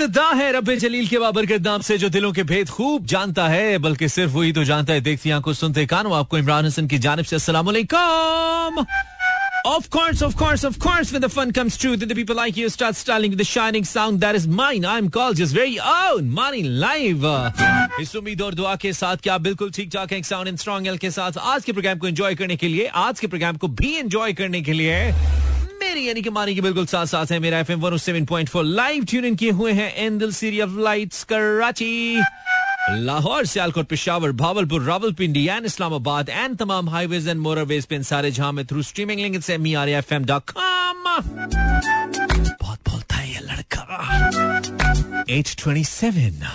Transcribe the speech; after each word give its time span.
इब्तदा 0.00 0.28
है 0.32 0.52
रब्बे 0.52 0.76
जलील 0.80 1.06
के 1.08 1.18
बाबर 1.18 1.46
के 1.46 1.58
नाम 1.60 1.80
से 1.84 1.96
जो 1.98 2.08
दिलों 2.08 2.32
के 2.32 2.42
भेद 2.48 2.68
खूब 2.72 3.06
जानता 3.06 3.48
है 3.48 3.78
बल्कि 3.84 4.08
सिर्फ़ 4.08 4.32
वही 4.32 4.52
तो 4.52 4.62
जानता 4.64 4.92
है 4.92 5.00
देखती 5.00 5.30
आँखों 5.30 5.52
सुनते 5.52 5.84
कानों 5.86 6.14
आपको 6.16 6.38
इमरान 6.38 6.66
हसन 6.66 6.86
की 6.88 6.98
जानब 6.98 7.24
से 7.24 7.52
वालेकुम 7.52 8.84
Of 9.62 9.88
course, 9.94 10.20
of 10.22 10.36
course, 10.36 10.62
of 10.66 10.76
course, 10.78 11.10
when 11.14 11.22
the 11.22 11.28
fun 11.28 11.50
comes 11.52 11.74
true, 11.76 11.90
then 11.94 12.08
the 12.08 12.14
people 12.14 12.36
like 12.36 12.56
you 12.56 12.70
start 12.70 12.96
styling 12.96 13.34
the 13.40 13.46
shining 13.48 13.84
sound 13.84 14.22
that 14.22 14.38
is 14.38 14.46
mine. 14.60 14.86
I'm 14.86 15.10
called 15.10 15.36
just 15.36 15.54
very 15.54 15.76
own 15.88 16.30
Money 16.38 16.62
Live. 16.84 17.26
इस 18.00 18.14
उम्मीद 18.16 18.42
और 18.42 18.54
दुआ 18.54 18.74
के 18.76 18.92
साथ 18.92 19.16
क्या 19.26 19.36
बिल्कुल 19.48 19.70
ठीक 19.70 19.90
ठाक 19.94 20.12
है 20.12 20.22
साउंड 20.22 20.48
एंड 20.48 20.58
स्ट्रॉन्ग 20.58 20.86
एल 20.86 20.96
के 20.98 21.10
साथ 21.10 21.38
आज 21.52 21.64
के 21.64 21.72
प्रोग्राम 21.72 21.98
को 21.98 22.08
एंजॉय 22.08 22.34
करने 22.34 22.56
के 22.56 22.68
लिए 22.68 22.86
आज 23.04 23.20
के 23.20 23.26
प्रोग्राम 23.26 23.56
को 23.56 23.68
भी 23.82 23.94
एंजॉय 23.98 24.32
करने 24.40 24.62
के 24.62 24.72
लिए 24.72 24.98
मेरी 25.90 26.06
यानी 26.06 26.22
कि 26.22 26.30
मानी 26.30 26.54
के 26.54 26.60
बिल्कुल 26.60 26.86
साथ 26.86 27.06
साथ 27.06 27.30
है 27.32 27.38
मेरा 27.38 27.58
F 27.58 27.72
M 27.72 27.80
live 28.56 29.04
tune 29.10 29.24
in 29.24 29.36
किए 29.36 29.50
हुए 29.50 29.72
हैं 29.72 29.94
इन 30.06 30.18
दिल 30.18 30.32
city 30.32 30.60
of 30.60 30.78
lights 30.78 31.22
Karachi, 31.32 32.20
Lahore, 33.06 33.46
Sialkot, 33.46 33.86
Peshawar, 33.86 34.32
Bahawalpur, 34.42 34.82
Rawalpindi 34.82 35.46
and 35.48 35.66
Islamabad 35.66 36.28
and 36.28 36.56
तमाम 36.58 36.88
हाईवेज 36.90 37.28
एंड 37.28 37.40
मोटरवेज 37.40 37.84
पे 37.86 38.02
सारे 38.02 38.30
जहाँ 38.30 38.52
में 38.52 38.64
थ्रू 38.66 38.82
स्ट्रीमिंग 38.82 39.20
लिंक 39.20 39.42
से 39.44 39.58
मी 39.58 39.74
आर 39.74 39.88
एफ़ 39.88 40.14
एम 40.14 40.24
डॉट 40.24 40.50
कॉम 40.50 41.04
बहुत 42.62 42.78
बोलता 42.88 43.16
है 43.16 43.32
ये 43.32 43.40
लड़का। 43.50 43.82
Eight 45.30 45.54
twenty 45.58 45.84
seven 45.84 46.46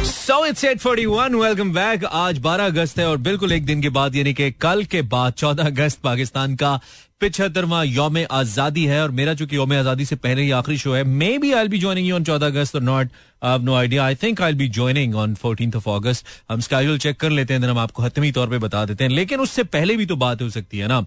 eight 0.00 0.78
forty 0.78 1.04
one 1.06 1.34
welcome 1.34 1.72
back 1.72 2.04
आज 2.04 2.38
बारह 2.38 2.66
अगस्त 2.66 2.98
है 2.98 3.08
और 3.08 3.16
बिल्कुल 3.16 3.52
एक 3.52 3.64
दिन 3.64 3.82
के 3.82 3.88
बाद, 3.88 4.16
यानी 4.16 4.32
कि 4.34 4.50
कल 4.50 4.84
के 4.84 5.02
बाद, 5.02 5.32
चौदह 5.32 5.64
अगस्त 5.64 6.00
पाकिस्तान 6.00 6.54
का 6.56 6.80
पिछहत्तरवा 7.20 7.82
योम 7.82 8.16
आज़ादी 8.30 8.84
है 8.84 9.02
और 9.02 9.10
मेरा 9.10 9.34
चूँकि 9.34 9.56
योम 9.56 9.72
आज़ादी 9.72 10.04
से 10.04 10.16
पहले 10.16 10.42
ही 10.42 10.50
आखिरी 10.50 10.78
शो 10.78 10.92
है 10.92 11.04
may 11.04 11.38
be 11.38 11.52
I 11.52 11.68
be 11.68 11.78
joining 11.78 12.12
on 12.12 12.24
चौदह 12.24 12.46
अगस्त 12.46 12.76
और 12.76 12.82
not 12.82 13.08
I 13.42 13.58
no 13.58 13.74
idea 13.74 14.04
I 14.04 14.14
think 14.14 14.42
I 14.42 14.52
be 14.52 14.68
joining 14.68 15.14
on 15.14 15.34
fourteen 15.34 15.72
of 15.76 15.88
August 15.90 16.24
हम 16.50 16.60
स्केड्यूल 16.60 16.98
चेक 16.98 17.20
कर 17.20 17.30
लेते 17.30 17.54
हैं 17.54 17.60
हम 17.60 17.78
आपको 17.78 18.02
हतमी 18.02 18.32
तौर 18.32 18.48
पर 18.48 18.58
बता 18.58 18.84
देते 18.84 19.04
हैं। 19.04 19.10
लेकिन 19.10 19.40
उससे 19.40 19.64
पहले 19.64 19.96
भी 19.96 20.06
तो 20.06 20.16
बात 20.16 20.42
हो 20.42 20.50
सकती 20.50 20.78
है 20.78 20.88
ना। 20.88 21.04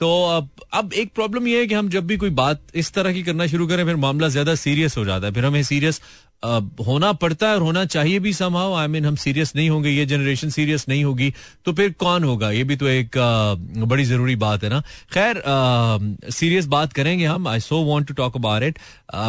तो 0.00 0.08
अब 0.26 0.48
अब 0.74 0.92
एक 0.94 1.12
प्रॉब्लम 1.14 1.46
यह 1.48 1.58
है 1.58 1.66
कि 1.66 1.74
हम 1.74 1.88
जब 1.88 2.06
भी 2.06 2.16
कोई 2.16 2.30
बात 2.32 2.62
इस 2.74 2.92
तरह 2.92 3.12
की 3.12 3.22
करना 3.22 3.46
शुरू 3.46 3.66
करें, 3.66 3.84
फिर 3.84 3.96
मामला 3.96 4.28
ज़्यादा 4.28 4.54
सीरियस 4.56 4.96
हो 4.96 5.04
जाता 5.04 5.26
है। 5.26 5.32
फिर 5.32 5.44
हमें 5.44 5.62
सीरियस 5.64 6.00
होना 6.86 7.12
पड़ता 7.14 7.48
है 7.48 7.54
और 7.54 7.62
होना 7.62 7.84
चाहिए 7.86 8.18
भी 8.20 8.32
समाओ 8.32 8.74
आई 8.76 8.86
मीन 8.86 9.04
हम 9.06 9.14
सीरियस 9.16 9.54
नहीं 9.56 9.68
होंगे, 9.70 9.90
ये 9.90 10.04
जनरेशन 10.06 10.50
सीरियस 10.50 10.84
नहीं 10.88 11.04
होगी 11.04 11.32
तो 11.66 11.72
फिर 11.72 11.92
कौन 12.00 12.24
होगा? 12.24 12.50
ये 12.50 12.64
भी 12.64 12.76
तो 12.76 12.88
एक 12.88 13.16
बड़ी 13.86 14.04
ज़रूरी 14.04 14.36
बात 14.36 14.64
है 14.64 14.70
ना। 14.70 14.80
खैर 15.12 15.42
सीरियस 16.30 16.66
बात 16.66 16.92
करेंगे 16.92 17.24
हम। 17.26 17.48
I 17.48 17.60
so 17.60 17.82
want 17.84 18.06
to 18.08 18.14
talk 18.14 18.36
about 18.36 18.62
it 18.62 18.78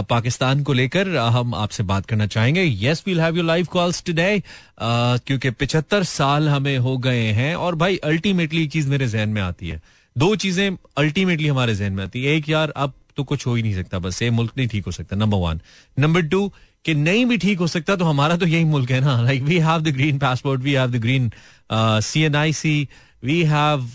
Pakistan 0.10 0.64
को 0.64 0.73
लेकर 0.73 1.16
हम 1.18 1.56
आपसे 1.56 1.84
बात 1.86 2.06
करना 2.06 2.28
चाहेंगे। 2.28 2.64
Yes 2.64 3.04
we'll 3.08 3.22
have 3.22 3.36
your 3.38 3.45
live 3.45 3.68
calls 3.72 4.04
today 4.06 4.42
क्योंकि 4.80 5.50
पिछहत्तर 5.52 6.04
साल 6.06 6.50
हमें 6.50 6.78
हो 6.80 6.98
गए 7.00 7.26
हैं 7.34 7.56
और 7.56 7.76
भाई 7.76 7.98
अल्टीमेटली 8.06 8.68
चीज़ 8.68 8.90
मेरे 8.90 9.08
जहन 9.08 9.30
में 9.30 9.42
आती 9.42 9.70
है। 9.70 9.82
दो 10.18 10.36
चीज़ें 10.36 10.78
अल्टीमेटली 10.98 11.48
हमारे 11.48 11.76
जहन 11.76 11.94
में 11.94 12.04
आती 12.04 12.23
है। 12.23 12.36
एक, 12.36 12.50
यार, 12.50 12.70
अब 12.70 12.94
तो 13.18 13.23
कुछ 13.23 13.46
हो 13.48 13.54
ही 13.56 13.62
नहीं 13.64 13.76
सकता, 13.76 14.00
बस 14.00 14.22
ये 14.22 14.30
मुल्क 14.30 14.52
नहीं 14.58 14.68
ठीक 14.68 14.86
हो 14.86 14.92
सकता 14.92 15.16
नंबर 15.16 15.38
वन 15.40 15.60
नंबर 15.98 16.22
टू 16.28 16.48
कि 16.86 16.94
नहीं 16.96 17.26
भी 17.26 17.38
ठीक 17.38 17.60
हो 17.60 17.68
सकता 17.68 17.96
तो 17.96 18.06
हमारा 18.06 18.36
तो 18.38 18.45
यही 18.48 18.64
मुल्क 18.66 18.92
है 18.92 19.00
ना। 19.02 19.22
Like 19.22 19.44
we 19.44 19.58
have 19.60 19.82
the 19.82 19.94
green 19.95 20.18
passport 20.20 20.62
we 20.62 20.73
have 20.73 20.92
the 20.92 21.02
green 21.02 21.32
C 21.72 22.22
N 22.23 22.36
I 22.36 22.54
C 22.54 22.88
we 23.23 23.42
have 23.44 23.90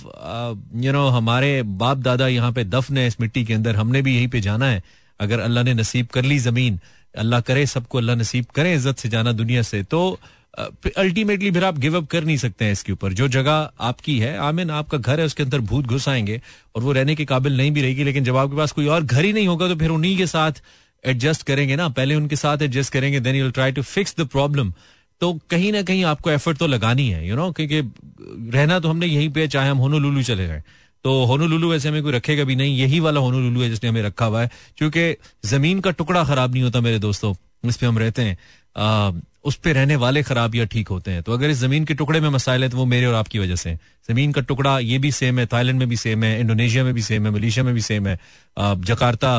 you 0.85 0.93
know 0.93 1.07
हमारे 1.11 1.63
बाप 1.63 1.99
दादा 1.99 2.29
यहाँ 2.29 2.53
पे 2.53 2.65
दफन 2.67 2.99
है 2.99 3.07
इस 3.07 3.21
मिट्टी 3.21 3.45
के 3.45 3.55
अंदर, 3.55 3.77
हमने 3.77 4.03
भी 4.03 4.17
यहीं 4.17 4.29
पे 4.29 4.41
जाना 4.41 4.67
है। 4.67 4.83
अगर 5.21 5.41
अल्लाह 5.41 5.65
ने 5.65 5.75
नसीब 5.75 6.07
कर 6.15 6.25
ली 6.25 6.39
ज़मीन, 6.41 6.79
अल्लाह 7.15 7.41
करे, 7.41 7.67
सबको 7.67 7.99
अल्लाह 7.99 8.17
नसीब 8.17 8.47
करे, 8.55 8.75
इज़्ज़त 8.75 8.99
से 8.99 9.09
जाना 9.09 9.33
दुनिया 9.33 9.63
से 9.63 9.83
तो 9.85 10.19
अल्टीमेटली 10.99 11.51
फिर 11.51 11.65
आप 11.65 11.79
गिव 11.79 11.97
अप 11.97 12.07
कर 12.07 12.25
नहीं 12.25 12.37
सकते 12.37 12.65
हैं 12.65 12.73
इसके 12.73 12.93
ऊपर। 12.93 13.13
जो 13.13 13.29
जगह 13.29 13.71
आपकी 13.81 14.19
है, 14.19 14.37
आमिन, 14.39 14.71
आपका 14.71 14.99
घर 14.99 15.21
है, 15.21 15.27
उसके 15.27 15.43
अंदर 15.43 15.61
भूत 15.63 15.87
घुस 15.87 16.09
आएँगे 16.09 16.41
और 16.75 16.83
वो 16.83 16.93
रहने 16.93 17.15
के 17.15 17.25
काबिल 17.25 17.57
नहीं 17.57 17.71
भी 17.71 17.83
रहेगी, 17.83 18.05
लेकिन 18.05 18.25
जब 18.25 18.37
आपके 18.37 18.57
पास 18.57 18.73
कोई 18.73 18.87
और 18.87 19.05
घर 19.05 19.25
ही 19.25 19.33
नहीं 19.33 19.47
होगा 19.49 19.69
तो 19.69 19.77
फिर 19.77 19.91
उन्हीं 19.91 20.17
के 20.17 20.27
साथ 20.27 20.63
एडजस्ट 21.05 21.43
करेंगे 21.43 21.77
ना। 21.77 21.89
पहले 21.91 22.15
उनके 22.15 22.37
साथ 22.37 22.63
एडजस्ट 22.63 22.93
करेंगे 22.93 23.21
then 23.21 23.37
you 23.37 23.51
try 23.51 23.73
to 23.73 23.83
fix 23.83 24.15
the 24.19 24.27
problem 24.27 24.73
तो 25.21 25.33
कहीं 25.51 25.73
ना 25.73 25.83
कहीं 25.83 26.05
आपको 26.05 26.31
एफर्ट 26.31 26.59
तो 26.59 26.67
लगानी 26.67 27.09
है 27.09 27.27
यू 27.29 27.37
नो 27.37 27.51
क्योंकि 27.53 27.81
रहना 28.57 28.79
तो 28.81 28.89
हमने 28.89 29.07
यहीं 29.07 29.29
पे 29.31 29.47
चाहे 29.49 29.69
हम 29.69 29.79
होनो 29.79 29.99
लुलू 29.99 30.23
चले 30.23 30.47
गए 30.47 30.63
तो 31.05 31.25
होनो 31.27 31.47
लुलू 31.47 31.73
ऐसे 31.75 31.89
हमें 31.89 32.03
कोई 32.03 32.13
रखेगा 32.13 32.45
भी 32.45 32.57
नहीं। 32.57 32.77
यही 32.79 33.01
वाला 33.01 33.21
होनो 33.21 33.41
लुलू 33.41 33.63
है 33.63 33.69
जिसने 33.71 33.91
हमें 33.91 34.03
रखा 34.03 34.27
हुआ 34.27 34.43
है। 34.43 34.51
क्योंकि 34.79 35.15
ज़मीन 35.45 35.81
का 35.81 35.91
टुकड़ा 35.91 36.25
खराब 36.25 36.53
नहीं 36.53 36.63
होता 36.63 36.81
मेरे 36.81 36.99
दोस्तों 36.99 37.35
इस 37.65 37.77
पे 37.77 37.87
हम 37.87 37.99
रहते 37.99 38.23
हैं। 38.23 38.37
आ, 38.77 39.13
उस 39.45 39.57
पे 39.57 39.73
रहने 39.73 39.97
वाले 39.97 40.23
खराब 40.23 40.55
या 40.55 40.65
ठीक 40.65 40.89
होते 40.89 41.11
हैं। 41.11 41.23
तो 41.23 41.33
अगर 41.33 41.51
इस 41.51 41.59
ज़मीन 41.59 41.85
के 41.85 41.95
टुकड़े 41.95 42.21
में 42.21 42.29
मसाइल 42.31 42.63
है 42.63 42.69
तो 42.69 42.77
वो 42.77 42.85
मेरे 42.87 43.07
और 43.07 43.15
आपकी 43.15 43.39
वजह 43.39 43.57
से 43.57 43.75
ज़मीन 44.09 44.33
का 44.33 44.41
टुकड़ा 44.41 44.79
ये 44.79 44.99
भी 44.99 45.11
सेम 45.13 45.39
है 45.39 45.47
थाईलैंड 45.47 45.79
में 45.79 45.89
भी 45.89 45.97
सेम 45.97 46.25
है 46.25 46.39
इंडोनेशिया 46.41 46.85
में 46.85 46.93
भी 46.95 47.03
सेम 47.03 47.27
है 47.27 47.33
मलेशिया 47.33 47.65
में 47.65 47.73
भी 47.75 47.81
सेम 47.81 48.07
है 48.07 48.19
Jakarta 48.57 49.39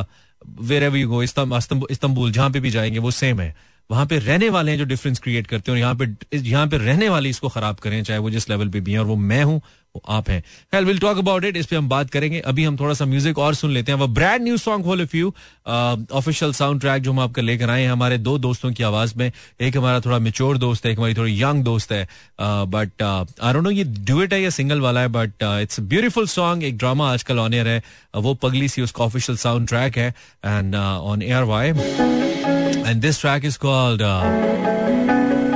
wherever 0.84 0.98
you 0.98 1.10
go 1.10 1.22
Istanbul 1.24 2.32
जहाँ 2.32 2.50
पे 2.52 2.60
भी 2.60 2.70
जाएँगे 2.70 3.00
वो 3.00 3.12
सेम 3.12 3.40
है। 3.42 3.56
वहाँ 3.90 4.06
पे 4.06 4.18
रहने 4.20 4.50
वाले 4.50 4.72
हैं 4.72 4.78
जो 4.78 4.86
डिफरेंस 4.86 5.20
क्रिएट 5.20 5.48
करते 5.48 5.72
हैं 5.72 5.76
और 5.76 5.80
यहाँ 5.80 5.96
पे 5.96 6.38
यहाँ 6.38 6.68
पे 6.68 6.78
रहने 6.78 7.10
वाले 7.10 7.30
इसको 7.30 7.50
खराब 7.50 7.76
करें 7.76 8.04
चाहे 8.04 8.20
वो 8.20 8.30
जिस 8.30 8.50
लेवल 8.50 8.70
पे 8.70 8.80
भी 8.82 8.92
हैं 8.92 9.00
और 9.00 9.06
वो 9.06 9.16
मैं 9.16 9.44
हूँ 9.44 9.62
आप 10.10 10.30
हैं। 10.30 10.42
खैर 10.72 10.86
विल 10.86 11.00
टॉक 11.00 11.18
अबाउट 11.18 11.46
इट 11.46 11.58
इस 11.58 11.66
पे 11.66 11.76
हम 11.76 11.90
बात 11.90 12.10
करेंगे। 12.10 12.40
अभी 12.42 12.64
हम 12.64 12.78
थोड़ा 12.80 12.94
सा 12.94 13.06
म्यूज़िक 13.06 13.38
और 13.40 13.56
सुन 13.56 13.72
लेते 13.72 13.92
हैं। 13.92 14.00
वो 14.00 14.08
brand 14.10 14.44
new 14.44 14.58
song 14.58 14.86
for 14.86 15.02
if 15.02 15.16
you 15.18 15.34
official 15.68 16.54
soundtrack 16.82 17.04
जो 17.04 17.12
हम 17.12 17.20
आपका 17.20 17.42
लेकर 17.42 17.70
आए 17.70 17.82
हैं, 17.82 17.92
हमारे 17.92 18.18
दो 18.18 18.38
दोस्तों 18.38 18.72
की 18.74 18.84
आवाज़ 18.84 19.14
में। 19.18 19.32
एक 19.62 19.78
हमारा 19.78 20.00
थोड़ा 20.00 20.20
मेच्योर 20.20 20.58
दोस्त 20.58 20.86
है, 20.86 20.92
एक 20.92 20.98
हमारी 20.98 21.14
थोड़ी 21.14 21.42
यंग 21.42 21.64
दोस्त 21.64 21.92
है। 21.92 22.08
बट 22.42 23.04
आई 23.04 23.54
नो 23.54 23.72
ये 23.72 23.84
डुएट 23.84 24.34
है 24.34 24.42
या 24.42 24.50
सिंगल 24.52 24.82
वाला 24.82 25.02
है 25.02 25.08
बट 25.10 25.44
इट्स 25.44 25.80
ब्यूटीफुल 25.82 26.28
सॉन्ग 26.28 26.64
एक 26.64 26.78
ड्रामा 26.78 27.12
आजकल 27.14 27.40
ऑन 27.40 27.54
एयर 27.54 27.68
है। 27.68 27.82
वो 28.16 28.34
पगली 28.36 28.68
सी 28.68 28.82
उसका 28.82 29.04
ऑफिशियल 29.04 29.38
साउंड 29.38 29.68
ट्रैक 29.68 29.98
है 29.98 30.08
and 30.46 30.76
on 30.76 31.22
air 31.22 31.44
why 31.44 31.70
and 31.70 33.02
this 33.02 33.22
track 33.22 33.46
is 33.46 33.58
called 33.60 34.02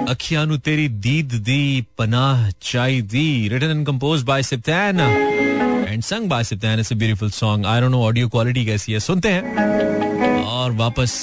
अखियानु 0.07 0.57
तेरी 0.57 0.87
दीद 1.03 1.33
दी, 1.45 1.85
पनाह 1.97 2.49
चाई 2.61 3.01
दी। 3.03 3.47
Written 3.49 3.65
and 3.67 3.85
compose 3.87 4.21
by 4.23 4.43
Sibtain 4.43 4.99
and 4.99 6.03
sung 6.03 6.29
by 6.29 6.43
Sibtain 6.43 6.79
it's 6.79 6.93
a 6.93 6.95
beautiful 6.95 7.31
song 7.31 7.65
I 7.65 7.81
don't 7.81 7.91
know 7.91 8.03
audio 8.03 8.29
quality 8.29 8.65
कैसी 8.65 8.93
है? 8.93 8.99
सुनते 8.99 9.29
हैं। 9.29 10.43
और 10.43 10.71
वापस 10.73 11.13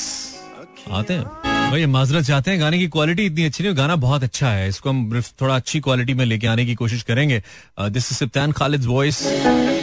आते 0.93 1.15
हैं। 1.15 1.25
भाई 1.71 1.87
माजरत 1.87 2.25
चाहते 2.25 2.51
हैं 2.51 2.61
गाने 2.61 2.79
की 2.79 2.87
क्वालिटी 2.89 3.25
इतनी 3.27 3.45
अच्छी 3.45 3.65
नहीं 3.65 3.77
गाना 3.77 3.97
बहुत 3.97 4.25
अच्छा 4.25 4.51
है। 4.51 4.69
इसको 4.69 4.91
हम 4.91 5.23
थोड़ा 5.41 5.55
अच्छी 5.57 5.81
क्वालिटी 5.81 6.15
में 6.15 6.25
लेके 6.25 6.47
आने 6.47 6.67
की 6.67 6.75
कोशिश 6.75 7.03
करेंगे। 7.03 7.43
This 7.81 8.11
is 8.13 8.19
Sibtain 8.19 8.53
Khalid 8.53 8.85
voice 8.85 9.23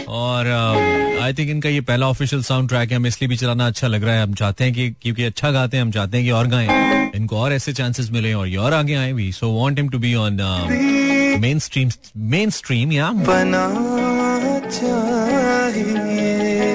और 0.07 0.47
आई 1.21 1.31
uh, 1.31 1.37
थिंक 1.37 1.49
इनका 1.49 1.69
ये 1.69 1.81
पहला 1.81 2.07
ऑफिशियल 2.07 2.43
साउंड 2.43 2.69
ट्रैक 2.69 2.91
है 2.91 2.97
हमें 2.97 3.07
इसलिए 3.09 3.29
भी 3.29 3.37
चलाना 3.37 3.67
अच्छा 3.67 3.87
लग 3.87 4.03
रहा 4.03 4.15
है। 4.15 4.23
हम 4.23 4.33
चाहते 4.33 4.63
हैं 4.63 4.73
कि 4.73 4.89
क्योंकि 5.01 5.23
अच्छा 5.23 5.51
गाते 5.51 5.77
हैं 5.77 5.83
हम 5.83 5.91
चाहते 5.91 6.17
हैं 6.17 6.25
कि 6.25 6.31
और 6.31 6.47
गाएँ। 6.47 7.11
इनको 7.15 7.37
और 7.37 7.53
ऐसे 7.53 7.73
चांसेस 7.73 8.09
मिले 8.11 8.33
और 8.33 8.47
ये 8.47 8.57
और 8.57 8.73
आगे 8.73 8.95
आए 8.95 9.13
भी। 9.13 9.31
So 9.31 9.51
want 9.51 9.79
him 9.79 9.89
to 9.89 9.99
be 9.99 10.13
on 10.15 10.37
mainstream 11.59 11.89
mainstream 12.49 12.91
या 12.91 13.09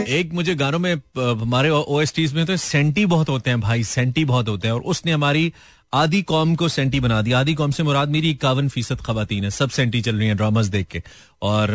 एक 0.09 0.31
मुझे 0.33 0.55
गानों 0.55 0.79
में 0.79 0.95
हमारे 1.19 1.71
ओ 1.71 2.03
में 2.35 2.45
तो 2.47 2.57
सेंटी 2.57 3.07
बहुत 3.07 3.29
होते 3.29 3.51
हैं 3.51 3.61
भाई 3.61 3.85
सेंटी 3.85 4.25
बहुत 4.25 4.49
होते 4.49 4.69
हैं। 4.69 4.75
और 4.75 4.81
उसने 4.81 5.13
हमारी 5.13 5.53
आधी 5.93 6.23
कौम 6.23 6.55
को 6.55 6.69
सेंटी 6.69 7.01
बना 7.01 7.21
दिया। 7.23 7.39
आधी 7.41 7.55
कौम 7.55 7.71
से 7.71 7.83
मुराद 7.83 8.09
मेरी 8.09 8.31
इक्यावन 8.31 8.69
फ़ीसद 8.69 9.01
खातन 9.01 9.45
है। 9.45 9.51
सब 9.51 9.71
सेंटी 9.71 10.01
चल 10.01 10.17
रही 10.17 10.29
है 10.29 10.35
ड्रामास 10.35 10.67
देख 10.67 10.87
के। 10.87 11.03
और 11.43 11.69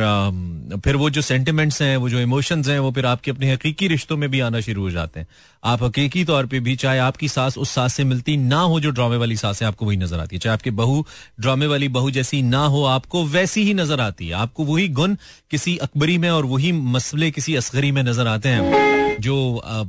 फिर 0.83 0.95
वो 0.95 1.09
जो 1.09 1.21
सेंटिमेंट्स 1.21 1.81
हैं, 1.81 1.97
वो 1.97 2.09
जो 2.09 2.19
इमोशंस 2.19 2.67
हैं, 2.67 2.79
वो 2.79 2.91
फिर 2.91 3.05
आपके 3.05 3.31
अपने 3.31 3.51
हकीकी 3.53 3.87
रिश्तों 3.87 4.17
में 4.17 4.29
भी 4.31 4.39
आना 4.39 4.59
शुरू 4.59 4.81
हो 4.81 4.91
जाते 4.91 5.19
हैं। 5.19 5.27
आप 5.63 5.83
हकीकी 5.83 6.23
तौर 6.25 6.45
पे 6.45 6.59
भी, 6.59 6.75
चाहे 6.75 6.99
आपकी 6.99 7.27
सास 7.27 7.57
उस 7.57 7.69
सास 7.69 7.93
से 7.93 8.03
मिलती 8.03 8.37
ना 8.37 8.59
हो, 8.59 8.79
जो 8.79 8.91
ड्रामे 8.91 9.17
वाली 9.17 9.35
सास 9.35 9.61
है 9.61 9.67
आपको 9.67 9.85
वही 9.85 9.97
नज़र 9.97 10.19
आती 10.19 10.35
है। 10.35 10.39
चाहे 10.39 10.53
आपकी 10.53 10.71
बहू 10.71 11.05
ड्रामे 11.39 11.67
वाली 11.67 11.87
बहू 11.89 12.11
जैसी 12.11 12.41
ना 12.41 12.65
हो, 12.65 12.83
आपको 12.83 13.25
वैसी 13.25 13.63
ही 13.63 13.73
नज़र 13.73 14.01
आती 14.01 14.27
है। 14.27 14.33
आपको 14.33 14.65
वही 14.65 14.87
गुण 14.87 15.15
किसी 15.51 15.77
अकबरी 15.77 16.17
में 16.17 16.29
और 16.29 16.45
वही 16.45 16.71
मसले 16.71 17.31
किसी 17.31 17.55
असगरी 17.55 17.91
में 17.91 18.03
नज़र 18.03 18.27
आते 18.27 18.49
हैं। 18.49 19.10
जो 19.21 19.35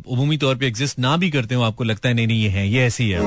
उमूमी 0.09 0.37
तौर 0.37 0.57
पे 0.57 0.67
एग्जिस्ट 0.67 0.99
ना 0.99 1.17
भी 1.17 1.31
करते 1.31 1.55
हो 1.55 1.63
आपको 1.63 1.85
लगता 1.85 2.09
है 2.09 2.15
नहीं 2.15 2.27
नहीं 2.27 2.43
ये 2.43 2.49
है 2.49 2.69
ये 2.69 2.87
ऐसी 2.87 3.09
है 3.11 3.21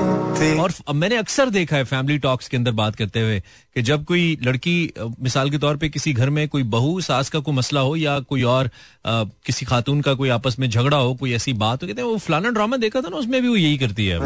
और 0.58 0.72
मैंने 0.94 1.16
अक्सर 1.16 1.50
देखा 1.50 1.76
है 1.76 1.84
फैमिली 1.84 2.18
टॉक्स 2.18 2.48
के 2.48 2.56
अंदर 2.56 2.70
बात 2.70 2.96
करते 2.96 3.20
हुए 3.20 3.40
कि 3.74 3.82
जब 3.82 4.04
कोई 4.04 4.38
लड़की 4.42 4.92
मिसाल 5.22 5.50
के 5.50 5.58
तौर 5.58 5.76
पे 5.76 5.88
किसी 5.88 6.12
घर 6.12 6.30
में 6.30 6.48
कोई 6.48 6.62
बहू 6.62 7.00
सास 7.00 7.28
का 7.28 7.38
कोई 7.38 7.54
मसला 7.54 7.80
हो 7.80 7.96
या 7.96 8.18
कोई 8.20 8.42
और 8.42 8.66
आ, 8.66 9.24
किसी 9.46 9.66
खातून 9.66 10.00
का 10.00 10.14
कोई 10.14 10.28
आपस 10.28 10.56
में 10.58 10.70
झगड़ा 10.70 10.96
हो 10.96 11.14
कोई 11.14 11.32
ऐसी 11.32 11.52
बात 11.52 11.82
हो 11.82 11.88
कहते 11.88 12.02
हैं 12.02 12.08
वो 12.08 12.16
फलाना 12.18 12.50
ड्रामा 12.50 12.76
देखा 12.76 13.00
था 13.00 13.08
ना 13.08 13.16
उसमें 13.16 13.42
भी 13.42 13.48
वो 13.48 13.56
यही 13.56 13.78
करती 13.78 14.06
है। 14.06 14.18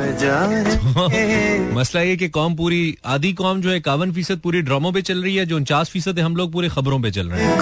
मसला 1.75 2.03
ये 2.03 2.17
कि 2.17 2.29
कौम 2.29 2.55
पूरी 2.55 2.97
आधी 3.05 3.32
कौम 3.32 3.61
जो 3.61 3.71
है 3.71 3.77
इक्यावन 3.77 4.12
फ़ीसद 4.12 4.38
पूरी 4.38 4.62
ड्रामों 4.62 4.93
पे 4.93 5.03
चल 5.03 5.23
रही 5.23 5.37
है 5.37 5.47
जो 5.47 5.56
उनचास 5.56 5.91
फ़ीसद 5.91 6.19
है 6.19 6.25
हम 6.25 6.37
लोग 6.37 6.53
पूरे 6.53 6.69
खबरों 6.69 7.00
पे 7.03 7.11
चल 7.11 7.31
रहे 7.31 7.44
हैं। 7.44 7.59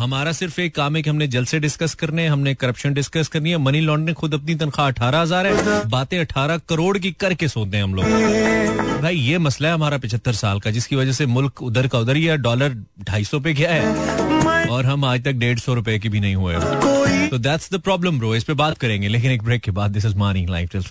हमारा 0.00 0.32
सिर्फ़ 0.32 0.60
एक 0.60 0.74
काम 0.74 0.96
है 0.96 1.02
कि 1.02 1.10
हमने 1.10 1.26
जलसे 1.26 1.60
डिस्कस 1.60 1.94
करने 1.94 2.26
हमने 2.26 2.54
करप्शन 2.54 2.94
डिस्कस 2.94 3.28
करनी 3.28 3.50
है 3.50 3.56
मनी 3.60 3.80
लॉन्ड्रिंग 3.82 4.16
खुद 4.16 4.34
अपनी 4.34 4.54
तनख्वाह 4.56 4.88
अठारह 4.88 5.20
हज़ार 5.20 5.46
है। 5.46 5.84
बातें 5.90 6.18
अठारह 6.20 6.58
करोड़ 6.68 6.96
की 6.98 7.12
करके 7.20 7.48
सोते 7.48 7.76
हैं 7.76 7.84
हम 7.84 7.94
लोग। 7.94 8.04
भाई, 9.02 9.16
ये 9.16 9.38
मसला 9.40 9.68
है 9.68 9.74
हमारा 9.74 9.98
पिछहत्तर 9.98 10.32
साल 10.34 10.60
का, 10.60 10.70
जिसकी 10.70 10.96
वजह 10.96 11.12
से 11.12 11.26
मुल्क 11.28 11.62
उधर 11.62 11.86
का 11.86 11.98
उधर 11.98 12.16
ही 12.16 12.24
है, 12.24 12.36
डॉलर 12.38 12.76
ढाई 13.02 13.24
सौ 13.24 13.40
पे 13.40 13.54
गया 13.54 13.72
है। 13.72 14.68
और 14.68 14.86
हम 14.86 15.04
आज 15.04 15.24
तक 15.24 15.32
डेढ़ 15.34 15.58
सौ 15.58 15.74
रुपए 15.74 15.98
की 15.98 16.08
भी 16.08 16.20
नहीं 16.20 16.34
हुए 16.36 16.54
तो 17.28 17.38
दैट्स 17.38 17.72
द 17.72 17.78
प्रॉब्लम 17.80 18.18
ब्रो 18.18 18.34
इस 18.34 18.44
पे 18.44 18.54
बात 18.54 18.78
करेंगे, 18.78 19.08
लेकिन 19.08 19.30
एक 19.30 19.42
ब्रेक 19.42 19.62
के 19.62 19.70
बाद 19.72 19.90
दिस 19.90 20.04
इज़ 20.04 20.16
मानी 20.16 20.46
life 20.46 20.70
till 20.72 20.82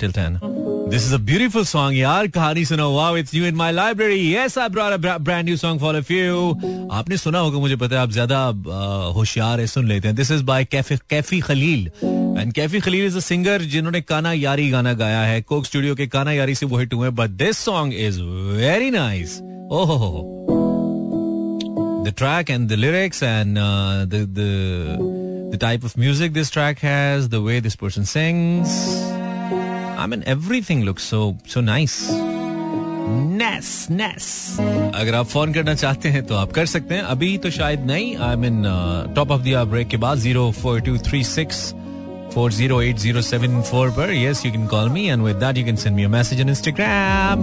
till 0.00 0.12
ten 0.12 0.38
this 0.90 1.06
is 1.06 1.14
a 1.14 1.18
beautiful 1.26 1.64
song 1.64 1.98
यार 1.98 2.26
कहानी 2.34 2.64
सुनो 2.64 2.90
wow 2.94 3.16
it's 3.16 3.34
you 3.34 3.44
in 3.46 3.54
my 3.54 3.72
library 3.72 4.34
yes 4.34 4.58
I 4.58 4.68
brought 4.68 4.92
a 4.92 5.16
brand 5.18 5.44
new 5.44 5.56
song 5.56 5.80
for 5.80 6.02
you 6.10 6.88
आपने 6.98 7.16
सुना 7.16 7.38
होगा 7.38 7.58
मुझे 7.58 7.76
पता 7.76 7.96
है 7.96 8.02
आप 8.02 8.10
ज़्यादा 8.12 8.44
होशियार 9.16 9.60
है 9.60 9.66
सुन 9.66 9.88
लेते 9.88 10.08
हैं 10.08 10.16
this 10.16 10.30
is 10.30 10.42
by 10.44 10.64
Kaifi 10.64 10.96
Kaifi 11.10 11.40
Khalil 11.48 11.90
and 12.38 12.52
Kaifi 12.52 12.80
Khalil 12.80 13.06
is 13.06 13.16
a 13.16 13.20
singer 13.30 13.62
जिन्होंने 13.74 14.00
काना 14.12 14.32
यारी 14.32 14.68
गाना 14.70 14.92
गाया 15.02 15.22
है 15.22 15.40
कोक 15.42 15.66
स्टूडियो 15.66 15.94
के 15.94 16.06
काना 16.06 16.32
यारी 16.32 16.54
से 16.54 16.66
वो 16.66 16.78
हिट 16.78 16.94
हुए 16.94 17.10
but 17.20 17.30
this 17.44 17.58
song 17.64 17.94
is 18.06 18.20
very 18.62 18.90
nice 18.90 19.40
ओहो 19.72 20.14
the 22.06 22.12
track 22.12 22.50
and 22.50 22.68
the 22.68 22.76
lyrics 22.76 23.20
and 23.20 23.58
uh, 23.58 24.04
the 24.06 24.18
the 24.34 24.50
the 25.50 25.58
type 25.58 25.82
of 25.82 25.96
music 25.96 26.34
this 26.34 26.50
track 26.50 26.78
has, 26.78 27.28
the 27.30 27.42
way 27.42 27.58
this 27.58 27.74
person 27.76 28.04
sings. 28.04 28.74
I 30.06 30.08
mean, 30.08 30.22
everything 30.32 30.82
looks 30.86 31.04
so 31.12 31.20
so 31.52 31.60
nice. 31.68 31.94
Ness, 33.38 33.70
ness. 33.90 34.26
अगर 34.94 35.14
आप 35.14 35.26
phone 35.26 35.52
करना 35.52 35.74
चाहते 35.74 36.08
हैं 36.08 36.22
तो 36.26 36.34
आप 36.34 36.52
कर 36.52 36.66
सकते 36.66 36.94
हैं। 36.94 37.02
अभी 37.14 37.38
तो 37.38 37.50
शायद 37.50 37.86
नहीं। 37.86 38.16
I 38.16 38.36
mean 38.36 38.62
top 39.16 39.30
of 39.30 39.42
the 39.42 39.64
break 39.70 39.88
के 39.88 39.96
बाद 39.96 40.18
zero 40.18 40.50
four 40.60 40.80
two 40.80 40.96
three 41.08 41.22
six 41.24 41.72
four 42.34 42.52
zero 42.52 42.80
eight 42.82 42.96
zero 42.98 43.22
seven 43.22 43.60
four 43.62 43.90
पर। 43.98 44.12
Yes 44.14 44.44
you 44.46 44.52
can 44.52 44.66
call 44.66 44.88
me 44.88 45.06
and 45.08 45.22
with 45.22 45.36
that 45.36 45.58
you 45.58 45.64
can 45.64 45.76
send 45.76 45.96
me 45.96 46.04
a 46.04 46.08
message 46.08 46.42
on 46.42 46.48
Instagram 46.48 47.42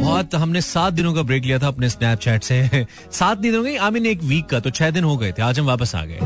बहुत 0.00 0.34
हमने 0.34 0.60
सात 0.60 0.92
दिनों 0.92 1.14
का 1.14 1.22
break 1.22 1.44
लिया 1.44 1.58
था 1.58 1.68
अपने 1.68 1.88
स्नैपचैट 1.88 2.42
से। 2.42 2.86
सात 3.12 3.38
दिन 3.38 3.56
हो 3.56 3.64
आई 3.84 3.90
मीन 3.90 4.06
एक 4.06 4.22
वीक 4.22 4.46
का 4.46 4.60
तो 4.60 4.70
छह 4.70 4.90
दिन 4.90 5.04
हो 5.04 5.16
गए 5.16 5.32
थे। 5.32 5.42
आज 5.42 5.58
हम 5.60 5.66
वापस 5.66 5.94
आ 5.94 6.04
गए। 6.04 6.18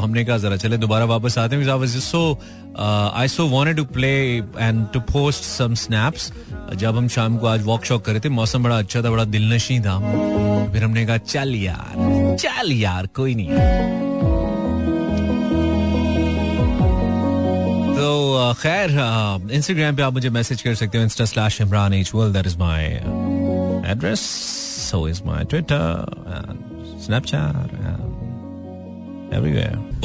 हमने 0.00 0.24
कहा, 0.24 0.36
जरा 0.38 0.56
चले, 0.56 0.76
दोबारा 0.78 1.04
वापस 1.06 1.38
आते 1.38 1.56
हैं। 1.56 1.98
So 2.00 2.38
I 2.78 3.28
so 3.28 3.46
wanted 3.48 3.76
to 3.76 3.84
play 3.84 4.10
and 4.36 4.86
to 4.92 5.00
post 5.12 5.42
some 5.44 5.74
snaps 5.76 6.32
जब 6.76 6.96
हम 6.96 7.08
शाम 7.08 7.36
को 7.36 7.46
आज 7.46 7.64
वॉक 7.64 7.84
शॉक 7.84 8.04
करे 8.04 8.20
थे, 8.20 8.28
मौसम 8.28 8.62
बड़ा 8.62 8.78
अच्छा 8.78 9.02
था, 9.02 9.10
बड़ा 9.10 9.24
दिलनशी 9.24 9.78
था। 9.80 9.98
फिर 10.72 10.84
हमने 10.84 11.06
कहा, 11.06 11.16
चल 11.16 11.54
यार 11.54 12.36
चल 12.38 12.72
यार, 12.72 13.06
कोई 13.16 13.34
नहीं। 13.34 13.48
तो 17.96 18.52
खैर 18.60 18.90
इंस्टाग्राम 19.52 19.96
पे 19.96 20.02
आप 20.02 20.12
मुझे 20.12 20.30
मैसेज 20.30 20.62
कर 20.62 20.74
सकते 20.74 20.98
हो 20.98 21.04
insta 21.04 21.24
slash 21.24 21.60
Imran 21.60 21.94
H 21.94 22.14
world 22.14 22.34
that 22.34 22.46
is 22.46 22.58
my 22.58 22.84
address 23.90 24.20
so 24.90 25.06
is 25.08 25.22
my 25.26 25.44
Twitter 25.44 26.06
Snapchat 27.04 28.19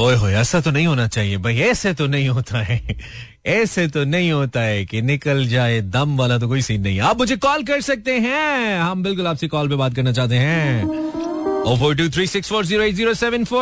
ओए 0.00 0.14
हो 0.14 0.28
ऐसा 0.28 0.60
तो 0.60 0.70
नहीं 0.70 0.86
होना 0.86 1.06
चाहिए 1.06 1.36
भाई, 1.36 1.58
ऐसे 1.58 1.94
तो 1.94 2.06
नहीं 2.06 2.28
होता 2.28 2.58
है। 2.58 2.98
ऐसे 3.46 3.88
तो 3.88 4.04
नहीं 4.04 4.32
होता 4.32 4.60
है 4.60 4.84
कि 4.84 5.02
निकल 5.02 5.46
जाए 5.46 5.80
दम 5.80 6.16
वाला 6.16 6.38
तो 6.38 6.48
कोई 6.48 6.62
सीन 6.62 6.80
नहीं। 6.80 7.00
आप 7.00 7.18
मुझे 7.18 7.36
कॉल 7.36 7.62
कर 7.62 7.80
सकते 7.80 8.12
हैं। 8.12 8.80
हम 8.80 9.02
बिल्कुल 9.02 9.26
आपसे 9.26 9.48
कॉल 9.48 9.68
पे 9.68 9.74
बात 9.74 9.94
करना 9.94 10.12
चाहते 10.12 10.34
हैं। 10.34 10.84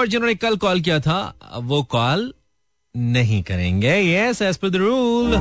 जिन्होंने 0.07 0.35
कल 0.35 0.57
कॉल 0.57 0.81
किया 0.81 1.01
था, 1.01 1.35
वो 1.57 1.83
कॉल 1.83 2.35
नहीं 2.97 3.43
करेंगे। 3.43 4.17
Yes 4.17 4.43
as 4.43 4.57
per 4.57 4.69
the 4.69 4.77
rule 4.77 5.35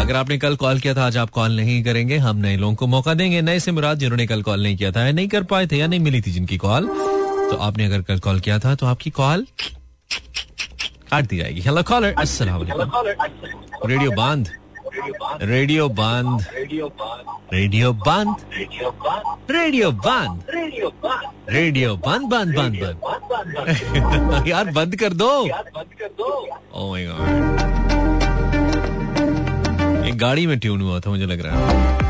अगर 0.00 0.16
आपने 0.16 0.38
कल 0.38 0.56
कॉल 0.56 0.78
किया 0.78 0.94
था, 0.94 1.06
आज 1.06 1.16
आप 1.16 1.30
कॉल 1.30 1.52
नहीं 1.52 1.84
करेंगे। 1.84 2.16
हम 2.16 2.36
नए 2.36 2.56
लोगों 2.56 2.74
को 2.74 2.86
मौका 2.86 3.14
देंगे। 3.14 3.42
नए 3.42 3.60
से 3.60 3.72
मुराद, 3.72 3.98
जिन्होंने 3.98 4.26
कल 4.26 4.42
कॉल 4.42 4.62
नहीं 4.62 4.76
किया 4.76 4.92
था 4.92 5.10
नहीं 5.10 5.28
कर 5.28 5.42
पाए 5.42 5.66
थे, 5.66 5.76
या 5.76 5.86
नहीं 5.86 6.00
मिली 6.00 6.20
थी 6.20 6.30
जिनकी 6.30 6.56
कॉल 6.56 6.90
तो 7.50 7.56
आपने 7.58 7.84
अगर 7.84 8.02
कल 8.08 8.18
कॉल 8.24 8.40
किया 8.40 8.58
था 8.58 8.74
तो 8.74 8.86
आपकी 8.86 9.10
कॉल 9.10 9.46
काट 11.10 11.28
दी 11.28 11.36
जाएगी। 11.36 11.60
हेलो 11.60 11.82
कॉलर 11.82 12.14
अस्सलाम 12.18 12.62
रेडियो 13.86 14.10
बंद 14.12 14.48
रेडियो 15.44 15.88
बंद 15.88 16.44
रेडियो 17.52 17.92
बंद 18.00 18.36
रेडियो 19.52 19.90
बंद 19.92 20.50
रेडियो 21.50 21.96
बंद 21.96 22.24
बंद 22.30 22.54
बंद 22.56 22.76
बंद 22.76 24.48
यार, 24.48 24.70
बंद 24.70 24.94
कर 24.96 25.12
दो। 25.14 25.30
ओ 26.72 26.90
माय 26.90 27.06
गॉड 27.06 27.28
एक 30.06 30.16
गाड़ी 30.18 30.46
में 30.46 30.58
ट्यून 30.58 30.80
हुआ 30.80 31.00
था, 31.00 31.10
मुझे 31.10 31.26
लग 31.26 31.40
रहा 31.46 31.54
है। 31.56 32.09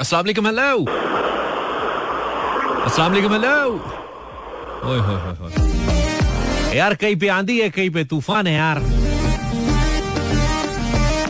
अस्सलाम 0.00 0.22
वालेकुम 0.24 0.46
हेलो 0.46 0.84
अस्सलाम 2.84 3.12
वालेकुम 3.12 3.32
हेलो 3.32 3.56
ओए 4.90 5.00
होए 5.06 5.18
होए 5.38 5.50
यार, 6.76 6.94
कहीं 6.94 7.16
पे 7.16 7.28
आंधी 7.28 7.58
है, 7.60 7.68
कहीं 7.70 7.90
पे 7.90 8.04
तूफ़ान 8.04 8.46
है 8.46 8.54
यार। 8.54 8.78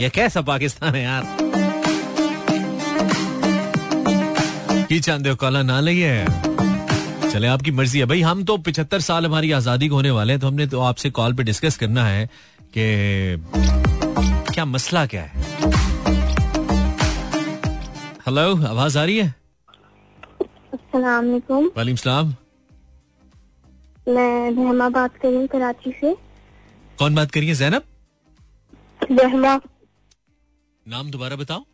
ये 0.03 0.09
कैसा 0.11 0.41
पाकिस्तान 0.43 0.95
है 0.95 1.03
यार? 1.03 1.25
की 4.87 5.01
चाहते 5.01 5.29
हो, 5.29 5.37
कॉला 5.37 5.63
ना 5.63 5.81
लगे 5.81 6.15
चले, 7.33 7.47
आपकी 7.49 7.71
मर्ज़ी 7.73 7.99
है। 7.99 8.07
भाई, 8.07 8.21
हम 8.23 8.45
तो 8.45 8.57
पिछहत्तर 8.71 9.01
साल 9.01 9.27
हमारी 9.27 9.53
आज़ादी 9.53 9.89
को 9.89 9.95
होने 9.95 10.11
वाले 10.11 10.33
हैं 10.33 10.41
तो 10.41 10.47
हमने 10.47 10.67
तो 10.67 10.81
आपसे 10.93 11.11
कॉल 11.19 11.35
पे 11.35 11.43
डिस्कस 11.51 11.77
करना 11.77 12.05
है 12.07 12.27
कि 12.77 12.87
क्या 14.55 14.65
मसला 14.67 15.07
क्या 15.07 15.23
है? 15.23 15.33
हेलो 18.31 18.67
आवाज़ 18.67 18.99
आ 18.99 19.05
रही 19.05 19.17
है? 19.19 19.35
वालेकुम 20.95 21.97
सलाम। 21.97 22.29
मैं 24.09 24.51
रहमा 24.51 24.89
बात 24.89 25.17
कर 25.17 25.29
रही 25.29 25.37
हूँ 25.37 25.47
कराची 25.47 25.93
से। 25.93 26.15
कौन 26.99 27.15
बात 27.15 27.31
करिए 27.31 27.55
जैनब? 27.55 27.83
रहमा। 29.11 29.61
नाम 30.89 31.11
दोबारा 31.11 31.37
बताओ। 31.37 31.65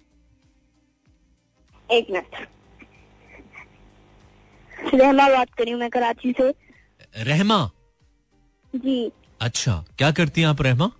एक 1.90 2.06
मिनट। 2.10 2.48
रहमा 4.94 5.28
बात 5.28 5.54
कर 5.54 5.62
रही 5.64 5.72
हूँ 5.72 5.80
मैं 5.80 5.90
कराची 5.90 6.32
से। 6.32 6.50
रहमा? 7.22 7.70
जी। 8.76 9.12
अच्छा 9.40 9.84
क्या 9.98 10.10
करती 10.10 10.40
हैं 10.40 10.48
आप 10.48 10.62
रहमा? 10.62 10.90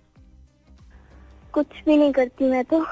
कुछ 1.57 1.67
भी 1.87 1.97
नहीं 1.97 2.13
करती 2.13 2.45
मैं 2.45 2.65
तो। 2.65 2.85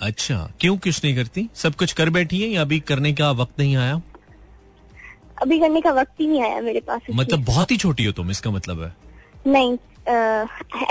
अच्छा 0.00 0.36
क्यों 0.60 0.76
कुछ 0.78 1.04
नहीं 1.04 1.14
करती? 1.16 1.48
सब 1.54 1.74
कुछ 1.74 1.92
कर 1.92 2.10
बैठी 2.10 2.40
है 2.42 2.48
या 2.48 2.60
अभी 2.60 2.80
करने 2.80 3.12
का 3.12 3.30
वक्त 3.30 3.58
नहीं 3.58 3.76
आया? 3.76 4.00
अभी 5.42 5.58
करने 5.60 5.80
का 5.80 5.90
वक्त 5.90 6.20
ही 6.20 6.26
नहीं 6.26 6.42
आया 6.42 6.60
मेरे 6.60 6.80
पास 6.80 7.00
मतलब 7.10 7.44
बहुत 7.44 7.70
ही 7.70 7.76
छोटी 7.76 8.04
हो 8.04 8.12
तुम 8.12 8.30
इसका 8.30 8.50
मतलब 8.50 8.82
है। 8.82 8.92
नहीं 9.46 9.72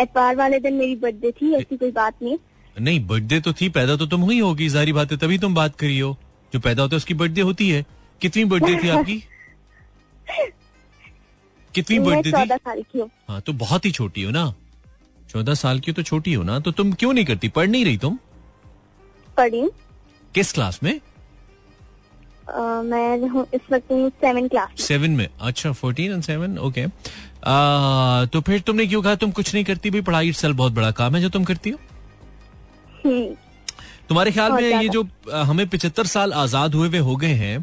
एतवार 0.01 0.35
वाले 0.35 0.59
दिन 0.59 0.73
मेरी 0.73 0.95
बर्थडे 0.95 1.31
थी 1.31 1.53
ऐसी 1.53 1.77
कोई 1.77 1.91
बात 1.91 2.13
नहीं। 2.23 2.37
नहीं 2.79 3.07
बर्थडे 3.07 3.39
तो 3.39 3.53
थी 3.53 3.69
पैदा 3.69 3.95
तो 3.95 4.05
तुम 4.05 4.21
हुई 4.21 4.39
होगी 4.39 4.69
सारी 4.69 4.93
बात 4.93 5.11
है 5.11 5.17
तभी 5.17 5.37
तुम 5.39 5.55
बात 5.55 5.75
करी 5.75 5.99
हो। 5.99 6.17
जो 6.53 6.59
पैदा 6.59 6.83
होता 6.83 6.95
है 6.95 6.97
उसकी 6.97 7.13
बर्थडे 7.13 7.41
होती 7.41 7.69
है। 7.69 7.85
कितनी 8.21 8.45
बर्थडे 8.45 8.75
थी 8.83 8.89
आपकी? 8.89 9.23
कितनी 11.75 11.99
बर्थडे 11.99 12.31
थी? 12.83 12.99
हूँ। 12.99 13.09
हाँ 13.29 13.41
तो 13.41 13.53
बहुत 13.53 13.85
ही 13.85 13.91
छोटी 13.91 14.23
हो 14.23 14.31
ना। 14.31 14.53
चौदह 15.29 15.53
साल 15.55 15.79
की 15.79 15.91
तो 15.91 16.03
छोटी 16.03 16.33
हो 16.33 16.43
ना 16.43 16.59
तो 16.59 16.71
तुम 16.71 16.91
क्यों 16.93 17.13
नहीं 17.13 17.25
करती? 17.25 17.49
पढ़ 17.49 17.67
नहीं 17.67 17.85
रही 17.85 17.97
तुम? 17.97 18.17
पढ़ी। 19.37 19.69
किस 20.35 20.51
क्लास 20.53 20.79
में? 20.83 20.99
मैं 22.83 23.17
इस 23.53 23.61
वक्त 23.71 23.87
सेवन 24.21 24.47
क्लास 24.47 24.81
सेवन 24.81 25.11
में। 25.11 25.27
अच्छा 25.41 25.71
फोर्टीन 25.73 26.11
एंड 26.11 26.23
सेवन 26.23 26.57
ओके 26.59 26.85
तो 28.27 28.41
फिर 28.41 28.59
तुमने 28.61 28.85
क्यों 28.87 29.01
कहा 29.01 29.15
तुम 29.15 29.31
कुछ 29.31 29.53
नहीं 29.53 29.63
करती? 29.63 29.89
भी 29.89 30.01
पढ़ाई 30.01 30.29
इट्सेल्फ 30.29 30.55
बहुत 30.57 30.73
बड़ा 30.73 30.91
काम 30.91 31.15
है 31.15 31.21
जो 31.21 31.29
तुम 31.29 31.43
करती 31.43 31.69
हो। 31.69 31.77
तुम्हारे 34.09 34.31
ख्याल 34.31 34.51
में 34.51 34.61
ये 34.61 34.89
जो 34.89 35.03
हमें 35.31 35.67
पिछहत्तर 35.69 36.05
साल 36.07 36.33
आज़ाद 36.35 36.75
हुए 36.75 36.87
हुए 36.87 36.99
हो 36.99 37.15
गए 37.15 37.33
हैं 37.35 37.61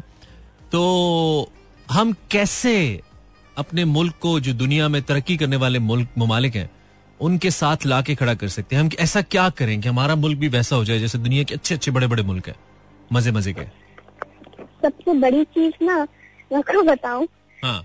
तो 0.71 0.81
हम 1.87 2.13
कैसे 2.31 3.01
अपने 3.57 3.85
मुल्क 3.85 4.13
को 4.21 4.39
जो 4.39 4.53
दुनिया 4.55 4.87
में 4.87 5.01
तरक्की 5.03 5.37
करने 5.37 5.55
वाले 5.57 5.79
मुल्क 5.81 6.07
ममालिक 6.17 6.55
हैं 6.55 6.69
उनके 7.19 7.51
साथ 7.51 7.85
ला 7.85 8.01
के 8.01 8.15
खड़ा 8.15 8.33
कर 8.33 8.47
सकते 8.47 8.75
हैं। 8.75 8.83
हम 8.83 8.89
ऐसा 8.99 9.21
क्या 9.23 9.49
करें 9.51 9.79
कि 9.81 9.89
हमारा 9.89 10.15
मुल्क 10.15 10.37
भी 10.37 10.47
वैसा 10.49 10.75
हो 10.75 10.85
जाए 10.85 10.99
जैसे 10.99 11.17
दुनिया 11.17 11.43
के 11.43 11.53
अच्छे 11.53 11.75
अच्छे 11.75 11.91
बड़े 11.91 12.07
बड़े 12.07 12.23
मुल्क 12.23 12.47
है। 12.47 12.55
मज़े 13.13 13.31
मज़े 13.31 13.53
के। 13.53 13.65
सबसे 14.81 15.13
बड़ी 15.19 15.43
चीज़ 15.45 15.83
ना 15.83 15.97
मैं 16.51 16.57
आपको 16.57 16.81
बताऊँ। 16.83 17.27
हाँ। 17.63 17.83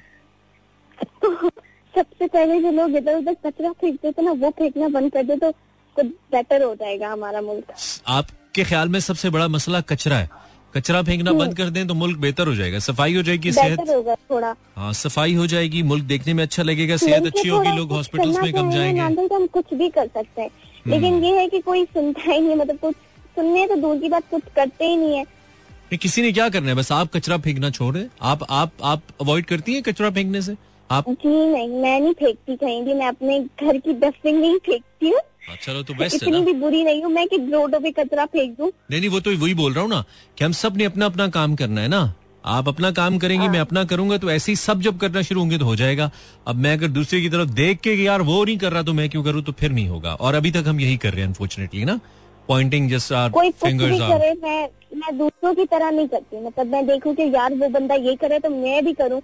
तो 0.98 1.50
सबसे 1.94 2.26
पहले 2.26 2.60
जो 2.60 2.70
लोग 2.70 2.96
इधर 2.96 3.16
उधर 3.16 3.34
कचरा 3.46 3.72
फेंकते 3.72 4.12
थे 4.12 4.22
ना 4.22 4.32
वो 4.32 4.50
फेंकना 4.50 4.88
बंद 4.90 5.12
कर 5.12 5.22
दे 5.22 5.36
तो 5.36 5.50
कुछ 5.96 6.06
बेटर 6.32 6.62
हो 6.62 6.74
जाएगा 6.74 7.08
हमारा 7.08 7.40
मुल्क। 7.40 7.74
आपके 8.08 8.64
ख्याल 8.64 8.88
में 8.88 8.98
सबसे 9.00 9.30
बड़ा 9.30 9.48
मसला 9.48 9.80
कचरा 9.82 10.16
है? 10.16 10.28
कचरा 10.74 11.02
फेंकना 11.02 11.32
बंद 11.32 11.56
कर 11.56 11.70
दें 11.70 11.86
तो 11.86 11.94
मुल्क 11.94 12.18
बेहतर 12.18 12.46
हो 12.46 12.54
जाएगा। 12.54 12.78
सफ़ाई 12.78 13.14
हो 13.14 13.22
जाएगी 13.22 13.52
सेहत 13.52 14.18
थोड़ा। 14.30 14.54
हाँ 14.76 14.92
सफ़ाई 14.92 15.34
हो 15.34 15.46
जाएगी 15.46 15.82
मुल्क 15.82 16.04
देखने 16.04 16.34
में 16.34 16.42
अच्छा 16.42 16.62
लगेगा 16.62 16.96
सेहत 16.96 17.26
अच्छी 17.26 17.48
होगी 17.48 17.76
लोग 17.76 17.92
करना 17.92 18.38
में 18.38 18.52
कम 18.52 18.70
जाएँगे। 18.70 19.00
हम्म। 19.00 19.26
तो 19.28 19.34
हम 19.34 19.46
कुछ 19.46 19.74
भी 19.74 19.88
कर 19.88 20.06
सकते 20.06 20.42
हैं। 20.42 20.50
लेकिन 20.86 21.24
ये 21.24 21.36
है 21.36 21.48
कि 21.48 21.58
कोई 21.58 21.84
सुनता 21.84 22.30
ही 22.32 22.40
नहीं 22.40 22.56
मतलब 22.56 22.78
कुछ 22.78 22.94
सुनने 23.36 23.66
तो 23.66 23.76
दूर 23.76 23.98
की 23.98 24.08
बात 24.08 24.22
कुछ 24.30 24.42
करते 24.56 24.84
ही 24.84 24.96
नहीं 24.96 25.16
है। 25.16 25.22
नहीं, 25.22 25.98
किसी 25.98 26.22
ने 26.22 26.32
क्या 26.32 26.48
करना 26.48 26.68
है? 26.68 26.74
बस 26.74 26.92
आप 26.92 27.08
कचरा 27.16 27.38
फेंकना 27.38 27.70
छोड़ 27.70 27.96
आप 28.22 28.46
आप 28.50 28.72
आप 28.84 29.02
अवॉइड 29.20 29.44
करती 29.44 29.74
हैं 29.74 29.82
कचरा 29.82 30.10
फेंकने 30.10 30.42
से? 30.42 30.56
आप 30.90 31.10
जी 31.10 31.52
नहीं 31.52 31.68
मैं 31.68 32.00
नहीं 32.00 32.12
फेंकती 32.12 32.56
कहीं 32.56 32.82
भी 32.82 32.94
मैं 32.94 33.06
अपने 33.06 33.38
घर 33.40 33.78
की 33.78 33.92
डस्टबिन 33.92 34.36
में 34.36 34.48
ही 34.48 34.58
फेंकती 34.58 35.08
हाँ, 35.08 35.20
चलो 35.42 35.82
तो 35.82 35.94
बेस्ट 35.94 36.22
है 36.22 36.28
इतनी 36.28 36.38
ना। 36.38 36.44
भी 36.44 36.52
बुरी 36.60 36.82
नहीं 36.84 37.02
हूँ 37.02 37.10
मैं 37.12 37.26
कि 37.28 37.36
रोडों 37.52 37.80
पे 37.80 37.90
कचरा 37.92 38.24
फेंक 38.26 38.56
दूँ। 38.58 38.70
नहीं 38.90 39.00
नहीं 39.00 39.10
वो 39.10 39.20
तो 39.20 39.30
वही 39.36 39.54
बोल 39.54 39.72
रहा 39.72 39.82
हूँ 39.82 39.90
ना 39.90 40.04
कि 40.38 40.44
हम 40.44 40.52
सबने 40.54 40.84
अपना 40.84 41.06
अपना 41.06 41.28
काम 41.30 41.54
करना 41.56 41.80
है 41.80 41.88
ना। 41.88 42.12
आप 42.44 42.68
अपना 42.68 42.90
काम 42.90 43.18
करेंगी 43.18 43.48
मैं 43.48 43.60
अपना 43.60 43.84
करूँगा 43.84 44.16
तो 44.18 44.30
ऐसे 44.30 44.52
ही 44.52 44.56
सब 44.56 44.80
जब 44.80 44.98
करना 44.98 45.22
शुरू 45.22 45.40
होंगे 45.40 45.58
तो 45.58 45.64
हो 45.64 45.76
जाएगा। 45.76 46.10
अब 46.46 46.56
मैं 46.56 46.72
अगर 46.72 46.88
दूसरे 46.88 47.20
की 47.20 47.28
तरफ़ 47.28 47.50
देख 47.52 47.80
के 47.80 47.94
यार 47.94 48.22
वो 48.22 48.44
नहीं 48.44 48.56
कर 48.58 48.72
रहा 48.72 48.82
तो 48.82 48.92
मैं 48.92 49.08
क्यों 49.10 49.22
करूँ 49.24 49.42
तो 49.42 49.52
फिर 49.52 49.70
नहीं 49.70 49.88
होगा। 49.88 50.14
और 50.14 50.34
अभी 50.34 50.50
तक 50.50 50.64
हम 50.68 50.80
यही 50.80 50.96
कर 50.96 51.12
रहे 51.12 51.20
हैं 51.20 51.28
अनफॉर्चुनेटली 51.28 51.84
ना? 51.84 52.00
पॉइंटिंग 52.48 52.90
जस्ट 52.90 53.12
आर 53.12 53.30
कोई 53.30 53.50
फिंगर्स 53.62 54.00
आर 54.00 54.18
मैं 54.42 54.68
मैं 54.96 55.16
दूसरों 55.18 55.54
की 55.54 55.64
तरह 55.66 55.90
नहीं 55.90 56.08
करती। 56.08 56.44
मतलब 56.46 56.66
मैं 56.66 56.86
देखूँ 56.86 57.14
कि 57.14 57.30
यार 57.34 57.54
वो 57.54 57.68
बंदा 57.70 57.94
ये 58.06 58.14
करे 58.16 58.38
तो 58.38 58.50
मैं 58.50 58.84
भी 58.84 58.92
करूँ। 58.94 59.20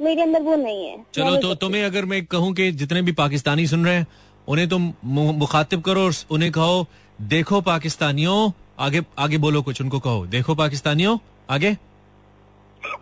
मेरे 0.00 0.22
अंदर 0.22 0.42
वो 0.42 0.54
नहीं 0.56 0.84
है। 0.86 0.96
चलो 1.14 1.36
तो 1.36 1.54
तुम्हें 1.56 1.82
अगर 1.84 2.04
मैं 2.04 2.24
कहूँ 2.26 2.52
कि 2.54 2.70
जितने 2.72 3.02
भी 3.02 3.12
पाकिस्तानी 3.14 3.66
सुन 3.66 3.84
रहे 3.84 3.94
हैं 3.94 4.06
उन्हें 4.50 4.68
तुम 4.68 4.92
मुखातिब 5.04 5.80
करो 5.82 6.04
और 6.04 6.14
उन्हें 6.30 6.50
कहो 6.52 6.86
देखो 7.18 7.60
पाकिस्तानियों 7.60 8.38
आगे 8.78 9.02
आगे 9.18 9.38
बोलो 9.38 9.62
कुछ 9.62 9.80
उनको 9.80 9.98
कहो 10.00 10.26
देखो 10.26 10.54
पाकिस्तानियों 10.54 11.18
आगे 11.50 11.76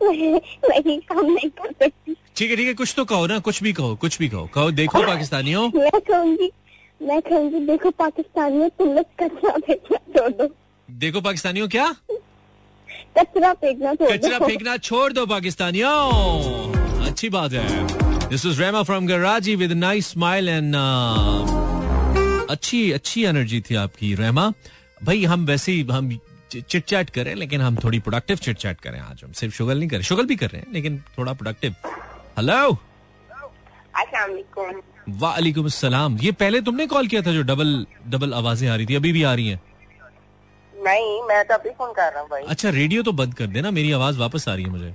मैं 0.02 1.00
काम 1.00 1.26
नहीं 1.26 1.48
कर 1.50 1.72
सकती। 1.72 2.14
ठीक 2.36 2.50
है 2.50 2.56
ठीक 2.56 2.66
है 2.66 2.74
कुछ 2.74 2.94
तो 2.96 3.04
कहो 3.04 3.26
ना 3.26 3.38
कुछ 3.48 3.62
भी 3.62 3.72
कहो 3.72 3.94
कुछ 3.96 4.18
भी 4.18 4.28
कहो। 4.28 4.46
कहो 4.54 4.70
देखो 4.72 5.02
पाकिस्तानियों 5.06 5.68
मैं 5.74 6.00
कहूँगी 6.00 6.50
मैं 7.00 7.20
कहूँगी 7.22 7.60
देखो 7.66 7.90
पाकिस्तान 7.98 8.52
में 8.52 8.68
तुम 8.78 8.92
लोग 8.94 9.04
कचरा 9.20 9.56
फेंकना 9.58 9.98
छोड़ 10.16 10.30
दो। 10.32 10.48
देखो 10.88 11.20
पाकिस्तानियों 11.20 11.68
क्या? 11.68 11.94
कचरा 13.18 13.52
फेंकना 13.54 13.94
कचरा 13.94 14.38
फेंकना 14.38 14.76
छोड़ 14.78 15.12
दो 15.12 15.26
पाकिस्तानियों। 15.26 17.06
अच्छी 17.06 17.28
बात 17.30 17.52
है। 17.52 18.07
दिस 18.30 18.44
इज़ 18.46 18.60
रेमा 18.60 18.82
फ्रॉम 18.82 19.06
गराजी 19.06 19.54
विद 19.56 19.72
नाइस 19.72 20.06
स्माइल 20.12 20.48
एंड 20.48 20.74
अच्छी 22.50 22.80
अच्छी 22.92 23.24
एनर्जी 23.26 23.60
थी 23.70 23.74
आपकी 23.82 24.14
रेमा 24.14 24.52
भाई 25.04 25.24
हम 25.24 25.44
वैसे 25.46 25.72
ही 25.72 25.82
हम 25.90 26.18
चिट 26.52 26.84
चैट 26.84 27.10
करें 27.10 27.34
लेकिन 27.34 27.60
हम 27.60 27.76
थोड़ी 27.84 27.98
प्रोडक्टिव 28.00 28.36
चिट 28.36 28.56
चैट 28.56 28.80
करें 28.80 28.98
आज. 29.00 29.20
हम 29.24 29.32
सिर्फ़ 29.40 29.54
शुगल 29.54 29.78
नहीं 29.78 29.88
करें 29.88 30.02
शुगल 30.10 30.26
भी 30.26 30.36
कर 30.36 30.50
रहे 30.50 30.60
हैं 30.62 30.72
लेकिन 30.72 30.98
थोड़ा 31.18 31.32
प्रोडक्टिव 31.32 31.74
हेलो 32.38 32.70
वालेकुम 35.20 35.66
अस्सलाम 35.66 36.16
ये 36.20 36.32
पहले 36.40 36.60
तुमने 36.60 36.86
कॉल 36.86 37.06
किया 37.08 37.22
था 37.22 37.32
जो 37.32 37.42
डबल 37.50 37.86
डबल 38.08 38.32
आवाज़ें 38.34 38.68
आ 38.68 38.74
रही 38.76 38.86
थी 38.86 38.94
अभी 38.94 39.12
भी 39.12 39.22
आ 39.22 39.34
रही 39.34 39.48
हैं? 39.48 39.60
नहीं 40.74 41.20
मैं 41.28 41.44
तो 41.44 41.54
अभी 41.54 41.70
फ़ोन 41.78 41.92
कर 41.92 42.12
रहा 42.12 42.22
हूँ 42.22 42.46
अच्छा 42.48 42.70
रेडियो 42.70 43.02
तो 43.02 43.12
बंद 43.20 43.34
कर 43.34 43.46
देना 43.56 43.70
मेरी 43.70 43.92
आवाज़ 43.92 44.18
वापस 44.18 44.48
आ 44.48 44.54
रही 44.54 44.64
है 44.64 44.70
मुझे. 44.70 44.94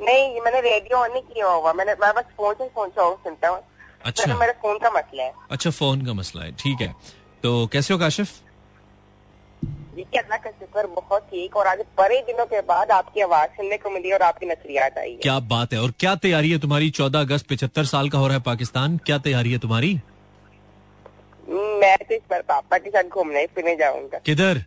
नहीं 0.00 0.40
मैंने 0.40 0.60
रेडियो 0.60 0.98
ऑन 0.98 1.12
नहीं 1.12 1.22
किया 1.22 1.46
हुआ 1.46 1.72
मैंने 1.72 1.92
मैं 1.92 2.14
बस 2.14 2.22
फ़ोन 2.22 2.54
से 2.54 2.68
फ़ोन 2.68 2.88
सॉन्ग 2.88 3.16
सुनता 3.18 3.48
हूँ। 3.48 3.60
अच्छा। 4.04 4.36
मेरा- 4.36 4.56
फ़ोन 4.56 4.78
का 4.78 4.90
मसला 4.90 5.22
है। 5.22 5.32
अच्छा 5.50 5.70
फ़ोन 5.70 6.06
का 6.06 6.12
मसला 6.12 6.42
है। 6.42 6.52
ठीक 6.52 6.80
है। 6.80 6.94
तो 7.42 7.66
कैसे 7.66 7.94
हो 7.94 8.00
काशिफ? 8.00 8.30
अल्लाह 10.00 10.38
का 10.38 10.50
शुक्र 10.50 10.86
बहुत 10.86 11.22
ठीक। 11.22 11.56
और 11.56 11.66
आज 11.66 11.78
बड़े 11.98 12.20
दिनों 12.26 12.46
के 12.46 12.60
बाद 12.60 12.90
आपकी 12.90 13.20
आवाज़ 13.20 13.50
सुनने 13.50 13.76
को 13.76 13.90
मिली 13.90 14.12
और 14.12 14.22
आपकी 14.22 14.46
नजरियात 14.46 14.98
आई 14.98 15.16
क्या 15.16 15.38
बात 15.40 15.72
है। 15.72 15.80
और 15.80 15.90
क्या 15.90 16.14
तैयारी 16.14 16.50
है 16.50 16.58
तुम्हारी? 16.58 16.90
चौदह 16.90 17.20
अगस्त 17.20 17.46
पिछहत्तर 17.46 17.84
साल 17.84 18.08
का 18.08 18.18
हो 18.18 18.26
रहा 18.26 18.36
है 18.36 18.42
पाकिस्तान। 18.42 18.96
क्या 18.96 19.18
तैयारी 19.18 19.52
है 19.52 19.58
तुम्हारी? 19.58 20.00
मैं 21.48 21.98
तो 21.98 22.14
इस 22.14 22.20
बार 22.30 22.42
पापा 22.42 22.78
के 22.78 22.90
साथ 22.90 23.02
घूमने 23.02 23.46
फिरने 23.46 23.76
जाऊँगा। 23.76 24.18
किधर? 24.18 24.58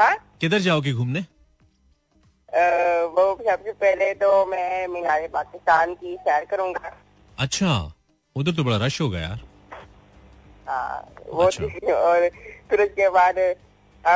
हाँ? 0.00 0.36
किधर 0.40 0.58
जाओगे 0.58 0.92
घूमने? 0.92 1.24
वो 2.54 3.24
सबसे 3.40 3.72
पहले 3.74 4.12
तो 4.14 4.44
मैं 4.46 4.86
मीनार 4.88 5.26
पाकिस्तान 5.32 5.94
की 5.94 6.16
सैर 6.18 6.44
करूँगा। 6.50 6.92
अच्छा 7.38 7.72
उधर 8.36 8.52
तो 8.52 8.64
बड़ा 8.64 8.76
रश 8.84 9.00
होगा 9.00 9.18
यार। 9.20 9.40
हाँ, 10.68 10.96
वो 11.28 11.42
अच्छा। 11.44 11.64
और 11.94 12.28
फिर 12.70 12.80
उसके 12.82 13.08
बाद 13.10 13.38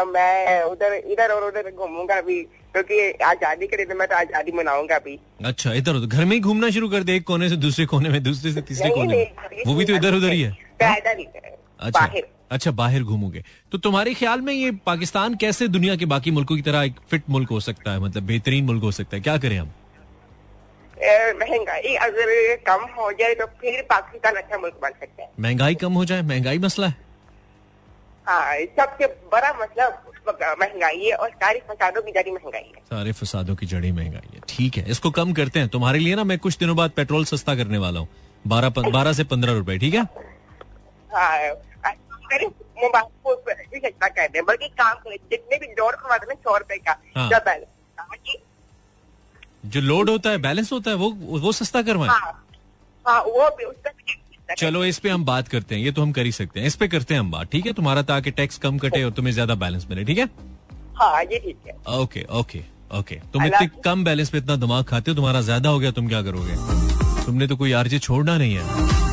मैं 0.08 0.62
उधर 0.62 0.94
इधर 0.94 1.30
और 1.32 1.44
उधर 1.44 1.70
घूमूँगा 1.70 2.20
भी 2.20 2.42
क्योंकि 2.72 3.10
आज़ादी 3.24 3.66
के 3.66 3.76
दिन 3.76 3.96
मैं 3.96 4.08
तो 4.08 4.16
आज़ादी 4.16 4.52
मनाऊँगा 4.52 4.98
भी। 4.98 5.18
अच्छा 5.44 5.72
इधर 5.74 5.94
उधर 5.96 6.16
घर 6.16 6.24
में 6.24 6.34
ही 6.36 6.40
घूमना 6.40 6.70
शुरू 6.70 6.88
कर 6.88 7.02
दे 7.02 7.16
एक 7.16 7.26
कोने 7.26 7.48
से 7.48 7.56
दूसरे 7.58 7.86
कोने 7.86 8.08
में 8.08 8.22
दूसरे 8.22 8.52
से 8.52 8.62
तीसरे 8.62 8.90
कोने 8.90 9.16
में। 9.16 9.62
वो 9.66 9.74
भी 9.74 9.84
तो 9.84 9.94
इधर 9.94 10.14
उधर 10.14 10.32
ही 10.32 10.42
है 10.42 10.50
पैदल 10.80 11.24
अच्छा। 11.80 12.06
अच्छा 12.50 12.70
बाहर 12.72 13.02
घूमोगे। 13.02 13.42
तो 13.72 13.78
तुम्हारे 13.78 14.14
ख्याल 14.14 14.40
में 14.40 14.52
ये 14.52 14.70
पाकिस्तान 14.86 15.34
कैसे 15.34 15.68
दुनिया 15.68 15.96
के 15.96 16.06
बाकी 16.06 16.30
मुल्कों 16.30 16.56
की 16.56 16.62
तरह 16.62 16.82
एक 16.82 16.94
फिट 17.10 17.22
मुल्क 17.30 17.50
हो 17.50 17.60
सकता 17.60 17.92
है? 17.92 18.00
मतलब 18.00 18.22
बेहतरीन 18.22 18.64
मुल्क 18.64 18.82
हो 18.82 18.92
सकता 18.92 19.16
है। 19.16 19.22
क्या 19.22 19.36
करें 19.38 19.58
हम? 19.58 19.70
महँगाई 21.40 21.94
अगर 21.96 22.30
कम 22.66 22.84
हो 22.94 23.10
जाए 23.12 23.34
तो 23.34 23.46
फिर 23.60 23.82
पाकिस्तान 23.90 24.34
अच्छा 24.34 24.58
मुल्क 24.58 24.78
बन 24.82 24.90
सकता 24.90 25.22
है। 25.22 25.30
महँगाई 25.40 25.74
कम 25.74 25.92
हो 25.92 26.04
जाए? 26.04 26.22
महँगाई 26.22 26.58
मसला 26.58 26.86
है? 26.86 26.96
हाँ 28.26 28.56
सबसे 28.78 29.06
बड़ा 29.32 29.52
मसला 29.60 29.88
महँगाई 30.54 31.04
है 31.04 31.12
और 31.12 31.30
सारी 31.32 31.58
फसादों 31.68 32.02
की 32.02 32.12
जड़ी 32.12 32.30
महँगाई 32.30 32.62
है। 32.64 32.82
सारे 32.86 33.12
फसादों 33.12 33.54
की 33.56 33.66
जड़ी 33.66 33.92
महँगाई 33.92 34.34
है। 34.34 34.40
ठीक 34.48 34.76
है 34.76 34.90
इसको 34.90 35.10
कम 35.10 35.32
करते 35.32 35.60
हैं। 35.60 35.68
तुम्हारे 35.68 35.98
लिए 35.98 36.14
ना 36.16 36.24
मैं 36.24 36.38
कुछ 36.38 36.58
दिनों 36.58 36.76
बाद 36.76 36.90
पेट्रोल 36.96 37.24
सस्ता 37.24 37.54
करने 37.54 37.78
वाला 37.78 38.00
हूँ। 38.00 38.08
बारह 38.46 38.68
बारह 38.68 39.12
से 39.12 39.24
पंद्रह 39.26 39.52
रुपए 39.52 39.78
ठीक 39.78 39.94
है? 39.94 40.02
हाँ 41.10 41.38
अरे 42.32 42.46
मोबाइल 42.46 43.04
फ़ोन 43.24 43.36
पर 43.46 43.54
भी 43.72 43.80
सस्ता 43.80 44.08
कर 44.08 44.28
दे। 44.28 44.42
बल्कि 44.42 44.68
काम 44.78 44.94
करें 44.96 45.16
जितने 45.30 45.58
भी 45.58 45.66
लोड 45.72 45.94
करवाते 45.94 46.26
हैं 46.26 46.34
ना 46.34 46.40
सौ 46.44 46.56
रुपए 46.56 46.76
का 46.78 46.98
हाँ। 47.16 47.28
जब 47.30 47.42
बैलेंस 47.46 47.66
जो 49.66 49.80
लोड 49.80 50.10
होता 50.10 50.30
है 50.30 50.38
बैलेंस 50.38 50.72
होता 50.72 50.90
है 50.90 50.96
वो 50.96 51.10
वो 51.40 51.52
सस्ता 51.52 51.82
करवाएँ। 51.82 52.10
हाँ 52.10 52.32
हाँ 53.06 53.20
वो 53.22 53.48
भी 53.56 53.64
उसका 53.64 53.90
भी 53.90 54.12
सस्ता 54.12 54.44
कर 54.48 54.54
चलो 54.56 54.84
इस 54.84 54.98
पे 54.98 55.08
हम 55.10 55.24
बात 55.24 55.48
करते 55.48 55.74
हैं 55.74 55.82
ये 55.82 55.92
तो 55.92 56.02
हम 56.02 56.12
कर 56.12 56.26
ही 56.26 56.32
सकते 56.32 56.60
हैं। 56.60 56.66
इस 56.66 56.76
पे 56.76 56.88
करते 56.88 57.14
हैं 57.14 57.20
हम 57.20 57.30
बात 57.30 57.50
ठीक 57.52 57.66
है? 57.66 57.72
तुम्हारा 57.72 58.02
ताकि 58.10 58.30
टैक्स 58.30 58.58
कम 58.58 58.78
कटे 58.78 59.02
और 59.04 59.10
तुम्हें 59.12 59.32
ज़्यादा 59.32 59.54
बैलेंस 59.56 59.86
मिले 59.90 60.04
ठीक 60.04 60.18
है? 60.18 60.28
हाँ 60.96 61.22
ये 61.22 61.38
ठीक 61.38 61.66
है। 61.66 61.76
ओके 61.96 62.24
ओके 62.40 62.62
ओके 62.98 63.14
तुम 63.32 63.44
इतने 63.46 63.66
कम 63.84 64.04
बैलेंस 64.04 64.30
पे 64.30 64.38
इतना 64.38 64.56
दिमाग 64.56 64.84
खाते 64.84 65.10
हो 65.10 65.14
तुम्हारा 65.16 65.40
ज़्यादा 65.40 65.68
हो 65.68 65.78
गया 65.78 65.90
तुम 65.90 66.08
क्या 66.08 66.22
करोगे? 66.22 66.54
तुमने 67.24 67.46
तो 67.46 67.56
कोई 67.56 67.72
आरजे 67.72 67.98
छोड़ना 67.98 68.36
नहीं 68.38 68.54
है। 68.54 69.07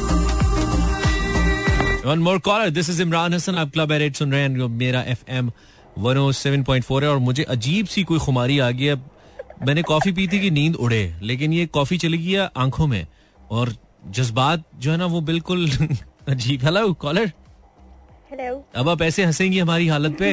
One 2.05 2.19
more 2.19 2.39
caller 2.39 2.69
this 2.69 2.89
is 2.89 3.01
Imran 3.01 3.33
Hasan 3.33 3.55
आप 3.57 3.71
क्लब 3.73 3.91
एट 3.91 4.15
सुन 4.15 4.31
रहे 4.31 4.41
हैं 4.41 4.67
मेरा 4.79 5.01
F 5.13 5.23
M 5.37 5.51
one 5.97 6.17
O 6.17 6.31
seven 6.31 6.63
point 6.63 6.83
four 6.85 7.03
है 7.03 7.09
और 7.09 7.17
मुझे 7.27 7.43
अजीब 7.43 7.85
सी 7.85 8.03
कोई 8.03 8.19
खुमारी 8.19 8.57
आ 8.59 8.69
गई 8.71 8.85
है। 8.85 8.95
मैंने 9.65 9.83
कॉफ़ी 9.83 10.11
पी 10.11 10.27
थी 10.27 10.39
कि 10.39 10.49
नींद 10.51 10.75
उड़े 10.75 11.01
लेकिन 11.21 11.53
ये 11.53 11.65
कॉफ़ी 11.77 11.97
चली 11.97 12.17
गई 12.17 12.31
है 12.31 12.49
आँखों 12.57 12.87
में 12.87 13.05
और 13.51 13.73
जज्बात 14.17 14.63
जो 14.75 14.91
है 14.91 14.97
ना 14.97 15.05
वो 15.05 15.21
बिल्कुल 15.21 15.69
अजीब। 16.29 16.63
हेलो 16.63 16.91
कॉलर 16.93 17.31
हेलो 18.31 18.63
अब 18.75 18.89
आप 18.89 19.01
ऐसे 19.01 19.23
हंसेंगी 19.25 19.59
हमारी 19.59 19.87
हालत 19.87 20.17
पे? 20.19 20.31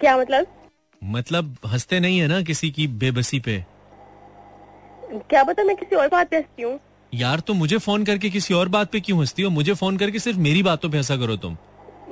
क्या 0.00 0.16
मतलब? 0.18 0.46
मतलब 1.02 1.56
हँसते 1.66 2.00
नहीं 2.00 2.18
है 2.18 2.26
ना 2.28 2.40
किसी 2.42 2.70
की 2.70 2.86
बेबसी 3.02 3.40
पे? 3.40 3.64
क्या 5.30 5.42
पता 5.44 5.64
मैं 5.64 5.76
किसी 5.76 5.96
और 5.96 6.08
बात 6.08 6.30
पे 6.30 6.36
हंसती 6.36 6.62
हूँ? 6.62 6.78
यार 7.12 7.40
तो 7.40 7.54
मुझे 7.54 7.78
फ़ोन 7.78 8.04
करके 8.04 8.30
किसी 8.30 8.54
और 8.54 8.68
बात 8.68 8.90
पे 8.90 9.00
क्यों 9.00 9.18
हंसती 9.18 9.42
हो? 9.42 9.50
मुझे 9.50 9.74
फ़ोन 9.74 9.96
करके 9.96 10.18
सिर्फ़ 10.18 10.38
मेरी 10.38 10.62
बातों 10.62 10.90
पे 10.90 10.96
हंसा 10.96 11.16
करो 11.16 11.36
तुम। 11.36 11.54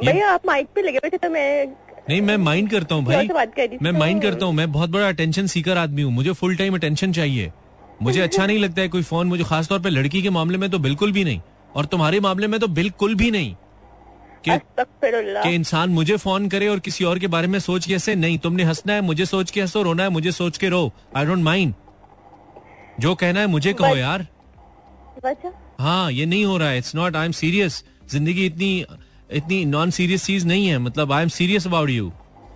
भैया 0.04 0.30
आप 0.30 0.46
माइक 0.46 0.66
पे 0.74 0.82
लगे 0.82 0.96
हुए 0.96 1.10
थे 1.10 1.16
तो 1.16 1.30
मैं 1.30 1.66
नहीं 2.08 2.20
मैं 2.20 2.36
माइंड 2.36 2.70
करता 2.70 2.94
हूँ 2.94 3.04
भाई। 3.04 3.28
मैं 3.82 3.92
माइंड 3.92 4.22
करता 4.22 4.46
हूँ। 4.46 4.54
मैं 4.54 4.70
बहुत 4.72 4.90
बड़ा 4.90 5.08
अटेंशन 5.08 5.46
सीकर 5.46 5.78
आदमी 5.78 6.02
हूँ। 6.02 6.12
मुझे 6.12 6.32
फुल 6.32 6.56
टाइम 6.56 6.74
अटेंशन 6.74 7.12
चाहिए। 7.12 7.52
मुझे 8.02 8.20
अच्छा 8.20 8.46
नहीं 8.46 8.58
लगता 8.58 8.82
है 8.82 8.88
कोई 8.88 9.02
फ़ोन 9.02 9.26
मुझे 9.26 9.44
खासतौर 9.44 9.80
पे 9.80 9.90
लड़की 9.90 10.22
के 10.22 10.30
मामले 10.30 10.58
में 10.58 10.70
तो 10.70 10.78
बिल्कुल 10.78 11.12
भी 11.12 11.24
नहीं। 11.24 11.40
और 11.76 11.84
तुम्हारे 11.84 12.20
मामले 12.20 12.46
में 12.46 12.58
तो 12.60 12.68
बिल्कुल 12.68 13.14
भी 13.14 13.30
नहीं। 13.30 13.54
कि 14.44 14.58
कि 15.42 15.54
इंसान 15.54 15.90
मुझे 15.90 16.16
फ़ोन 16.16 16.48
करे 16.48 16.68
और 16.68 16.78
किसी 16.78 17.04
और 17.04 17.18
के 17.18 17.26
बारे 17.26 17.46
में 17.46 17.58
सोच 17.58 17.86
के 17.86 18.14
नहीं 18.14 18.38
तुमने 18.38 18.62
हंसना 18.62 18.92
है 18.92 19.00
मुझे 19.00 19.26
सोच 19.26 19.50
के 19.50 19.60
हंसो 19.60 19.82
रोना 19.82 20.02
है 20.02 20.08
मुझे 20.08 20.32
सोच 20.32 20.58
के 20.58 20.68
रो। 20.68 20.90
आई 21.16 21.26
डोंट 21.26 21.42
माइंड 21.42 21.74
जो 23.00 23.14
कहना 23.14 23.40
है 23.40 23.46
मुझे 23.46 23.72
कहो 23.72 23.96
यार। 23.96 24.26
अच्छा 25.24 25.50
हाँ 25.80 26.10
ये 26.12 26.26
नहीं 26.26 26.44
हो 26.44 26.56
रहा 26.58 26.68
है। 26.68 26.78
It's 26.78 26.94
not 26.94 27.16
I 27.16 27.26
am 27.26 27.32
serious 27.32 27.82
ज़िंदगी 28.10 28.46
इतनी 28.46 28.84
इतनी 29.32 29.64
नॉन 29.64 29.90
सीरियस 29.90 30.24
चीज़ 30.26 30.46
नहीं 30.46 30.66
है। 30.66 30.78
मतलब 30.78 31.12
I 31.12 31.22
am 31.22 31.28
serious 31.30 31.66
about 31.66 31.90
you 31.90 32.10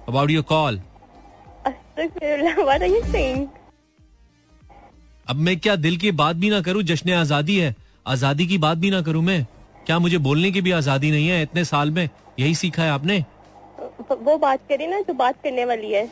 about 0.09 0.31
your 0.31 0.43
call 0.45 0.81
अब 5.27 5.37
मैं 5.37 5.59
क्या 5.59 5.75
दिल 5.77 5.97
की 5.97 6.11
बात 6.13 6.37
भी 6.37 6.51
ना 6.51 6.61
करूँ? 6.61 6.83
जश्न 6.83 7.13
आज़ादी 7.13 7.59
है। 7.59 7.75
आज़ादी 8.07 8.47
की 8.47 8.59
बात 8.59 8.79
भी 8.79 8.91
ना 8.91 9.01
करूँ 9.03 9.23
मैं? 9.23 9.47
क्या 9.87 9.99
मुझे 9.99 10.19
बोलने 10.19 10.51
की 10.51 10.61
भी 10.61 10.71
आज़ादी 10.73 11.11
नहीं 11.11 11.29
है 11.29 11.43
इतने 11.43 11.65
साल 11.65 11.91
में? 11.91 12.09
यही 12.39 12.55
सीखा 12.55 12.83
है 12.83 12.91
आपने? 12.91 13.19
वो 14.13 14.37
बात 14.39 14.61
करी 14.69 14.87
ना 14.87 15.01
तो 15.01 15.15
बात 15.15 15.43
करने 15.45 15.65
वाली 15.65 15.93
है। 15.93 16.09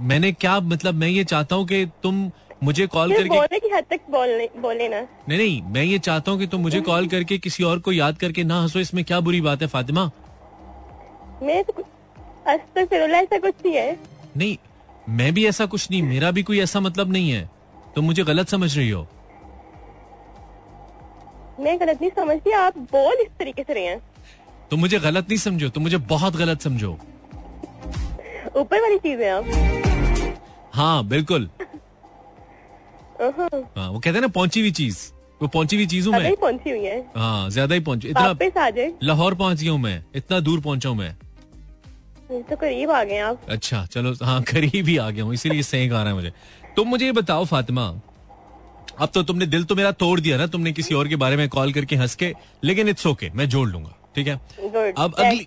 मैंने 0.00 0.32
क्या 0.34 0.58
मतलब 0.60 0.94
मैं 0.94 1.08
ये 1.08 1.24
चाहता 1.24 1.56
हूँ 1.56 1.66
कि 1.66 1.84
तुम 2.02 2.30
मुझे 2.62 2.86
कॉल 2.86 3.12
करके 3.12 3.28
बोलने 3.28 3.58
की 3.60 3.68
हद 3.68 3.84
तक 3.90 4.00
बोलने 4.10 4.48
बोले 4.58 4.88
ना। 4.88 5.00
नहीं 5.28 5.38
नहीं 5.38 5.62
मैं 5.72 5.82
ये 5.82 5.98
चाहता 5.98 6.30
हूँ 6.30 6.38
कि 6.40 6.46
तुम 6.46 6.60
मुझे 6.60 6.80
कॉल 6.80 7.06
करके 7.08 7.38
किसी 7.38 7.64
और 7.64 7.78
को 7.78 7.92
याद 7.92 8.18
करके 8.18 8.44
ना 8.44 8.60
हंसो 8.62 8.78
इसमें 8.78 9.04
क्या 9.04 9.20
बुरी 9.20 9.40
बात 9.40 9.62
है 9.62 9.68
फातिमा? 9.68 10.10
मैं 11.42 11.62
तो 11.64 11.84
आज 12.48 12.60
तक 12.74 12.86
फिर 12.90 13.00
ऐसा 13.02 13.38
कुछ 13.38 13.54
नहीं 13.64 13.74
है। 13.74 13.98
नहीं 14.36 14.56
मैं 15.08 15.32
भी 15.34 15.46
ऐसा 15.46 15.66
कुछ 15.66 15.90
नहीं 15.90 16.02
मेरा 16.02 16.30
भी 16.30 16.42
कोई 16.42 16.60
ऐसा 16.60 16.80
मतलब 16.80 17.12
नहीं 17.12 17.30
है। 17.30 17.50
तुम 17.94 18.04
मुझे 18.04 18.24
गलत 18.24 18.48
समझ 18.48 18.76
रही 18.76 18.90
हो। 18.90 19.06
मैं 21.60 21.78
गलत 21.80 22.00
नहीं 22.00 22.10
समझती 22.10 22.52
आप 22.52 22.78
बोल 22.92 23.22
इस 23.22 23.30
तरीके 23.38 23.62
से 23.62 23.74
रहे 23.74 23.84
हैं। 23.84 24.00
तुम 24.70 24.80
मुझे 24.80 24.98
गलत 25.00 25.28
नहीं 25.28 25.38
समझो 25.38 25.68
तुम 25.68 25.82
मुझे 25.82 25.96
बहुत 26.14 26.36
गलत 26.36 26.62
समझो। 26.62 26.92
ऊपर 28.56 28.80
वाली 28.80 28.98
चीज़ 28.98 29.20
है 29.20 29.30
आप। 29.30 30.30
हाँ 30.74 31.04
बिल्कुल। 31.08 31.50
हाँ 33.22 33.88
वो 33.90 33.98
कहते 33.98 34.10
हैं 34.10 34.20
ना 34.20 34.28
पहुँची 34.28 34.60
हुई 34.60 34.70
चीज़। 34.72 34.98
वो 35.40 35.48
पहुँची 35.48 35.76
हुई 35.76 35.86
चीज़ 35.86 36.08
हूँ 36.08 36.14
मैं 36.14 36.34
पहुँची 36.36 36.70
हुई 36.70 36.84
है। 36.84 36.98
हाँ 37.16 37.50
ज़्यादा 37.50 37.74
ही 37.74 37.80
पहुँची। 37.80 38.08
इतना 38.08 38.68
लाहौर 39.02 39.34
पहुँच 39.34 39.60
गया 39.62 39.72
हूँ 39.72 39.80
मैं। 39.80 40.04
इतना 40.14 40.40
दूर 40.40 40.60
पहुँचा 40.60 40.88
हूँ 40.88 40.96
मैं। 40.98 41.14
तो 42.42 42.56
करीब 42.56 42.90
आ 42.90 43.02
गए 43.04 43.18
आप। 43.18 43.40
अच्छा 43.48 43.84
चलो 43.86 44.14
हाँ 44.22 44.42
करीब 44.42 44.86
ही 44.86 44.96
आ 44.96 45.08
गया 45.10 45.24
हूँ 45.24 45.34
इसीलिए 45.34 45.62
सेंक 45.62 45.92
आ 45.92 46.02
रहा 46.02 46.08
है 46.08 46.14
मुझे। 46.14 46.32
तुम 46.76 46.88
मुझे 46.88 47.04
ये 47.06 47.12
बताओ 47.12 47.44
फातिमा 47.44 47.86
अब 49.00 49.08
तो 49.14 49.22
तुमने 49.22 49.46
दिल 49.46 49.64
तो 49.64 49.74
मेरा 49.74 49.90
तोड़ 49.92 50.18
दिया 50.20 50.36
ना 50.38 50.46
तुमने 50.46 50.72
किसी 50.72 50.94
और 50.94 51.08
के 51.08 51.16
बारे 51.16 51.36
में 51.36 51.48
कॉल 51.48 51.72
करके 51.72 51.96
हंस 51.96 52.14
के 52.14 52.32
लेकिन 52.64 52.88
इट्स 52.88 53.06
ओके 53.06 53.30
मैं 53.34 53.48
जोड़ 53.48 53.68
लूँगा 53.68 53.94
ठीक 54.14 54.26
है? 54.28 54.34
अब 54.34 55.14
अगली 55.18 55.46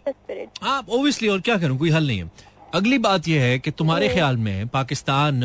हाँ 0.61 0.83
ओबियसली 0.89 1.27
और 1.27 1.41
क्या 1.41 1.57
करूँ 1.57 1.77
कोई 1.77 1.89
हल 1.89 2.07
नहीं 2.07 2.19
है। 2.19 2.29
अगली 2.73 2.97
बात 2.97 3.27
यह 3.27 3.41
है 3.41 3.59
कि 3.59 3.71
तुम्हारे 3.71 4.07
ख्याल 4.09 4.37
में 4.37 4.67
पाकिस्तान 4.67 5.43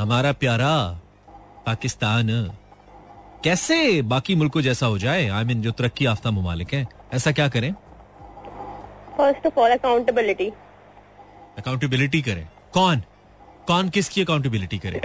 हमारा 0.00 0.32
प्यारा 0.32 1.00
पाकिस्तान। 1.66 2.26
कैसे 3.44 4.02
बाकी 4.02 4.34
मुल्कों 4.34 4.60
जैसा 4.60 4.86
हो 4.86 4.98
जाए? 4.98 5.28
आई 5.28 5.42
I 5.42 5.46
मीन 5.46 5.46
mean, 5.46 5.62
जो 5.62 5.70
तरक्की 5.70 6.06
याफ्ता 6.06 6.30
ममालिक 6.30 6.74
हैं 6.74 6.88
ऐसा 7.14 7.32
क्या 7.32 7.48
करें? 7.48 7.72
First 9.16 9.46
of 9.46 9.60
all 9.60 9.70
accountability 9.70 10.52
accountability 11.58 12.22
करें। 12.22 12.48
कौन? 12.72 13.02
कौन 13.66 13.88
किसकी 13.88 14.22
अकाउंटेबिलिटी 14.22 14.78
करे? 14.78 15.00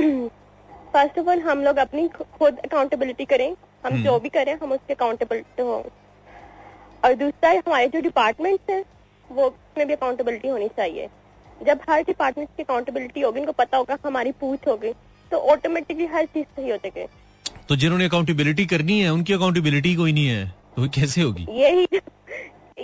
फ़र्स्ट 0.93 1.19
ऑफ़ 1.19 1.29
ऑल 1.29 1.39
हम 1.39 1.63
लोग 1.63 1.77
अपनी 1.77 2.07
खुद 2.07 2.57
अकाउंटेबिलिटी 2.57 3.25
करें। 3.25 3.51
हम 3.85 3.93
हम्म। 3.93 4.03
जो 4.03 4.19
भी 4.19 4.29
करें 4.29 4.55
हम 4.55 4.71
उसके 4.71 4.93
अकाउंटेबल 4.93 5.63
हो। 5.63 5.85
और 7.05 7.13
दूसरा 7.13 7.49
हमारे 7.49 7.87
जो 7.87 8.01
डिपार्टमेंट 8.01 8.59
है 8.69 8.85
वो 9.31 9.43
उसमें 9.43 9.87
भी 9.87 9.93
अकाउंटेबिलिटी 9.93 10.47
होनी 10.47 10.67
चाहिए। 10.67 11.09
जब 11.65 11.79
हर 11.89 12.01
डिपार्टमेंट 12.01 12.49
की 12.57 12.63
अकाउंटेबिलिटी 12.63 13.21
होगी 13.21 13.39
उनको 13.39 13.51
पता 13.51 13.77
होगा 13.77 13.97
हमारी 14.05 14.31
पूछ 14.31 14.59
होगी। 14.67 14.93
तो 15.31 15.37
ऑटोमेटिकली 15.51 16.05
हर 16.05 16.25
चीज़ 16.25 16.45
सही 16.45 16.69
हो 16.69 16.77
जाएगी 16.77 17.05
तो 17.69 17.75
जिन्होंने 17.75 18.05
अकाउंटेबिलिटी 18.05 18.65
करनी 18.65 18.99
है 18.99 19.09
उनकी 19.13 19.33
अकाउंटेबिलिटी 19.33 19.93
कोई 19.95 20.13
नहीं 20.13 20.27
है। 20.27 20.47
तो 20.75 20.87
कैसे 20.89 21.21
होगी? 21.21 21.45
यही 21.51 21.87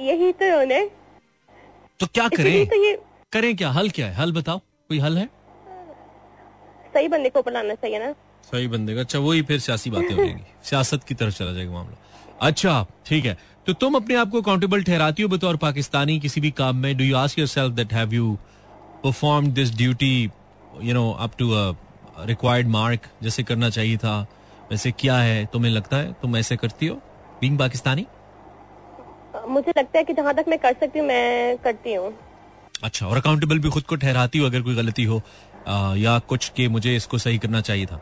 यही 0.07 0.31
तो 0.31 0.45
उन्हें 0.61 0.89
तो 1.99 2.07
क्या 2.13 2.27
करें? 2.27 2.67
तो 2.67 2.83
ये 2.85 2.99
करें 3.31 3.55
क्या? 3.55 3.69
हल 3.69 3.89
क्या 3.89 4.07
है? 4.07 4.13
हल 4.15 4.31
बताओ। 4.31 4.59
कोई 4.59 4.99
हल 4.99 5.17
है? 5.17 5.25
सही 6.93 7.07
बंदे 7.07 7.29
को 7.29 7.41
बुलाना 7.41 7.73
चाहिए 7.73 7.99
ना। 7.99 8.11
सही 8.51 8.67
बंदे 8.67 8.95
का। 8.95 9.01
अच्छा 9.01 9.19
वही 9.19 9.41
फिर 9.41 9.59
सियासी 9.59 9.89
बातें 9.89 10.15
हो 10.15 10.23
जाएँगी। 10.23 10.43
सियासत 10.63 11.03
की 11.03 11.15
तरफ़ 11.15 11.37
चला 11.37 11.53
जाएगा 11.53 11.71
मामला। 11.71 11.97
अच्छा 12.41 12.85
ठीक 13.05 13.25
है। 13.25 13.37
तो 13.67 13.73
तुम 13.73 13.95
अपने 13.95 14.15
आप 14.15 14.29
को 14.29 14.41
अकाउंटेबल 14.41 14.83
ठहराती 14.83 15.23
हो 15.23 15.29
बतौर 15.29 15.57
पाकिस्तानी 15.57 16.19
किसी 16.19 16.41
भी 16.41 16.51
काम 16.51 16.77
में। 16.77 16.95
Do 16.97 17.03
you 17.03 17.15
ask 17.17 17.39
yourself 17.39 17.73
that 17.73 17.93
have 17.93 18.13
you 18.13 18.37
perform 19.03 19.51
this 19.51 19.75
duty 19.77 20.13
you 20.81 20.93
know 20.93 21.11
up 21.19 21.37
to 21.39 21.51
required 22.17 22.67
mark 22.67 23.07
जैसे 23.23 23.43
करना 23.43 23.69
चाहिए 23.69 23.97
था 23.97 24.19
वैसे 24.71 24.91
क्या 24.91 25.17
है 25.17 25.45
तुम्हें 25.45 25.71
लगता 25.71 25.97
है? 25.97 26.11
तुम 26.21 26.37
ऐसे 26.37 26.55
करती 26.55 26.87
हो? 26.87 26.95
बीइंग 27.41 27.57
पाकिस्तानी? 27.59 28.05
मुझे 29.47 29.73
लगता 29.77 29.97
है 29.97 30.03
कि 30.03 30.13
जहाँ 30.13 30.33
तक 30.33 30.45
मैं 30.47 30.57
कर 30.59 30.73
सकती 30.73 30.99
हूँ 30.99 31.07
मैं 31.07 31.57
करती 31.57 31.93
हूँ। 31.93 32.13
अच्छा 32.83 33.07
और 33.07 33.17
अकाउंटेबल 33.17 33.59
भी 33.59 33.69
खुद 33.69 33.83
को 33.83 33.95
ठहराती 33.95 34.39
हो 34.39 34.45
अगर 34.45 34.61
कोई 34.61 34.75
गलती 34.75 35.03
हो 35.03 35.21
आ, 35.67 35.95
या 35.95 36.17
कुछ 36.19 36.49
के 36.49 36.67
मुझे 36.67 36.95
इसको 36.95 37.17
सही 37.17 37.37
करना 37.37 37.61
चाहिए 37.61 37.85
था? 37.85 37.99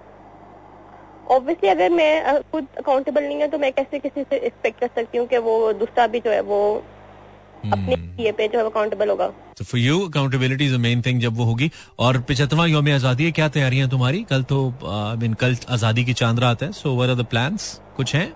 ऑब्वियसली 1.32 1.70
अगर 1.70 1.90
मैं 1.90 2.42
खुद 2.52 2.68
अकाउंटेबल 2.78 3.24
नहीं 3.24 3.40
है 3.42 3.48
तो 3.48 3.58
मैं 3.58 3.72
कैसे 3.74 4.00
किसी 4.00 4.24
से 4.24 4.38
एक्सपेक्ट 4.38 4.80
कर 4.80 4.88
सकती 4.96 5.18
हूँ 5.18 5.28
कि 5.28 5.38
वो 5.38 5.72
दूसरा 5.74 6.08
भी 6.08 6.20
जो 6.20 6.32
है 6.32 6.42
वो 6.42 6.60
अपने 7.66 8.24
ये 8.24 8.32
पे 8.32 8.48
जो 8.48 8.60
अकाउंटेबल 8.70 9.10
होगा। 9.10 9.28
तो 9.58 9.64
for 9.64 9.80
you 9.80 10.00
accountability 10.08 10.66
is 10.66 10.76
main 10.78 11.02
thing 11.02 11.22
जब 11.22 11.38
वो 11.38 11.44
होगी। 11.46 11.70
और 12.00 12.18
पिछहत्तरवां 12.22 12.68
योम 12.70 12.90
आज़ादी 12.94 13.26
है 13.26 13.32
क्या 13.32 13.48
तैयारियाँ 13.50 13.90
तुम्हारी? 13.90 14.24
कल 14.24 14.44
तो 14.44 14.58
आई 14.86 15.18
मीन 15.18 15.34
कल 15.34 15.56
आज़ादी 15.70 16.06
की 16.06 16.14
चाँद 16.14 16.40
रात 16.40 16.64
है। 16.64 16.72
So 16.74 16.94
where 16.96 17.10
are 17.10 17.16
the 17.16 17.26
plans 17.26 17.80
कुछ 17.98 18.16
हैं? 18.16 18.28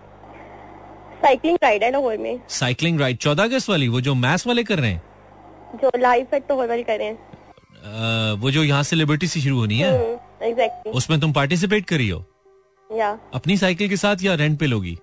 साइकिलिंग 1.22 1.58
राइड 1.64 1.84
है 1.84 1.92
लाहौर 1.92 2.18
में। 2.18 2.40
साइकिलिंग 2.50 3.00
राइड 3.00 3.18
चौदह 3.18 3.44
अगस्त 3.44 3.70
वाली 3.70 3.88
वो 3.88 4.02
जो 4.02 4.14
मैथ्स 4.16 4.48
वाले 4.48 4.64
कर 4.64 4.80
रहे 4.80 4.92
हैं? 4.92 5.02
जो 5.76 5.92
लाइव 5.98 6.36
एट 6.36 6.52
लाहौर 6.52 6.68
वाली 6.68 6.84
कर 6.84 6.98
रहे 6.98 7.08
हैं। 7.08 7.18
वो 8.42 8.52
जो 8.52 8.64
यहाँ 8.64 8.84
से 8.84 8.96
लिबर्टी 8.96 9.28
से 9.28 9.40
शुरू 9.42 9.60
होनी 9.60 9.80
है? 9.80 9.92
एग्जैक्टली 10.44 10.92
उसमें 10.92 11.20
तुम 11.20 11.34
पार्टिसिपेट 11.34 11.86
करी 11.86 12.10
हो? 12.10 12.24
या। 12.90 13.10
अपनी 13.34 13.58
साइकिल 13.58 13.90
के 13.90 13.98
साथ 13.98 14.24
या 14.24 14.34
रेंट 14.36 14.60
पे 14.60 14.68
लोगी? 14.68 14.98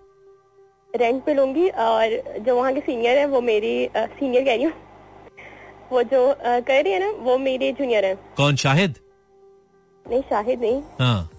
रेंट 0.97 1.23
पे 1.25 1.35
लूँगी 1.35 1.69
और 1.69 2.41
जो 2.47 2.57
वहाँ 2.57 2.73
के 2.75 2.81
सीनियर 2.81 3.19
है 3.19 3.27
वो 3.27 3.41
मेरी 3.41 3.89
सीनियर 3.97 4.45
कह 4.45 4.55
रही 4.55 4.65
हूँ। 4.65 4.73
वो 5.93 6.03
जो 6.03 6.35
कर 6.41 6.83
रही 6.83 6.93
है 6.93 6.99
ना 7.01 7.11
वो 7.25 7.37
मेरी 7.39 7.73
जूनियर 7.73 8.05
है। 8.05 8.15
कौन 8.37 8.57
शाहिद? 8.57 8.95
नहीं 10.07 10.21
शाहिद 10.23 10.61
नहीं। 10.61 10.81
हाँ। 11.01 11.31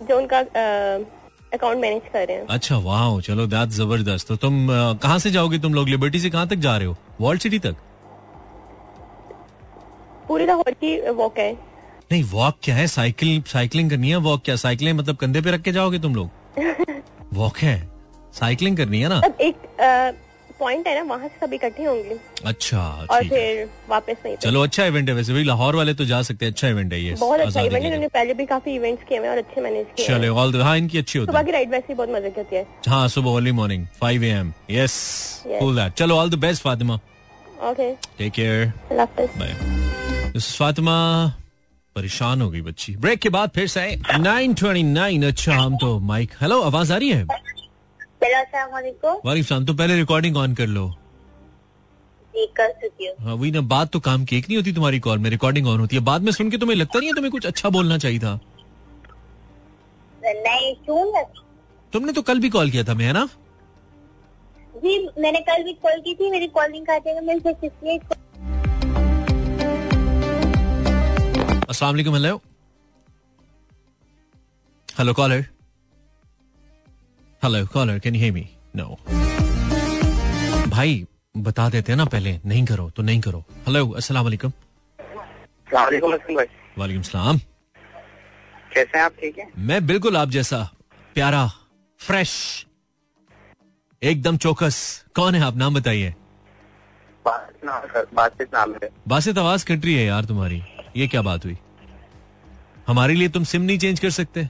जो 0.00 0.18
उनका 0.18 0.38
अकाउंट 0.38 1.78
मैनेज 1.80 2.02
कर 2.12 2.26
रहे 2.28 2.36
हैं। 2.36 2.46
अच्छा 2.46 2.76
वाह 2.78 3.20
चलो 3.20 3.46
दैट 3.46 3.68
ज़बरदस्त। 3.68 4.28
तो 4.28 4.36
तुम 4.36 4.66
कहाँ 5.02 5.18
से 5.18 5.30
जाओगे 5.30 5.58
तुम 5.58 5.74
लोग? 5.74 5.88
लिबर्टी 5.88 6.18
से 6.20 6.30
कहाँ 6.30 6.48
तक 6.48 6.56
जा 6.56 6.76
रहे 6.76 6.86
हो? 6.86 6.96
वर्ल्ड 7.20 7.40
सिटी 7.42 7.58
तक? 7.58 7.76
पूरी 10.28 10.46
लाहौर 10.46 10.70
की 10.70 10.98
वॉक 11.10 11.38
है। 11.38 11.52
नहीं 12.12 12.22
वॉक 12.24 12.56
क्या 12.62 12.74
है? 12.74 12.86
साइकिल 12.86 13.42
साइकिलिंग 13.46 13.90
करनी 13.90 14.10
है? 14.10 14.16
वॉक 14.16 14.42
क्या? 14.44 14.56
साइकिलें 14.56 14.92
मतलब 14.92 15.16
कंधे 15.16 15.40
पे 15.40 15.50
रख 15.50 15.60
के 15.60 15.72
जाओगे 15.72 15.98
तुम 15.98 16.14
लोग? 16.14 16.30
वॉक 17.34 17.58
है? 17.58 17.91
साइकिलिंग 18.40 18.76
करनी 18.76 19.00
है 19.02 19.08
ना? 19.08 19.20
अब 19.24 19.38
एक 19.40 19.56
पॉइंट 20.60 20.86
है 20.86 20.94
ना 20.94 21.02
वहाँ 21.14 21.28
से 21.28 21.38
सब 21.40 21.52
इकट्ठे 21.54 21.84
होंगे। 21.84 22.16
अच्छा 22.46 22.80
और 23.10 23.28
फिर 23.28 23.68
वापस 23.88 24.16
नहीं 24.24 24.36
चलो 24.42 24.62
अच्छा 24.62 24.84
इवेंट 24.86 25.08
है 25.08 25.14
वैसे। 25.14 25.32
भाई 25.32 25.44
लाहौर 25.44 25.76
वाले 25.76 25.94
तो 25.94 26.04
जा 26.04 26.20
सकते 26.22 26.44
हैं। 26.46 26.52
अच्छा 26.52 26.68
इवेंट 26.68 26.92
है 26.92 27.00
ये। 27.00 27.14
बहुत 27.20 27.40
अच्छा 27.40 27.60
इवेंट 27.60 27.84
इन्होंने 27.84 28.08
पहले 28.08 28.34
भी 28.34 28.46
काफ़ी 28.46 28.74
इवेंट्स 28.74 29.04
किए 29.08 29.18
हैं 29.18 29.28
और 29.28 29.38
अच्छे 29.38 29.60
मैनेज 29.60 29.86
किए 29.96 30.06
हैं। 30.06 30.18
चले 30.18 30.28
ऑल 30.28 30.60
हाँ 30.62 30.76
इनकी 30.78 30.98
अच्छी 30.98 31.18
होती 31.18 31.36
है। 31.36 31.52
राइड 31.52 31.70
वैसे 31.70 31.86
ही 31.88 31.94
बहुत 31.94 32.10
मज़े 32.10 32.30
की 32.30 32.40
होती 32.40 32.56
है। 32.56 32.66
हाँ 32.88 33.08
सुबह 33.08 33.36
early 33.36 33.52
morning 33.52 33.86
five 34.00 34.24
A 34.24 34.30
M 34.30 34.52
yes 34.70 34.94
cool 35.48 35.76
that 35.76 35.92
चलो 35.92 36.16
all 36.16 36.30
the 36.30 36.38
best 36.46 36.62
Fatima 36.62 36.94
okay 37.70 37.92
take 38.18 38.32
care 38.32 38.72
bye 38.92 39.54
Fatima 40.40 40.96
परेशान 41.96 42.40
हो 42.42 42.50
गई 42.50 42.60
बच्ची। 42.62 42.94
ब्रेक 42.96 43.18
के 43.20 43.28
बाद 43.28 43.50
फिर 43.54 43.66
से 43.68 43.80
929 44.18 45.24
अच्छा 45.28 45.54
हम 45.54 45.76
तो 45.76 45.98
माइक 46.10 46.30
हेलो 46.40 46.60
आवाज़ 46.62 46.92
आ 46.92 46.96
रही 46.96 47.10
है? 47.10 47.26
वारिफ 48.24 49.46
साहब 49.46 49.66
तो 49.66 49.74
पहले 49.74 49.96
रिकॉर्डिंग 49.96 50.36
ऑन 50.36 50.54
कर 50.54 50.66
लो। 50.66 50.88
कर 52.58 52.70
चुकी 52.72 53.06
हूँ। 53.06 53.14
हाँ 53.24 53.34
वही 53.34 53.50
ना 53.50 53.60
बात 53.70 53.90
तो 53.92 54.00
काम 54.00 54.24
की 54.24 54.36
एक 54.36 54.48
नहीं 54.48 54.56
होती 54.56 54.72
तुम्हारी 54.72 54.98
कॉल 55.00 55.18
में 55.18 55.28
रिकॉर्डिंग 55.30 55.66
ऑन 55.68 55.80
होती 55.80 55.96
है। 55.96 56.02
बाद 56.04 56.22
में 56.22 56.32
सुन 56.32 56.50
के 56.50 56.58
तुम्हें 56.58 56.76
लगता 56.76 56.98
नहीं 56.98 57.08
है 57.08 57.14
तुम्हें 57.14 57.30
कुछ 57.32 57.46
अच्छा 57.46 57.68
बोलना 57.70 57.98
चाहिए 57.98 58.18
था? 58.18 58.34
नहीं 60.24 60.74
क्यों 60.84 61.24
तुमने 61.92 62.12
तो 62.12 62.22
कल 62.22 62.38
भी 62.40 62.50
कॉल 62.50 62.70
किया 62.70 62.84
था 62.84 62.94
मैं 62.94 63.06
है 63.06 63.12
ना? 63.12 63.28
जी 64.76 64.98
मैंने 65.22 65.40
कल 65.48 65.62
भी 65.64 65.72
कॉल 65.82 66.00
की 66.00 66.14
थी 66.14 66.30
मेरी 66.30 66.46
कॉलिंग 66.58 66.86
काटेगा 66.86 67.20
मैं 67.20 67.36
इसलिए। 67.36 67.98
अस्सलाम 71.68 71.90
वालेकुम 71.90 72.14
hello 72.14 72.40
hello 74.88 75.12
caller 75.14 75.44
hello 77.44 77.66
caller 77.66 77.98
can 77.98 78.14
hear 78.14 78.32
me 78.32 78.44
no 78.76 78.84
भाई 80.70 81.06
बता 81.36 81.68
देते 81.70 81.92
हैं 81.92 81.96
ना 81.96 82.04
पहले 82.04 82.38
नहीं 82.46 82.64
करो 82.66 82.88
तो 82.90 83.02
नहीं 83.02 83.20
करो। 83.20 83.38
हेलो 83.66 83.88
अस्सलाम 83.90 84.24
वालेकुम। 84.24 84.52
वालेकुम 86.78 87.02
सलाम। 87.02 87.38
कैसे 88.74 88.98
हैं 88.98 89.04
आप? 89.04 89.12
ठीक 89.20 89.38
है? 89.38 89.48
मैं 89.58 89.86
बिल्कुल 89.86 90.16
आप 90.16 90.28
जैसा 90.28 90.62
प्यारा 91.14 91.46
फ्रेश 92.00 92.32
एकदम 94.02 94.36
चौकस। 94.36 95.04
कौन 95.16 95.34
है 95.34 95.42
आप? 95.42 95.56
नाम 95.56 95.74
बताइए। 95.74 96.14
नाम 97.26 98.74
है 98.74 98.90
बासित 99.08 99.38
आवाज़ 99.38 99.66
कट 99.66 99.84
रही 99.84 99.94
है 99.94 100.04
यार 100.06 100.24
तुम्हारी। 100.24 100.62
ये 100.96 101.08
क्या 101.08 101.22
बात 101.22 101.44
हुई? 101.44 101.56
हमारे 102.88 103.14
लिए 103.14 103.28
तुम 103.28 103.44
सिम 103.44 103.62
नहीं 103.62 103.78
चेंज 103.78 104.00
कर 104.00 104.10
सकते? 104.10 104.48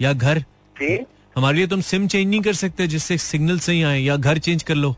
या 0.00 0.12
घर? 0.12 0.38
जी? 0.76 0.96
हमारे 1.38 1.56
लिए 1.56 1.66
तुम 1.66 1.80
सिम 1.80 2.06
चेंज 2.08 2.28
नहीं 2.28 2.40
कर 2.42 2.52
सकते 2.52 2.86
जिससे 2.88 3.16
सिग्नल 3.18 3.58
सही 3.64 3.82
आए 3.82 3.98
या 4.00 4.16
घर 4.16 4.38
चेंज 4.38 4.62
कर 4.62 4.74
लो 4.74 4.94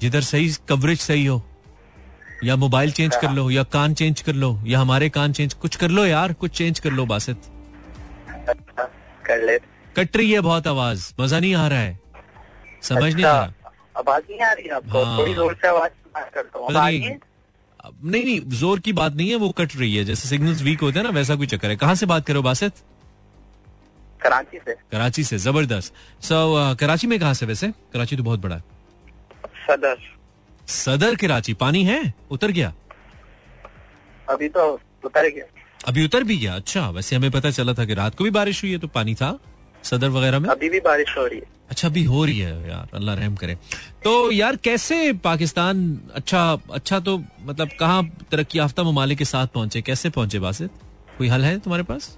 जिधर 0.00 0.20
सही 0.22 0.48
कवरेज 0.68 1.00
सही 1.00 1.24
हो 1.26 1.42
या 2.44 2.56
मोबाइल 2.56 2.90
चेंज 2.92 3.16
कर 3.16 3.30
लो 3.30 3.50
या 3.50 3.62
कान 3.74 3.94
चेंज 3.94 4.20
कर 4.20 4.34
लो 4.34 4.48
या 4.66 4.80
हमारे 4.80 5.08
कान 5.08 5.32
चेंज 5.32 5.54
कुछ 5.54 5.76
कर 5.76 5.90
लो 5.90 6.06
यार 6.06 6.32
कुछ 6.32 6.56
चेंज 6.56 6.78
कर 6.78 6.90
लो 6.92 7.04
बासित। 7.06 7.36
कर 9.26 9.44
ले। 9.46 9.58
कट 9.96 10.16
रही 10.16 10.32
है 10.32 10.40
बहुत 10.40 10.66
आवाज़ 10.66 11.12
मज़ा 11.20 11.40
नहीं 11.40 11.54
आ 11.54 11.66
रहा 11.68 11.78
है। 11.78 11.98
समझ 12.82 13.14
नहीं 13.14 13.24
आ 13.24 13.32
रहा। 13.32 13.42
अच्छा 13.42 13.70
आवाज़ 13.98 14.24
नहीं 14.30 14.40
आ 14.40 14.52
रही 14.52 14.68
आपको? 14.70 15.04
हाँ। 15.04 15.18
थोड़ी 15.18 15.34
ज़ोर 15.34 15.54
से 15.54 15.68
आवाज़ 15.68 15.90
करता 16.34 16.58
हूँ 16.58 16.72
नहीं। 16.72 16.98
रही 16.98 17.00
है? 17.02 17.18
नहीं 18.04 18.24
नहीं 18.24 18.40
ज़ोर 18.56 18.80
की 18.80 18.92
बात 18.92 19.14
नहीं 19.14 19.28
है 19.30 19.36
वो 19.36 19.48
कट 19.58 19.76
रही 19.76 19.94
है 19.96 20.04
जैसे 20.04 20.28
सिग्नल्स 20.28 20.62
वीक 20.62 20.80
होते 20.80 20.98
हैं 20.98 21.06
ना 21.06 21.12
वैसा 21.12 21.36
कोई 21.36 21.46
चक्कर 21.46 21.70
है। 21.70 21.76
कहाँ 21.76 21.94
से 21.94 22.06
बात 22.06 22.26
करो 22.26 22.42
बासित? 22.42 22.72
कराची 24.24 24.58
से। 24.58 24.74
कराची 24.92 25.24
से 25.24 25.38
ज़बरदस्त। 25.38 25.92
सो 26.20 26.34
so, 26.34 26.72
uh, 26.72 26.80
कराची 26.80 27.06
में 27.06 27.18
कहाँ 27.20 27.34
से 27.34 27.46
वैसे? 27.46 27.70
कराची 27.92 28.16
तो 28.16 28.22
बहुत 28.22 28.40
बड़ा 28.40 28.56
है। 28.56 28.62
सदर। 29.66 29.96
सदर 30.68 31.14
कराची 31.14 31.54
पानी 31.54 31.84
है? 31.84 32.14
उतर 32.30 32.50
गया? 32.50 32.72
अभी 34.28 34.48
तो 34.48 34.72
उतर 35.04 35.28
गया। 35.28 35.44
अभी 35.88 36.04
उतर 36.04 36.24
भी 36.24 36.36
गया? 36.36 36.54
अच्छा 36.54 36.88
वैसे 36.90 37.16
हमें 37.16 37.30
पता 37.30 37.50
चला 37.50 37.72
था 37.74 37.84
कि 37.84 37.94
रात 37.94 38.14
को 38.14 38.24
भी 38.24 38.30
बारिश 38.30 38.62
हुई 38.62 38.72
है 38.72 38.78
तो 38.78 38.88
पानी 38.88 39.14
था 39.14 39.38
सदर 39.84 40.08
वगैरह 40.08 40.38
में? 40.38 40.48
अभी 40.48 40.68
भी 40.68 40.80
बारिश 40.80 41.16
हो 41.18 41.26
रही 41.26 41.38
है। 41.38 41.52
अच्छा 41.70 41.88
अभी 41.88 42.04
हो 42.04 42.24
रही 42.24 42.38
है 42.38 42.68
यार 42.68 42.88
अल्लाह 42.94 43.14
रहम 43.14 43.34
करे। 43.36 43.54
तो 44.04 44.30
यार 44.32 44.56
कैसे 44.56 45.12
पाकिस्तान 45.24 45.78
अच्छा 46.14 46.42
अच्छा 46.72 47.00
तो 47.00 47.16
मतलब 47.40 47.68
कहाँ 47.80 48.04
तरक्की 48.30 48.58
याफ्ता 48.58 48.82
ममालिक 48.82 49.18
के 49.18 49.24
साथ 49.24 49.46
पहुँचे? 49.46 49.82
कैसे 49.82 50.10
पहुँचे 50.10 50.38
बासित? 50.38 50.70
कोई 51.18 51.28
हल 51.28 51.44
है 51.44 51.58
तुम्हारे 51.58 51.84
पास? 51.84 52.16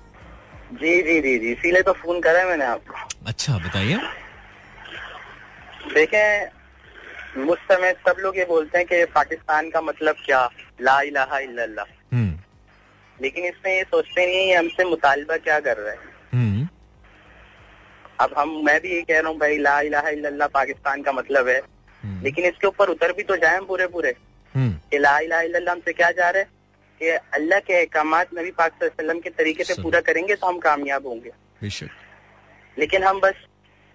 जी 0.72 1.02
जी 1.02 1.20
जी 1.20 1.38
जी। 1.38 1.52
इसीलिए 1.52 1.83
तो 1.83 1.92
फ़ोन 1.92 2.20
करा 2.20 2.38
है 2.38 2.46
मैंने 2.46 2.64
आपको। 2.64 2.94
अच्छा 3.26 3.59
बताइए। 3.59 3.98
देखें 5.94 7.44
उस 7.46 7.59
समय 7.70 7.92
सब 8.09 8.16
लोग 8.20 8.38
ये 8.38 8.44
बोलते 8.44 8.79
हैं 8.79 8.87
कि 8.87 9.05
पाकिस्तान 9.05 9.70
का 9.70 9.81
मतलब 9.81 10.16
क्या? 10.24 10.48
ला 10.81 11.00
इलाहा 11.00 11.38
इल्लल्लाह। 11.38 11.85
हम्म। 12.14 12.38
लेकिन 13.22 13.44
इसमें 13.44 13.72
ये 13.76 13.83
सोचते 13.83 14.26
नहीं 14.26 14.48
है 14.50 14.57
हमसे 14.59 14.85
मुतालबा 14.85 15.37
क्या 15.37 15.61
कर 15.61 15.76
रहे 15.76 15.94
हैं। 15.94 16.14
हम्म। 16.33 16.68
अब 18.20 18.35
हम 18.38 18.61
मैं 18.64 18.81
भी 18.81 18.94
ये 18.94 19.02
कह 19.02 19.20
रहा 19.20 19.31
हूँ 19.31 19.38
भाई 19.38 19.59
ला 19.59 19.81
इलाहा 19.81 20.09
इल्लल्लाह 20.09 20.48
पाकिस्तान 20.48 21.02
का 21.02 21.12
मतलब 21.12 21.48
है। 21.48 21.59
हम्म, 22.02 22.22
लेकिन 22.22 22.44
इसके 22.44 22.66
ऊपर 22.66 22.88
उतर 22.88 23.12
भी 23.12 23.22
तो 23.22 23.37
जाए 23.37 23.61
पूरे 23.68 23.87
पूरे 23.87 24.14
कि 24.55 24.98
ला 24.98 25.18
इलाहा 25.18 25.42
इल्लल्लाह 25.42 25.74
हमसे 25.74 25.92
क्या 25.92 26.11
जा 26.11 26.31
रहे 26.31 26.42
हैं? 26.42 26.50
कि 27.00 27.09
अल्लाह 27.09 27.61
के 27.61 27.74
अहकाम 27.74 28.14
नबी 28.35 28.50
पाक 28.59 28.72
वसल्लम 28.82 29.18
के 29.20 29.30
तरीके 29.32 29.64
से 29.64 29.74
पूरा 29.82 30.00
करेंगे 30.00 30.35
तो 30.35 30.46
हम 30.46 30.59
कामयाब 30.61 31.06
होंगे। 31.06 31.32
लेकिन 32.76 33.04
हम 33.04 33.20
बस 33.20 33.44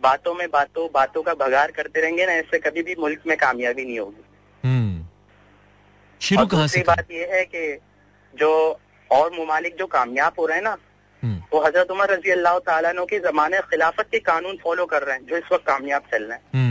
बातों 0.01 0.33
में 0.35 0.47
बातों 0.51 0.87
बातों 0.93 1.21
का 1.23 1.33
भगार 1.39 1.71
करते 1.71 2.01
रहेंगे 2.01 2.25
ना 2.25 2.33
इससे 2.35 2.59
कभी 2.59 2.81
भी 2.83 2.95
मुल्क 2.99 3.21
में 3.27 3.37
कामयाबी 3.37 3.85
नहीं 3.85 3.99
होगी। 3.99 4.23
हम्म। 4.63 5.05
शुरू 6.21 6.45
कहाँ 6.47 6.67
से 6.67 6.81
बात 6.87 7.11
यह 7.11 7.33
है 7.33 7.43
कि 7.45 7.63
जो 8.33 8.51
और 9.09 9.31
ममालिक 9.33 9.75
जो 9.77 9.85
कामयाब 9.89 10.33
हो 10.39 10.45
रहे 10.45 10.57
हैं 10.57 10.63
ना 10.63 10.75
हम्म। 11.23 11.41
वो 11.53 11.57
हज़रत 11.63 11.91
उमर 11.91 12.07
रज़ी 12.11 12.31
अल्लाह 12.31 12.59
तआला 12.67 12.91
के 13.05 13.19
जमाने 13.21 13.59
खिलाफत 13.71 14.07
के 14.11 14.19
कानून 14.25 14.57
फॉलो 14.63 14.85
कर 14.85 15.01
रहे 15.03 15.15
हैं 15.15 15.25
जो 15.25 15.37
इस 15.37 15.51
वक्त 15.51 15.65
कामयाब 15.67 16.03
चल 16.11 16.23
रहे 16.23 16.37
हैं। 16.37 16.43
हम्म। 16.55 16.70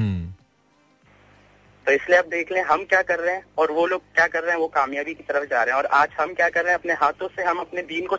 तो 1.91 1.95
इसलिए 1.95 2.19
आप 2.19 2.27
देख 2.27 2.53
लें 2.53 2.63
हम 2.63 2.85
क्या 2.85 3.03
कर 3.03 3.19
रहे 3.19 3.35
हैं 3.35 3.43
और 3.59 3.73
वो 3.73 3.87
लोग 3.87 4.03
क्या 4.15 4.27
कर 4.27 4.43
रहे 4.43 4.51
हैं 4.51 4.59
वो 4.59 4.69
कामयाबी 4.69 5.15
की 5.15 5.23
तरफ़ 5.23 5.45
जा 5.45 5.63
रहे 5.63 5.75
हैं। 5.75 5.83
और 5.83 5.87
आज 5.87 6.09
हम 6.21 6.35
क्या 6.35 6.49
कर 6.49 6.63
रहे 6.63 6.73
हैं 6.73 6.79
अपने 6.79 6.93
हाथों 6.93 7.29
से 7.29 7.43
हम 7.43 7.59
अपने 7.59 7.83
दीन 7.83 8.07
को 8.07 8.17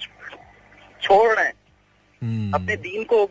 छोड़ 1.02 1.34
रहे 1.34 1.46
हैं। 1.46 1.54
हम्म। 2.24 2.54
अपने 2.54 2.76
दीन 2.76 3.04
को 3.04 3.26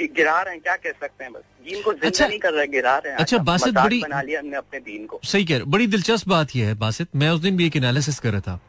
गिरा 0.00 0.42
रहे 0.42 0.54
हैं 0.54 0.62
क्या 0.62 0.76
कह 0.76 0.90
सकते 0.90 1.24
हैं 1.24 1.32
बस। 1.32 1.40
दीन 1.40 1.82
को 1.82 1.92
ज़िंदा 1.92 2.06
अच्छा- 2.06 2.28
नहीं 2.28 2.38
कर 2.38 2.52
रहे 2.52 2.66
गिरा 2.66 2.98
रहे 2.98 3.12
हैं। 3.12 3.18
अच्छा, 3.18 3.38
बासित 3.38 3.74
बड़ी- 3.74 4.02
बना 4.02 4.22
लिया 4.22 4.40
हमने 4.40 4.56
अपने 4.56 4.80
दीन 4.80 5.06
को। 5.06 5.20
सही 5.24 5.44
कह 5.44 5.54
रहे 5.54 5.64
बड़ी 5.64 5.86
दिलचस्प 5.86 6.28
बात 6.28 6.48
यह 6.56 6.66
है 6.66 6.74
बासित। 6.74 7.08
मैं 7.16 7.30
उस 7.30 7.40
दिन 7.40 7.56
भी 7.56 7.66
एक 7.66 7.76
एनालिसिस 7.76 8.18
कर 8.18 8.30
रहा 8.30 8.40
था। 8.40 8.60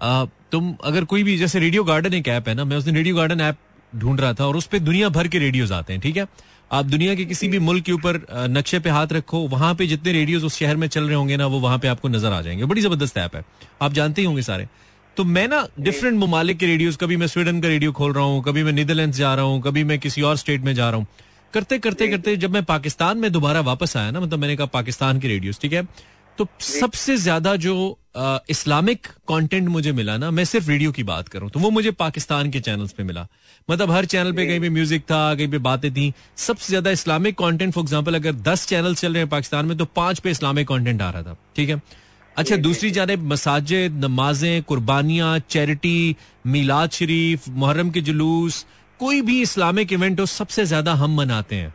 आ, 0.00 0.24
तुम 0.52 0.76
अगर 0.84 1.04
कोई 1.04 1.22
भी 1.22 1.38
जैसे 1.38 1.58
रेडियो 1.58 1.84
गार्डन 1.84 2.14
एक 2.14 2.28
ऐप 2.28 2.48
है 2.48 2.54
ना 2.54 2.64
मैं 2.64 2.76
उस 2.76 2.84
दिन 2.84 2.96
रेडियो 2.96 3.16
गार्डन 3.16 3.40
ऐप 3.40 3.56
ढूंढ 3.96 4.20
रहा 4.20 4.32
था 4.32 4.46
और 4.46 4.56
उस 4.56 4.66
पर 4.66 4.78
दुनिया 4.78 5.08
भर 5.08 5.28
के 5.28 5.38
रेडियोज 5.38 5.72
आते 5.72 5.92
हैं 5.92 6.02
ठीक 6.02 6.16
है? 6.16 6.26
आप 6.72 6.84
दुनिया 6.84 7.14
के 7.14 7.24
किसी 7.24 7.48
भी 7.48 7.58
मुल्क 7.58 7.84
के 7.84 7.92
ऊपर 7.92 8.20
नक्शे 8.50 8.78
पे 8.80 8.90
हाथ 8.90 9.12
रखो 9.12 9.38
वहाँ 9.48 9.74
पे 9.74 9.86
जितने 9.86 10.12
रेडियोज 10.12 10.44
उस 10.44 10.56
शहर 10.58 10.76
में 10.76 10.86
चल 10.88 11.04
रहे 11.04 11.14
होंगे 11.14 11.36
ना 11.36 11.46
वो 11.46 11.58
वहाँ 11.60 11.78
पे 11.78 11.88
आपको 11.88 12.08
नज़र 12.08 12.32
आ 12.32 12.40
जाएँगे। 12.42 12.64
बड़ी 12.64 12.80
ज़बरदस्त 12.80 13.18
ऐप 13.18 13.36
है। 13.36 13.44
आप 13.82 13.92
जानते 13.92 14.20
ही 14.20 14.26
होंगे 14.26 14.42
सारे। 14.42 14.68
तो 15.16 15.24
मैं 15.26 15.46
ना 15.48 15.66
डिफरेंट 15.80 16.18
ममालिक 16.18 16.58
के 16.58 16.66
रेडियोज 16.66 16.96
कभी 16.96 17.16
मैं 17.16 17.26
स्वीडन 17.26 17.60
का 17.60 17.68
रेडियो 17.68 17.92
खोल 17.92 18.12
रहा 18.12 18.24
हूँ 18.24 18.42
कभी 18.42 18.62
मैं 18.62 18.72
नीदरलैंड 18.72 19.12
जा 19.14 19.34
रहा 19.34 19.44
हूँ 19.44 19.60
कभी 19.62 19.84
मैं 19.84 19.98
किसी 19.98 20.22
और 20.22 20.36
स्टेट 20.36 20.60
में 20.60 20.74
जा 20.74 20.88
रहा 20.90 20.98
हूँ। 20.98 21.06
करते 21.54 21.78
करते 21.78 22.08
करते 22.08 22.36
जब 22.36 22.50
मैं 22.50 22.64
पाकिस्तान 22.64 23.18
में 23.18 23.30
दोबारा 23.32 23.60
वापस 23.62 23.96
आया 23.96 24.10
ना 24.10 24.20
मतलब 24.20 24.38
मैंने 24.38 24.56
कहा 24.56 24.66
पाकिस्तान 24.72 25.20
के 25.20 25.28
रेडियोस 25.28 25.60
ठीक 25.60 25.72
है? 25.72 25.86
तो 26.38 26.46
सबसे 26.62 27.16
ज़्यादा 27.18 27.54
जो 27.56 27.98
इस्लामिक 28.50 29.06
कंटेंट 29.28 29.68
मुझे 29.68 29.92
मिला 29.92 30.16
ना 30.16 30.30
मैं 30.30 30.44
सिर्फ़ 30.44 30.68
रेडियो 30.68 30.92
की 30.92 31.02
बात 31.04 31.28
करूँ 31.28 31.50
तो 31.50 31.60
वो 31.60 31.70
मुझे 31.70 31.90
पाकिस्तान 31.92 32.50
के 32.50 32.60
चैनल्स 32.60 32.92
पे 32.92 33.02
मिला। 33.02 33.26
मतलब 33.70 33.90
हर 33.90 34.04
चैनल 34.04 34.32
पे 34.32 34.46
कहीं 34.46 34.60
पे 34.60 34.68
म्यूज़िक 34.70 35.02
था 35.10 35.34
कहीं 35.34 35.48
पे 35.48 35.58
बातें 35.66 35.90
थी 35.94 36.12
सबसे 36.36 36.66
ज़्यादा 36.68 36.90
इस्लामिक 36.90 37.38
कंटेंट 37.38 37.72
फॉर 37.74 37.84
एग्जांपल 37.84 38.14
अगर 38.14 38.32
दस 38.48 38.66
चैनल 38.66 38.94
चल 38.94 39.12
रहे 39.12 39.22
हैं 39.22 39.28
पाकिस्तान 39.30 39.66
में 39.66 39.76
तो 39.78 39.84
पाँच 39.96 40.18
पे 40.18 40.30
इस्लामिक 40.30 40.68
कंटेंट 40.68 41.02
आ 41.02 41.10
रहा 41.10 41.22
था 41.22 41.36
ठीक 41.56 41.68
है? 41.70 41.80
अच्छा 42.36 42.56
दूसरी 42.56 42.90
जाने 42.90 43.16
मसाजिद 43.16 44.04
नमाजें 44.04 44.62
कुर्बानियाँ 44.62 45.38
चैरिटी 45.50 46.16
मिलाद 46.46 46.90
शरीफ 46.90 47.48
मुहर्रम 47.48 47.90
के 47.90 48.00
जुलूस 48.00 48.64
कोई 49.00 49.20
भी 49.22 49.40
इस्लामिक 49.42 49.92
इवेंट 49.92 50.20
हो 50.20 50.26
सबसे 50.26 50.64
ज़्यादा 50.64 50.92
हम 50.94 51.16
मनाते 51.16 51.56
हैं। 51.56 51.74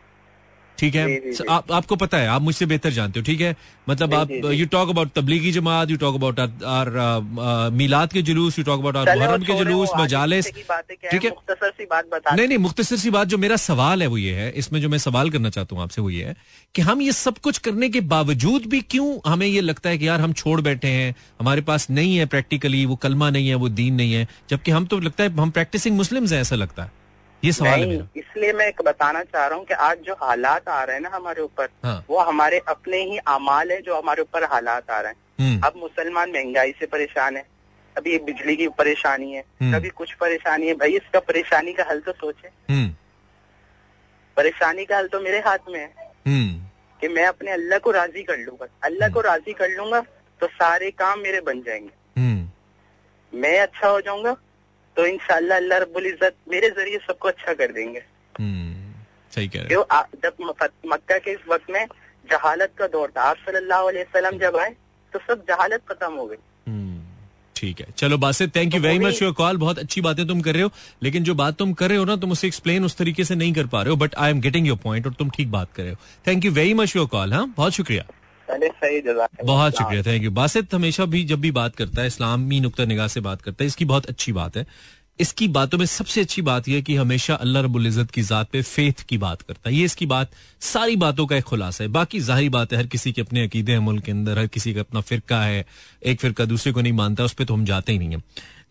ठीक 0.79 0.95
है? 0.95 1.05
आप 1.49 1.71
आपको 1.71 1.95
पता 1.95 2.17
है 2.17 2.27
आप 2.27 2.41
मुझसे 2.41 2.65
बेहतर 2.65 2.91
जानते 2.91 3.19
हो 3.19 3.25
ठीक 3.25 3.41
है? 3.41 3.55
मतलब 3.89 4.13
आप। 4.13 4.31
You 4.31 4.65
talk 4.71 4.89
about 4.89 5.11
Tablighi 5.15 5.51
Jamaat 5.51 5.91
you 5.91 5.97
talk 5.97 6.15
about 6.15 6.39
our 6.39 7.69
Milad 7.73 8.13
के 8.13 8.21
जुलूस 8.21 8.59
you 8.59 8.65
talk 8.65 8.79
about 8.79 8.97
our 8.97 9.15
Muharram 9.17 9.43
के 9.43 9.57
जुलूस 9.57 9.89
मजालिस 9.97 10.47
की 10.47 10.63
बातें 10.69 10.95
ठीक 11.11 11.23
है? 11.23 11.29
मुख्तसर 11.29 11.69
सी 11.69 11.85
बात 11.91 12.09
बता 12.13 12.35
नहीं 12.35 12.47
नहीं 12.47 12.57
मुख्तसर 12.57 12.97
सी 12.97 13.09
बात 13.09 13.27
जो 13.27 13.37
मेरा 13.37 13.55
सवाल 13.65 14.01
है 14.01 14.07
वो 14.07 14.17
ये 14.17 14.33
है 14.33 14.49
इसमें 14.63 14.81
जो 14.81 14.89
मैं 14.89 14.97
सवाल 14.97 15.29
करना 15.29 15.49
चाहता 15.49 15.75
हूँ 15.75 15.83
आपसे 15.83 16.01
वो 16.01 16.09
ये 16.09 16.25
है 16.25 16.35
कि 16.75 16.81
हम 16.81 17.01
ये 17.01 17.11
सब 17.11 17.37
कुछ 17.43 17.57
करने 17.67 17.89
के 17.89 18.01
बावजूद 18.13 18.65
भी 18.69 18.81
क्यों 18.91 19.07
हमें 19.31 19.47
ये 19.47 19.61
लगता 19.61 19.89
है 19.89 19.97
कि 19.97 20.07
यार 20.07 20.21
हम 20.21 20.33
छोड़ 20.33 20.59
बैठे 20.61 20.87
हैं 20.87 21.15
हमारे 21.39 21.61
पास 21.71 21.89
नहीं 21.89 22.15
है 22.17 22.25
प्रैक्टिकली 22.25 22.85
वो 22.85 22.95
कलमा 22.95 23.29
नहीं 23.29 23.47
है 23.49 23.55
वो 23.55 23.69
दीन 23.79 23.93
नहीं 23.93 24.13
है 24.13 24.27
जबकि 24.49 24.71
हम 24.71 24.85
तो 24.85 24.99
लगता 24.99 25.23
है 25.23 25.33
हम 25.35 25.49
प्रैक्टिसिंग 25.51 25.97
मुस्लिम्स 25.97 26.31
हैं 26.31 26.41
ऐसा 26.41 26.55
लगता 26.55 26.83
है। 26.83 26.96
ये 27.47 27.51
सवाल 27.53 27.71
है 27.71 27.77
नहीं 27.79 27.89
मेरा। 27.89 28.19
इसलिए 28.19 28.53
मैं 28.53 28.67
एक 28.67 28.81
बताना 28.85 29.23
चाह 29.25 29.45
रहा 29.47 29.57
हूँ 29.57 29.65
कि 29.65 29.73
आज 29.73 29.97
जो 30.05 30.13
हालात 30.21 30.67
आ 30.69 30.83
रहे 30.83 30.95
हैं 30.95 31.03
ना 31.03 31.09
हमारे 31.13 31.41
ऊपर 31.41 31.69
हाँ। 31.83 32.03
वो 32.09 32.19
हमारे 32.21 32.61
अपने 32.67 32.97
ही 33.03 33.17
अमाल 33.29 33.71
है 33.71 33.81
जो 33.81 33.97
हमारे 33.97 34.21
ऊपर 34.21 34.43
हालात 34.51 34.89
आ 34.89 34.99
रहे 34.99 35.11
हैं। 35.11 35.25
हम्म, 35.39 35.67
अब 35.67 35.73
मुसलमान 35.77 36.31
महँगाई 36.31 36.71
से 36.79 36.85
परेशान 36.87 37.37
है 37.37 37.45
कभी 37.95 38.11
ये 38.11 38.17
बिजली 38.25 38.55
की 38.55 38.67
परेशानी 38.77 39.31
है 39.31 39.43
हम्म। 39.61 39.73
कभी 39.73 39.89
कुछ 39.91 40.13
परेशानी 40.15 40.67
है। 40.67 40.73
भाई 40.75 40.95
इसका 40.95 41.19
परेशानी 41.21 41.73
का 41.73 41.85
हल 41.89 41.99
तो 41.99 42.11
सोचे। 42.13 42.47
हम्म, 42.69 42.89
परेशानी 44.37 44.85
का 44.85 44.97
हल 44.97 45.07
तो 45.07 45.19
मेरे 45.21 45.39
हाथ 45.39 45.69
में 45.69 45.79
है 45.79 45.87
हम्म, 46.27 46.53
कि 47.01 47.07
मैं 47.07 47.25
अपने 47.25 47.51
अल्लाह 47.51 47.79
को 47.79 47.91
राज़ी 47.91 48.23
कर 48.23 48.37
लूँगा। 48.37 48.67
अल्लाह 48.83 49.09
को 49.09 49.21
राज़ी 49.21 49.53
कर 49.53 49.69
लूँगा 49.69 50.01
तो 50.41 50.47
सारे 50.49 50.91
काम 50.93 51.19
मेरे 51.19 51.41
बन 51.41 51.61
जाएँगे। 51.61 52.19
हम्म, 52.19 52.47
मैं 53.33 53.59
अच्छा 53.59 53.87
हो 53.87 54.01
जाऊँगा 54.01 54.35
तो 54.97 55.05
इंशाल्लाह 55.05 55.57
अल्लाह 55.57 55.79
रब्बुल 55.79 56.05
इज़्ज़त 56.07 56.35
मेरे 56.51 56.69
ज़रिए 56.71 56.97
सबको 57.07 57.27
अच्छा 57.27 57.53
कर 57.53 57.71
देंगे। 57.71 58.01
हम्म, 58.35 58.73
सही 59.33 59.47
कह 59.47 59.61
रहे 59.61 59.75
हो। 59.75 59.85
जब 60.23 60.33
मक्का 60.93 61.17
के 61.17 61.31
इस 61.31 61.47
वक्त 61.49 61.69
में 61.71 61.85
जहालत 62.25 62.71
का 62.77 62.87
दौर 62.93 63.11
था 63.17 63.21
आप 63.23 63.37
सल्लल्लाहु 63.45 63.87
अलैहि 63.87 64.03
वसल्लम 64.05 64.37
जब 64.39 64.57
आए 64.57 64.75
तो 65.13 65.19
सब 65.27 65.43
जहालत 65.49 65.81
खत्म 65.89 66.13
हो 66.13 66.25
गई। 66.25 66.37
हम्म, 66.67 67.01
ठीक 67.55 67.79
है। 67.79 67.87
चलो 67.97 68.17
Basit 68.17 68.55
thank 68.55 68.73
you 68.75 68.81
very 68.81 68.99
much 68.99 69.21
your 69.21 69.31
call 69.33 69.57
बहुत 69.57 69.79
अच्छी 69.79 70.01
बातें 70.01 70.25
तुम 70.27 70.41
कर 70.41 70.53
रहे 70.53 70.63
हो 70.63 70.71
लेकिन 71.03 71.23
जो 71.23 71.35
बात 71.35 71.57
तुम 71.57 71.73
कर 71.73 71.89
रहे 71.89 71.97
हो 71.97 72.05
ना 72.05 72.15
तुम 72.17 72.31
उसे 72.31 72.47
एक्सप्लेन 72.47 72.85
उस 72.85 72.97
तरीके 72.97 73.23
से 73.23 73.35
नहीं 73.35 73.53
कर 73.53 73.67
पा 73.67 73.81
रहे 73.81 73.89
हो 73.89 73.95
but 73.97 74.15
I 74.15 74.31
am 74.31 74.41
getting 74.41 74.67
your 74.67 74.77
point 74.83 75.07
और 75.07 75.13
तुम 75.13 75.29
ठीक 75.37 75.51
बात 75.51 75.73
कर 75.75 75.83
रहे 75.83 75.91
हो। 75.91 75.97
Thank 76.27 76.45
you 76.45 76.51
very 76.53 76.73
much 76.73 76.95
your 76.95 77.07
call 77.07 77.33
हाँ? 77.33 77.53
बहुत 77.57 77.73
शुक्रिया। 77.73 78.03
बहुत 79.45 79.77
शुक्रिया 79.77 80.03
थैंक 80.03 80.23
यू 80.23 80.31
बासित 80.31 80.73
हमेशा 80.73 81.05
भी 81.05 81.23
जब 81.23 81.39
भी 81.39 81.51
बात 81.51 81.75
करता 81.75 82.01
है 82.01 82.07
इस्लामी 82.07 82.59
नुक्ता 82.59 82.85
निगाह 82.85 83.07
से 83.07 83.21
बात 83.21 83.41
करता 83.41 83.63
है 83.63 83.67
इसकी 83.67 83.85
बहुत 83.85 84.05
अच्छी 84.05 84.31
बात 84.31 84.57
है। 84.57 84.65
इसकी 85.19 85.47
बातों 85.47 85.77
में 85.77 85.85
सबसे 85.85 86.21
अच्छी 86.21 86.41
बात 86.41 86.67
यह 86.69 86.81
कि 86.81 86.95
हमेशा 86.95 87.35
अल्लाह 87.35 87.63
रब्बुल 87.63 87.87
इज़्ज़त 87.87 88.11
की 88.11 88.21
जात 88.21 88.49
पे 88.51 88.61
फेथ 88.61 89.03
की 89.09 89.17
बात 89.17 89.41
करता 89.41 89.69
है। 89.69 89.75
ये 89.75 89.85
इसकी 89.85 90.05
बात, 90.05 90.31
सारी 90.61 90.95
बातों 90.95 91.25
का 91.27 91.35
एक 91.35 91.43
खुलासा 91.43 91.83
है। 91.83 91.89
बाकी 91.91 92.19
ज़ाहिर 92.19 92.49
बात 92.49 92.73
है, 92.73 92.79
हर 92.79 92.87
किसी 92.87 93.11
के 93.11 93.21
अपने 93.21 93.43
अकीदे 93.43 93.71
हैं 93.71 93.79
मुल्क 93.79 94.03
के 94.03 94.11
अंदर, 94.11 94.39
हर 94.39 94.47
किसी 94.47 94.73
का 94.73 94.79
अपना 94.79 95.01
फिरका 95.01 95.41
है, 95.41 95.65
एक 96.05 96.19
फिरका 96.19 96.45
दूसरे 96.45 96.71
को 96.73 96.81
नहीं 96.81 96.93
मानता, 96.93 97.23
उस 97.23 97.33
पर 97.33 97.43
तो 97.43 97.53
हम 97.53 97.65
जाते 97.65 97.91
ही 97.91 97.99
नहीं 97.99 98.09
है। 98.09 98.21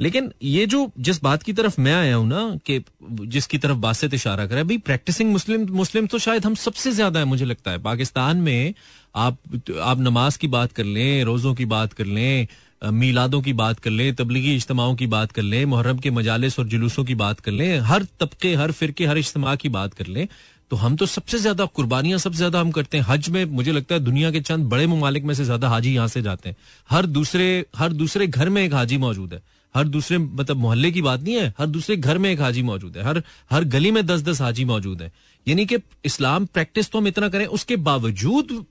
लेकिन 0.01 0.31
ये 0.43 0.67
जो 0.67 0.91
जिस 0.99 1.23
बात 1.23 1.43
की 1.43 1.53
तरफ़ 1.53 1.81
मैं 1.81 1.95
आया 1.95 2.17
हूँ 2.17 2.29
ना, 2.29 2.59
कि 2.67 2.83
जिसकी 3.03 3.59
तरफ़ 3.59 3.79
बासित 3.79 4.15
इशारा 4.15 4.47
करा 4.47 4.63
भाई 4.65 4.79
प्रैक्टिसिंग 4.87 5.33
मुस्लिम 5.33 5.67
मुस्लिम 5.73 6.07
तो 6.07 6.19
शायद 6.19 6.47
हम 6.47 6.55
सबसे 6.57 6.93
ज़्यादा 6.93 7.21
है, 7.21 7.27
मुझे 7.27 7.45
लगता 7.45 7.71
है। 7.71 7.79
पाकिस्तान 7.83 8.37
में 8.39 8.75
आप 9.17 9.39
आप 9.81 10.01
नमाज़ 10.01 10.39
की 10.39 10.49
बात 10.49 10.73
कर 10.73 10.85
लें, 10.85 11.25
रोजों 11.25 11.55
की 11.55 11.65
बात 11.67 11.93
कर 11.93 12.07
लें 12.07 12.47
मीलादों 12.83 13.41
की 13.43 13.53
बात 13.55 13.79
कर 13.79 13.91
लें, 13.91 14.15
तबलीगी 14.15 14.55
इज्तमाओं 14.57 14.95
की 14.95 15.07
बात 15.09 15.33
कर 15.33 15.43
लें, 15.43 15.65
मुहर्रम 15.65 15.99
के 15.99 16.11
मजालस 16.13 16.59
और 16.59 16.67
जुलूसों 16.67 17.05
की 17.05 17.15
बात 17.17 17.41
कर 17.41 17.53
लें, 17.53 17.79
हर 17.83 18.07
तबके, 18.21 18.55
हर 18.55 18.73
फिरके, 18.73 19.07
हर 19.07 19.19
इज्तमा 19.19 19.55
की 19.57 19.69
बात 19.71 19.95
कर 19.95 20.07
लें 20.09 20.29
तो 20.71 20.77
हम 20.77 20.95
तो 20.97 21.07
सबसे 21.07 21.39
ज़्यादा 21.39 21.65
कुर्बानियाँ 21.67 22.19
सबसे 22.19 22.37
ज़्यादा 22.37 22.61
हम 22.61 22.71
करते 22.71 22.99
हैं। 22.99 23.05
हज 23.09 23.29
में 23.29 23.45
मुझे 23.47 23.73
लगता 23.73 23.95
है 23.95 24.01
दुनिया 24.01 24.31
के 24.31 24.41
चंद 24.41 24.65
बड़े 24.69 24.87
ममालिक 24.87 25.25
में 25.25 25.35
से 25.35 25.45
ज़्यादा 25.45 25.69
हाजी 25.69 25.93
यहाँ 25.95 26.07
से 26.09 26.23
जाते 26.23 26.49
हैं। 26.49 26.57
हर 26.91 27.07
दूसरे 27.09 27.45
हर 27.77 27.93
दूसरे 27.93 28.27
घर 28.27 28.49
में 28.49 28.63
एक 28.63 28.75
हाजी 28.75 28.97
मौजूद 28.99 29.35
है। 29.35 29.41
हर 29.75 29.85
दूसरे 29.87 30.19
मतलब 30.19 30.57
मोहल्ले 30.57 30.91
की 30.91 31.03
बात 31.03 31.23
नहीं 31.23 31.35
है, 31.35 31.53
हर 31.59 31.67
दूसरे 31.67 31.97
घर 31.97 32.19
में 32.19 32.31
एक 32.31 32.41
हाजी 32.41 32.63
मौजूद 32.63 32.97
है। 32.97 33.05
हर 33.05 33.23
हर 33.51 33.65
गली 33.67 33.91
में 33.91 34.05
दस 34.07 34.23
दस 34.23 34.41
हाजी 34.41 34.65
मौजूद 34.65 35.03
है। 35.03 35.13
यानी 35.47 35.67
कि 35.67 35.79
इस्लाम 36.05 36.47
प्रैक्टिस 36.47 36.91
तो 36.91 36.99
हम 36.99 37.07
इतना 37.07 37.29
करें, 37.29 37.47
उसके 37.49 37.77
बावजूद 37.79 38.65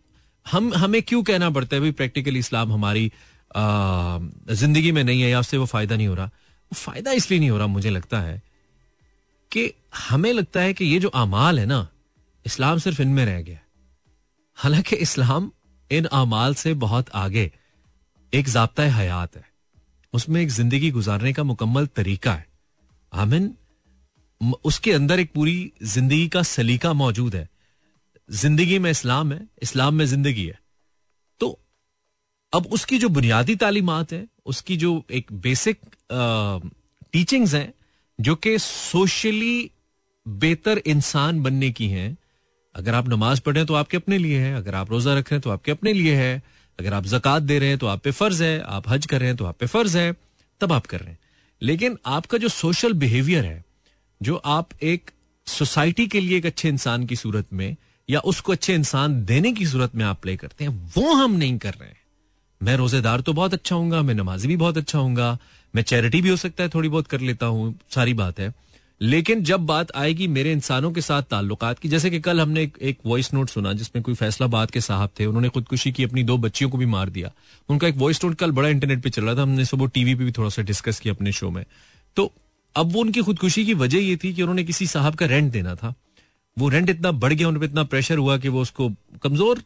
हम, 0.45 0.73
हमें 0.73 1.01
क्यों 1.01 1.23
कहना 1.23 1.49
पड़ता 1.49 1.75
है, 1.75 1.81
भाई, 1.81 1.91
प्रैक्टिकली 1.93 2.39
इस्लाम 2.39 2.73
हमारी 2.73 3.11
ज़िंदगी 3.55 4.91
में 4.91 5.03
नहीं 5.03 5.21
है, 5.21 5.29
या 5.29 5.39
उससे 5.39 5.57
वो 5.57 5.65
फ़ायदा 5.65 5.95
नहीं 5.95 6.07
हो 6.07 6.15
रहा। 6.15 6.25
वो 6.25 6.75
फ़ायदा 6.75 7.11
इसलिए 7.13 7.39
नहीं 7.39 7.49
हो 7.49 7.57
रहा, 7.57 7.67
मुझे 7.67 7.89
लगता 7.89 8.19
है, 8.21 8.41
कि 9.51 9.71
हमें 9.99 10.31
लगता 10.33 10.61
है 10.61 10.73
कि 10.73 10.85
ये 10.85 10.99
जो 10.99 11.09
अमाल 11.09 11.59
है 11.59 11.65
ना, 11.65 11.87
इस्लाम 12.45 12.79
सिर्फ़ 12.79 13.01
इनमें 13.01 13.25
रह 13.25 13.41
गया 13.41 13.59
हालाँकि 14.57 14.95
इस्लाम 14.97 15.51
इन 15.91 16.05
अमाल 16.13 16.53
से 16.55 16.73
बहुत 16.75 17.09
आगे 17.15 17.51
एक 18.33 18.47
जबता 18.49 18.83
हयात 18.93 19.35
है। 19.35 19.43
उसमें 20.13 20.41
एक 20.41 20.49
ज़िंदगी 20.49 20.91
गुजारने 20.91 21.33
का 21.33 21.43
मुकम्मल 21.43 21.85
तरीका 21.87 22.33
है। 22.33 22.47
आमिन 23.13 23.53
उसके 24.65 24.91
अंदर 24.93 25.19
एक 25.19 25.31
पूरी 25.33 25.71
ज़िंदगी 25.83 26.27
का 26.27 26.43
सलीका 26.43 26.93
मौजूद 26.93 27.35
है। 27.35 27.47
ज़िंदगी 28.29 28.79
में 28.79 28.89
इस्लाम 28.91 29.33
है, 29.33 29.41
इस्लाम 29.61 29.93
में 29.93 30.05
ज़िंदगी 30.05 30.45
है। 30.45 30.59
अब 32.53 32.65
उसकी 32.65 32.97
जो 32.97 33.09
बुनियादी 33.09 33.55
तालीमत 33.55 34.13
है, 34.13 34.27
उसकी 34.45 34.77
जो 34.77 35.03
एक 35.11 35.27
बेसिक 35.33 35.79
टीचिंग्स 37.11 37.53
हैं, 37.53 37.73
जो 38.21 38.35
कि 38.35 38.59
सोशली 38.59 39.71
बेहतर 40.27 40.77
इंसान 40.77 41.43
बनने 41.43 41.71
की 41.71 41.87
हैं, 41.87 42.17
अगर 42.75 42.93
आप 42.93 43.09
नमाज़ 43.09 43.41
पढ़े 43.41 43.65
तो 43.65 43.73
आपके 43.73 43.97
अपने 43.97 44.17
लिए 44.17 44.39
है, 44.39 44.55
अगर 44.55 44.75
आप 44.75 44.91
रोजा 44.91 45.13
रख 45.13 45.33
तो 45.33 45.49
आपके 45.49 45.71
अपने 45.71 45.93
लिए 45.93 46.15
है, 46.15 46.43
अगर 46.79 46.93
आप 46.93 47.05
जक़ात 47.05 47.43
दे 47.43 47.59
रहे 47.59 47.69
हैं 47.69 47.77
तो 47.77 47.87
आप 47.87 48.01
पे 48.01 48.11
फ़र्ज़ 48.11 48.43
है, 48.43 48.59
आप 48.61 48.89
हज 48.89 49.05
कर 49.05 49.19
रहे 49.19 49.27
हैं 49.27 49.37
तो 49.37 49.45
आप 49.45 49.57
पे 49.57 49.65
फ़र्ज़ 49.65 49.97
है, 49.97 50.13
तब 50.61 50.73
आप 50.73 50.85
कर 50.85 50.99
रहे 50.99 51.09
हैं। 51.09 51.19
लेकिन 51.61 51.97
आपका 52.05 52.37
जो 52.37 52.49
सोशल 52.49 52.93
बिहेवियर 52.93 53.45
है, 53.45 53.63
जो 54.21 54.35
आप 54.35 54.69
एक 54.83 55.11
सोसाइटी 55.47 56.07
के 56.07 56.19
लिए 56.19 56.37
एक 56.37 56.45
अच्छे 56.45 56.69
इंसान 56.69 57.05
की 57.05 57.15
सूरत 57.15 57.45
में 57.53 57.75
या 58.09 58.19
उसको 58.19 58.51
अच्छे 58.51 58.73
इंसान 58.75 59.25
देने 59.25 59.51
की 59.53 59.65
सूरत 59.65 59.95
में 59.95 60.05
आप 60.05 60.21
प्ले 60.21 60.37
करते 60.37 60.65
हैं, 60.65 60.91
वो 60.95 61.13
हम 61.13 61.31
नहीं 61.31 61.57
कर 61.57 61.73
रहे 61.73 61.89
हैं। 61.89 62.04
मैं 62.61 62.75
रोजेदार 62.77 63.21
तो 63.21 63.33
बहुत 63.33 63.53
अच्छा 63.53 63.75
हूँ 63.75 64.03
मैं 64.03 64.13
नमाजी 64.13 64.47
भी 64.47 64.57
बहुत 64.57 64.77
अच्छा 64.77 64.99
हूँ 64.99 65.15
मैं 65.73 65.81
चैरिटी 65.81 66.21
भी 66.21 66.29
हो 66.29 66.35
सकता 66.35 66.63
है 66.63 66.69
थोड़ी 66.69 66.89
बहुत 66.89 67.07
कर 67.07 67.21
लेता 67.21 67.45
हूँ 67.45 67.73
सारी 67.89 68.13
बात 68.13 68.39
है। 68.39 68.53
लेकिन 69.01 69.43
जब 69.43 69.65
बात 69.65 69.91
आएगी 69.95 70.27
मेरे 70.27 70.51
इंसानों 70.51 70.91
के 70.91 71.01
साथ 71.01 71.23
ताल्लुकात 71.23 71.79
की 71.79 71.89
जैसे 71.89 72.09
कि 72.09 72.19
कल 72.19 72.41
हमने 72.41 72.61
एक, 72.81 72.97
वॉइस 73.05 73.33
नोट 73.33 73.49
सुना 73.49 73.73
जिसमें 73.73 74.03
कोई 74.03 74.13
फैसलाबाद 74.13 74.71
के 74.71 74.81
साहब 74.81 75.09
थे 75.19 75.25
उन्होंने 75.25 75.49
खुदकुशी 75.49 75.91
की 75.91 76.03
अपनी 76.03 76.23
दो 76.23 76.37
बच्चियों 76.37 76.69
को 76.69 76.77
भी 76.77 76.85
मार 76.85 77.09
दिया। 77.09 77.31
उनका 77.69 77.87
एक 77.87 77.95
वॉइस 77.95 78.23
नोट 78.23 78.35
कल 78.35 78.51
बड़ा 78.51 78.69
इंटरनेट 78.69 79.03
पे 79.03 79.09
चल 79.09 79.23
रहा 79.23 79.35
था 79.35 79.41
हमने 79.41 79.65
सुबह 79.65 79.87
टीवी 79.87 80.15
पे 80.15 80.23
भी 80.23 80.31
थोड़ा 80.31 80.49
सा 80.49 80.61
डिस्कस 80.61 80.99
किया 80.99 81.13
अपने 81.13 81.31
शो 81.31 81.49
में। 81.49 81.63
तो 82.17 82.31
अब 82.75 82.91
वो 82.93 83.01
उनकी 83.01 83.21
खुदकुशी 83.21 83.65
की 83.65 83.73
वजह 83.73 83.99
ये 83.99 84.15
थी 84.15 84.33
कि 84.33 84.41
उन्होंने 84.41 84.63
किसी 84.63 84.87
साहब 84.87 85.15
का 85.15 85.25
रेंट 85.25 85.51
देना 85.51 85.75
था। 85.75 85.93
वो 86.57 86.69
रेंट 86.69 86.89
इतना 86.89 87.11
बढ़ 87.13 87.33
गया, 87.33 87.47
उन 87.47 87.57
पर 87.59 87.65
इतना 87.65 87.83
प्रेशर 87.83 88.17
हुआ 88.17 88.37
कि 88.37 88.49
वो 88.49 88.61
उसको 88.61 88.89
कमज़ोर 89.23 89.57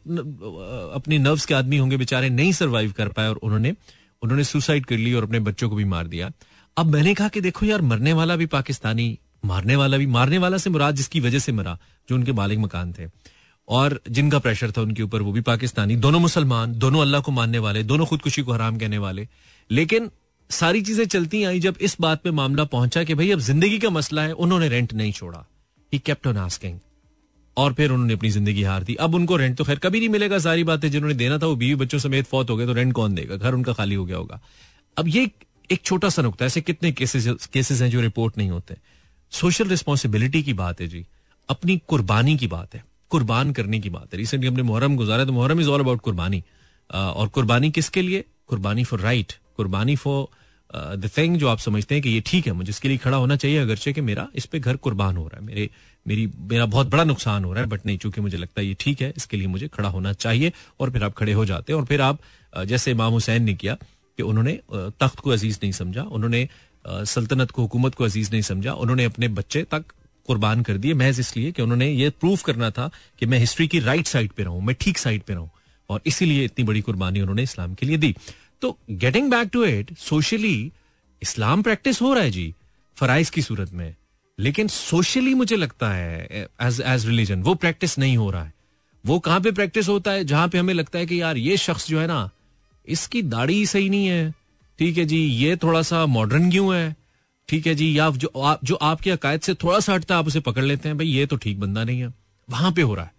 अपनी 0.94 1.18
नर्व्स 1.18 1.44
के 1.46 1.54
आदमी 1.54 1.76
होंगे 1.76 1.96
बेचारे 1.96 2.28
नहीं 2.30 2.52
सर्वाइव 2.52 2.92
कर 2.92 3.08
पाए 3.08 3.28
और 3.28 3.36
उन्होंने 3.36 3.74
उन्होंने 4.22 4.44
सुसाइड 4.44 4.86
कर 4.86 4.96
ली 4.96 5.12
और 5.14 5.22
अपने 5.22 5.40
बच्चों 5.40 5.68
को 5.70 5.76
भी 5.76 5.84
मार 5.84 6.06
दिया। 6.06 6.30
अब 6.76 6.86
मैंने 6.86 7.14
कहा 7.14 7.28
कि 7.28 7.40
देखो 7.40 7.66
यार, 7.66 7.82
मरने 7.82 8.12
वाला 8.12 8.36
भी 8.36 8.46
पाकिस्तानी, 8.46 9.18
मारने 9.44 9.76
वाला 9.76 9.96
भी, 9.96 10.06
मारने 10.08 10.38
वाला 10.38 10.58
से 10.58 10.70
मुराद 10.70 10.96
जिसकी 10.96 11.20
वजह 11.20 11.38
से 11.38 11.52
मरा, 11.52 11.78
जो 12.08 12.14
उनके 12.16 12.32
मालिक 12.32 12.58
मकान 12.58 12.92
थे। 12.92 13.06
और 13.68 14.00
जिनका 14.10 14.38
प्रेशर 14.38 14.70
था 14.70 14.82
उनके 14.82 15.02
ऊपर, 15.02 15.22
वो 15.22 15.32
भी 15.32 15.40
पाकिस्तानी, 15.42 15.96
दोनों 15.96 16.20
मुसलमान, 16.20 16.74
दोनों 16.74 17.00
अल्लाह 17.00 17.20
को 17.20 17.32
मानने 17.32 17.58
वाले, 17.58 17.82
दोनों 17.84 18.06
खुदकुशी 18.06 18.42
को 18.42 18.52
हराम 18.52 18.78
कहने 18.78 18.98
वाले। 18.98 19.26
लेकिन 19.70 20.10
सारी 20.50 20.82
चीज़ें 20.82 21.04
चलती 21.06 21.42
आई 21.44 21.60
जब 21.60 21.76
इस 21.80 21.96
बात 22.00 22.22
पे 22.22 22.30
मामला 22.32 22.64
पहुँचा 22.66 23.04
कि 23.04 23.14
भाई 23.14 23.30
अब 23.30 23.40
ज़िंदगी 23.40 23.78
का 23.78 23.90
मसला 23.90 24.22
है, 24.22 24.32
उन्होंने 24.32 24.68
रेंट 24.68 24.94
नहीं 24.94 25.12
छोड़ा। 25.12 25.44
ही 25.92 25.98
केप्ट 25.98 26.26
ऑन 26.26 26.36
आस्किंग 26.38 26.78
और 27.56 27.72
फिर 27.74 27.90
उन्होंने 27.90 28.12
अपनी 28.12 28.30
ज़िंदगी 28.30 28.62
हार 28.62 28.84
दी। 28.84 28.94
अब 28.96 29.14
उनको 29.14 29.36
रेंट 29.36 29.56
तो 29.58 29.64
खैर 29.64 29.78
कभी 29.78 29.98
नहीं 29.98 30.08
मिलेगा, 30.08 30.38
सारी 30.38 30.64
बातें 30.64 30.90
जिन्होंने 30.90 31.14
देना 31.14 31.38
था 31.38 31.46
वो 31.46 31.56
बीवी 31.56 31.74
बच्चों 31.74 31.98
समेत 31.98 32.26
फौत 32.26 32.50
हो 32.50 32.56
गए 32.56 32.66
तो 32.66 32.72
रेंट 32.72 32.92
कौन 32.92 33.14
देगा? 33.14 33.36
घर 33.36 33.54
उनका 33.54 33.72
खाली 33.72 33.94
हो 33.94 34.04
गया 34.04 34.16
होगा। 34.16 34.40
अब 34.96 35.08
ये 35.08 35.30
एक 35.70 35.82
छोटा 35.84 36.08
सा 36.08 36.22
नुकता 36.22 36.44
ऐसे 36.44 36.60
कितने 36.60 36.92
केसेस 36.92 37.46
केसेस 37.46 37.80
हैं 37.82 37.90
जो 37.90 38.00
रिपोर्ट 38.00 38.38
नहीं 38.38 38.50
होते। 38.50 38.76
सोशल 39.32 39.68
रिस्पॉन्सिबिलिटी 39.68 40.42
की 40.42 40.52
बात 40.54 40.80
है 40.80 40.86
जी। 40.88 41.04
अपनी 41.48 41.76
कुर्बानी 41.88 42.36
की 42.36 42.46
बात 42.46 42.74
है। 42.74 42.82
कुर्बान 43.10 43.52
करने 43.52 43.78
की 43.80 43.90
बात 43.90 44.12
है। 44.12 44.18
रिसेंटली 44.18 44.48
हमने 44.48 44.62
मुहर्रम 44.62 44.96
गुजारा 44.96 45.24
तो 45.24 45.32
मुहर्रम 45.32 45.60
इज़ 45.60 45.68
ऑल 45.68 45.80
अबाउट 45.80 46.00
कुर्बानी। 46.00 46.42
और 46.90 47.28
कुर्बानी 47.28 47.70
किसके 47.70 48.02
लिए? 48.02 48.24
कुर्बानी 48.48 48.84
फॉर 48.84 49.00
राइट 49.00 49.32
कुर्बानी 49.56 49.96
फॉर 49.96 50.26
द 50.70 51.10
थिंग 51.16 51.36
जो 51.36 51.48
आप 51.48 51.58
समझते 51.58 51.94
हैं 51.94 52.02
कि 52.02 52.10
ये 52.10 52.22
ठीक 52.26 52.46
है, 52.46 52.52
मुझे 52.52 52.70
इसके 52.70 52.88
लिए 52.88 52.96
खड़ा 52.98 53.16
होना 53.16 53.36
चाहिए, 53.36 53.58
अगरचे 53.58 53.92
कि 53.92 54.00
मेरा 54.00 54.26
इस 54.34 54.46
पे 54.46 54.58
घर 54.60 54.76
कुर्बान 54.78 55.16
हो 55.16 55.26
रहा 55.26 55.38
है। 55.38 55.44
मेरे, 55.46 55.68
मेरी, 56.06 56.28
मेरा 56.40 56.66
बहुत 56.66 56.90
बड़ा 56.90 57.04
नुकसान 57.04 57.44
हो 57.44 57.52
रहा 57.52 57.62
है 57.62 57.68
बट 57.68 57.86
नहीं, 57.86 57.98
चूँकि 57.98 58.20
मुझे 58.20 58.36
लगता 58.38 58.60
है 58.60 58.66
ये 58.66 58.76
ठीक 58.80 59.00
है, 59.02 59.12
इसके 59.16 59.36
लिए 59.36 59.46
मुझे 59.48 59.68
खड़ा 59.68 59.88
होना 59.88 60.12
चाहिए, 60.14 60.52
और 60.80 60.90
फिर 60.90 61.04
आप 61.04 61.14
खड़े 61.14 61.32
हो 61.32 61.44
जाते 61.44 61.72
हैं। 61.72 61.80
और 61.80 61.86
फिर 61.86 62.00
आप 62.00 62.18
जैसे 62.66 62.90
इमाम 62.90 63.12
हुसैन 63.12 63.42
ने 63.42 63.54
किया 63.54 63.74
कि 63.74 64.22
उन्होंने 64.22 64.58
तख्त 64.72 65.18
को 65.18 65.30
अज़ीज़ 65.30 65.58
नहीं 65.62 65.72
समझा, 65.72 66.02
उन्होंने 66.02 66.48
सल्तनत 66.84 67.50
को, 67.50 67.62
हुकूमत 67.62 67.94
को 67.94 68.04
अज़ीज़ 68.04 68.30
नहीं 68.32 68.42
समझा, 68.42 68.72
उन्होंने 68.74 69.04
अपने 69.04 69.28
बच्चे 69.30 69.62
तक 69.70 69.92
कुर्बान 70.28 70.62
कर 70.62 70.76
दिए। 70.76 70.94
महज 70.94 71.20
इसलिए 71.20 71.52
कि 71.52 71.62
उन्होंने 71.62 71.90
ये 71.90 72.10
प्रूव 72.12 72.38
करना 72.44 72.70
था 72.70 72.90
कि 73.20 73.26
मैं 73.26 73.38
हिस्ट्री 73.38 73.66
की 73.68 73.78
राइट 73.80 74.06
साइड 74.06 74.32
पे 74.32 74.42
रहूँ, 74.42 74.62
मैं 74.62 74.76
ठीक 74.80 74.98
साइड 74.98 75.22
पे 75.22 75.34
रहूँ, 75.34 75.50
और 75.90 76.00
इसीलिए 76.06 76.44
इतनी 76.44 76.64
बड़ी 76.64 76.80
कुर्बानी 76.80 77.20
उन्होंने 77.20 77.42
इस्लाम 77.42 77.74
के 77.74 77.86
लिए 77.86 77.96
दी। 77.96 78.14
तो 78.62 78.76
getting 78.90 79.30
back 79.30 79.48
to 79.52 79.64
it 79.64 79.96
socially 79.98 80.72
Islam 81.22 81.62
practice 81.62 82.00
हो 82.02 82.12
रहा 82.14 82.24
है 82.24 82.30
जी 82.30 82.52
फराइज 82.96 83.30
की 83.30 83.42
सूरत 83.42 83.72
में। 83.72 83.94
लेकिन 84.38 84.68
सोशली 84.68 85.34
मुझे 85.34 85.56
लगता 85.56 85.90
है 85.90 86.48
एज 86.62 86.80
एज 86.80 87.06
रिलीजन 87.06 87.42
वो 87.42 87.54
प्रैक्टिस 87.54 87.98
नहीं 87.98 88.16
हो 88.16 88.30
रहा 88.30 88.44
है। 88.44 88.52
वो 89.04 89.18
कहाँ 89.18 89.40
पे 89.40 89.50
प्रैक्टिस 89.50 89.88
होता 89.88 90.10
है 90.10 90.24
जहाँ 90.24 90.48
पे 90.48 90.58
हमें 90.58 90.74
लगता 90.74 90.98
है 90.98 91.06
कि 91.06 91.20
यार 91.20 91.36
ये 91.36 91.56
शख्स 91.56 91.88
जो 91.88 92.00
है 92.00 92.06
ना 92.06 92.28
इसकी 92.86 93.22
दाढ़ी 93.24 93.64
सही 93.66 93.88
नहीं 93.90 94.06
है। 94.06 94.34
ठीक 94.78 94.98
है 94.98 95.04
जी 95.04 95.18
ये 95.18 95.56
थोड़ा 95.56 95.82
सा 95.82 96.04
मॉडर्न 96.06 96.50
क्यों 96.50 96.74
है? 96.74 96.96
ठीक 97.48 97.66
है 97.66 97.74
जी 97.74 97.98
या 97.98 98.10
जो 98.10 98.28
आ, 98.28 98.56
जो 98.64 98.74
आपके 98.74 99.10
अकायद 99.10 99.40
से 99.40 99.54
थोड़ा 99.54 99.80
सा 99.80 99.94
हटता 99.94 100.14
है 100.14 100.18
आप 100.18 100.26
उसे 100.26 100.40
पकड़ 100.40 100.64
लेते 100.64 100.88
हैं 100.88 100.98
भाई 100.98 101.06
ये 101.06 101.26
तो 101.26 101.36
ठीक 101.36 101.60
बंदा 101.60 101.84
नहीं 101.84 102.00
है। 102.00 102.12
वहाँ 102.48 102.72
पे 102.72 102.82
हो 102.82 102.94
रहा 102.94 103.04
है। 103.04 103.12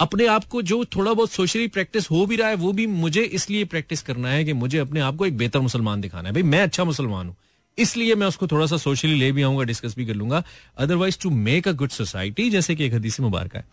अपने 0.00 0.26
आप 0.26 0.44
को 0.44 0.60
जो 0.62 0.84
थोड़ा 0.84 1.12
बहुत 1.12 1.30
सोशली 1.30 1.68
प्रैक्टिस 1.68 2.10
हो 2.10 2.24
भी 2.26 2.36
रहा 2.36 2.48
है 2.48 2.54
वो 2.54 2.72
भी 2.72 2.86
मुझे 2.86 3.22
इसलिए 3.22 3.64
प्रैक्टिस 3.64 4.02
करना 4.02 4.28
है 4.28 4.44
कि 4.44 4.52
मुझे 4.52 4.78
अपने 4.78 5.00
आप 5.00 5.16
को 5.16 5.26
एक 5.26 5.36
बेहतर 5.36 5.60
मुसलमान 5.60 6.00
दिखाना 6.00 6.28
है। 6.28 6.34
भाई 6.34 6.42
मैं 6.42 6.60
अच्छा 6.60 6.84
मुसलमान 6.84 7.26
हूँ 7.26 7.36
इसलिए 7.78 8.14
मैं 8.14 8.26
उसको 8.26 8.46
थोड़ा 8.46 8.66
सा 8.66 8.76
सोशली 8.76 9.14
ले 9.14 9.30
भी 9.32 9.42
आऊँगा 9.42 9.64
डिस्कस 9.64 9.94
भी 9.96 10.06
कर 10.06 10.14
लूँगा। 10.14 10.42
Otherwise 10.76 11.18
to 11.20 11.30
make 11.30 11.68
a 11.68 11.72
good 11.72 11.90
society 11.90 12.48
जैसे 12.50 12.74
कि 12.74 12.84
एक 12.84 12.94
हदीसी 12.94 13.22
मुबारक 13.22 13.56
है 13.56 13.64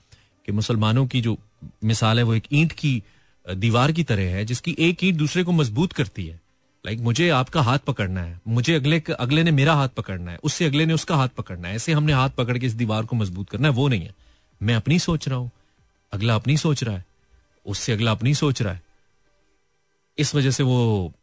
कि 0.47 0.51
मुसलमानों 0.51 1.05
की 1.07 1.21
जो 1.21 1.37
मिसाल 1.83 2.17
है 2.17 2.23
वो 2.23 2.33
एक 2.33 2.47
ईंट 2.53 2.71
की 2.73 3.01
दीवार 3.45 3.91
की 3.91 4.03
तरह 4.03 4.31
है 4.31 4.45
जिसकी 4.45 4.75
एक 4.79 5.03
ईंट 5.03 5.17
दूसरे 5.17 5.43
को 5.43 5.51
मज़बूत 5.51 5.93
करती 5.93 6.25
है। 6.25 6.39
लाइक 6.85 6.97
like, 6.97 7.05
मुझे 7.05 7.29
आपका 7.29 7.61
हाथ 7.61 7.79
पकड़ना 7.79 8.21
है 8.21 8.39
मुझे 8.47 8.75
अगले 8.75 9.01
अगले 9.19 9.43
ने 9.43 9.51
मेरा 9.51 9.73
हाथ 9.73 9.89
पकड़ना 9.89 10.31
है 10.31 10.37
उससे 10.43 10.65
अगले 10.65 10.85
ने 10.85 10.93
उसका 10.93 11.15
हाथ 11.15 11.29
पकड़ना 11.37 11.67
है 11.67 11.75
ऐसे 11.75 11.93
हमने 11.93 12.13
हाथ 12.13 12.29
पकड़ 12.29 12.57
के 12.57 12.65
इस 12.65 12.73
दीवार 12.73 13.05
को 13.05 13.15
मज़बूत 13.15 13.49
करना 13.49 13.67
है 13.67 13.73
वो 13.73 13.87
नहीं 13.87 14.01
है। 14.01 14.13
मैं 14.61 14.75
अपनी 14.75 14.99
सोच 14.99 15.27
रहा 15.27 15.37
हूँ 15.37 15.51
अगला 16.13 16.35
अपनी 16.35 16.57
सोच 16.57 16.83
रहा 16.83 16.95
है। 16.95 17.05
उससे 17.65 17.93
अगला 17.93 18.11
अपनी 18.11 18.33
सोच 18.35 18.61
रहा 18.61 18.73
है। 18.73 18.81
इस 20.17 20.35
वजह 20.35 20.51
से 20.51 20.63
वो 20.63 21.13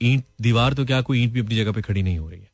ईंट, 0.00 0.24
दीवार 0.40 0.74
तो 0.74 0.84
क्या, 0.84 1.00
कोई 1.00 1.22
ईंट 1.22 1.32
भी 1.32 1.40
अपनी 1.40 1.56
जगह 1.56 1.72
पे 1.72 1.82
खड़ी 1.82 2.02
नहीं 2.02 2.18
हो 2.18 2.28
रही 2.28 2.40
है। 2.40 2.50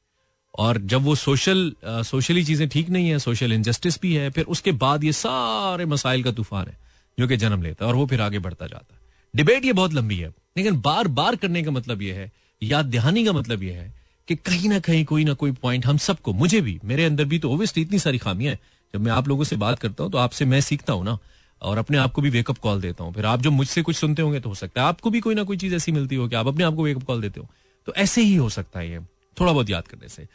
और 0.59 0.79
जब 0.79 1.03
वो 1.03 1.15
सोशल 1.15 1.73
सोशली 1.85 2.45
चीज़ें 2.45 2.69
ठीक 2.69 2.89
नहीं 2.89 3.09
है, 3.09 3.19
सोशल 3.19 3.53
इनजस्टिस 3.53 4.01
भी 4.01 4.15
है, 4.15 4.31
फिर 4.31 4.45
उसके 4.45 4.73
बाद 4.73 5.05
ये 5.05 5.13
सारे 5.13 5.85
मसाइल 5.87 6.23
का 6.23 6.33
तूफ़ान 6.33 6.67
है, 6.67 6.77
जो 7.19 7.29
कि 7.29 7.37
जन्म 7.37 7.63
लेता 7.63 7.85
है, 7.85 7.89
और 7.89 7.97
वो 7.97 8.07
फिर 8.07 8.21
आगे 8.21 8.39
बढ़ता 8.39 8.67
जाता 8.67 8.95
है। 8.95 9.01
डिबेट 9.35 9.65
ये 9.65 9.73
बहुत 9.73 9.93
लंबी 9.93 10.17
है, 10.17 10.29
लेकिन 10.57 10.81
बार 10.81 11.09
बार 11.09 11.37
करने 11.37 11.63
का 11.63 11.71
मतलब 11.71 12.03
यह 12.03 12.15
है, 12.15 12.31
याद 12.63 12.87
दहानी 12.87 13.25
का 13.25 13.33
मतलब 13.33 13.63
यह 13.63 13.77
है, 13.77 13.93
कि 14.29 14.35
कहीं 14.37 14.69
ना 14.69 14.79
कहीं, 14.79 15.05
कोई 15.05 15.25
ना 15.25 15.33
कोई 15.33 15.53
पॉइंट 15.53 15.87
हम 15.87 15.97
सबको, 15.99 16.33
मुझे 16.33 16.61
भी, 16.61 16.79
मेरे 16.85 17.05
अंदर 17.05 17.25
भी 17.25 17.39
तो 17.39 17.51
ओबियसली 17.51 17.83
इतनी 17.83 17.99
सारी 17.99 18.19
खामियाँ 18.19 18.53
हैं। 18.53 18.61
जब 18.95 19.01
मैं 19.01 19.13
आप 19.13 19.29
लोगों 19.29 19.45
से 19.45 19.57
बात 19.57 19.79
करता 19.79 20.03
हूँ 20.03 20.13
तो 20.13 20.19
आपसे 20.19 20.45
मैं 20.45 20.61
सीखता 20.61 20.93
हूँ 20.93 21.05
ना 21.05 21.19
और 21.63 21.79
अपने 21.79 21.99
आप 21.99 22.13
को 22.13 22.23
भी 22.23 22.31
वेकअप 22.31 22.59
कॉल 22.59 22.81
देता 22.81 23.05
हूँ। 23.05 23.13
फिर 23.15 23.27
आप 23.27 23.43
जो 23.43 23.51
मुझसे 23.51 23.83
कुछ 23.83 23.97
सुनते 23.97 24.23
होंगे 24.23 24.41
तो 24.41 24.49
हो 24.49 24.55
सकता 24.55 24.83
है 24.83 24.89
आपको 24.89 25.11
भी 25.11 25.21
कोई 25.21 25.35
ना 25.35 25.43
कोई 25.43 25.57
चीज़ 25.57 25.75
ऐसी 25.75 25.93
मिलती 25.93 26.17
हो 26.17 26.29
कि 26.29 26.37
आप 26.37 26.47
अपने 26.47 26.65
आप 26.65 26.75
को 26.75 26.85
वेकअप 26.85 27.03
कॉल 27.03 27.21
देते 27.21 27.41
हो। 27.41 27.49
तो 27.89 27.95
ऐसे 27.95 28.23
ही 28.23 28.35
हो 28.35 28.49
सकता 28.51 28.81
है 28.81 28.91
ये। 28.91 28.99
थोड़ा 29.37 29.53
बहुत 29.53 29.71
याद 29.71 29.87
करने 29.89 30.09
से। 30.09 30.27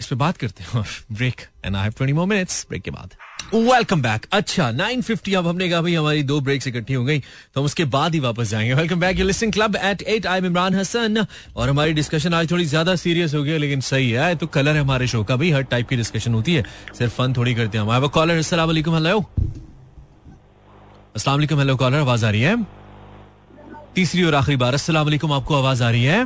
इस 0.00 0.06
पे 0.06 0.16
बात 0.16 0.36
करते 0.36 0.64
हैं 0.64 0.84
break 1.12 1.40
and 1.64 1.76
I 1.76 1.82
have 1.82 1.92
20 1.92 2.12
more 2.14 2.26
minutes 2.26 2.64
break 2.68 2.82
के 2.82 2.90
बाद। 2.90 3.14
वेलकम 3.54 4.02
बैक 4.02 4.26
अच्छा 4.32 4.70
950 4.72 5.34
अब 5.34 5.46
हमने 5.46 5.68
कहा 5.70 5.80
भाई 5.82 5.94
हमारी 5.94 6.22
दो 6.22 6.40
ब्रेक्स 6.40 6.66
इकट्ठी 6.66 6.94
हो 6.94 7.04
गई 7.04 7.18
तो 7.18 7.60
हम 7.60 7.64
उसके 7.66 7.84
बाद 7.86 8.14
ही 8.14 8.20
वापस 8.20 8.50
जाएँगे। 8.50 8.74
Welcome 8.74 9.00
back 9.00 9.18
you 9.18 9.26
listening 9.26 9.52
club 9.52 9.76
at 9.76 10.02
8 10.10 10.26
I 10.26 10.40
Imran 10.40 10.74
Hasan 10.74 11.24
और 11.56 11.68
हमारी 11.68 11.92
डिस्कशन 11.92 12.34
आज 12.34 12.50
थोड़ी 12.50 12.64
ज़्यादा 12.64 12.94
सीरियस 12.96 13.34
हो 13.34 13.42
गई 13.42 13.58
लेकिन 13.58 13.80
सही 13.82 14.10
है। 14.10 14.34
तो 14.34 14.46
कलर 14.48 14.74
है 14.74 14.80
हमारे 14.80 15.06
शो 15.06 15.22
का 15.24 15.36
भी 15.36 15.50
हर 15.50 15.62
टाइप 15.64 15.88
की 15.88 15.96
डिस्कशन 15.96 16.34
होती 16.34 16.54
है। 16.54 16.64
सिर्फ़ 16.98 17.14
फन 17.14 17.34
थोड़ी 17.36 17.54
करते 17.54 17.78
हैं 17.78 17.84
हमारे 17.84 18.08
कॉलर 18.08 18.42
वालेकुम 18.56 18.94
हेलो 18.94 19.24
अस्सलाम 21.14 21.58
हेलो 21.58 21.74
कॉलर, 21.76 21.98
आवाज़ 21.98 22.24
आ 22.26 22.30
रही 22.30 22.40
है? 22.40 22.56
तीसरी 23.94 24.22
और 24.24 24.34
आखिरी 24.34 24.56
बार 24.56 24.74
अस्सलाम 24.74 25.04
वालेकुम 25.04 25.32
आपको 25.32 25.54
आवाज़ 25.54 25.82
आ 25.84 25.90
रही 25.90 26.04
है? 26.04 26.22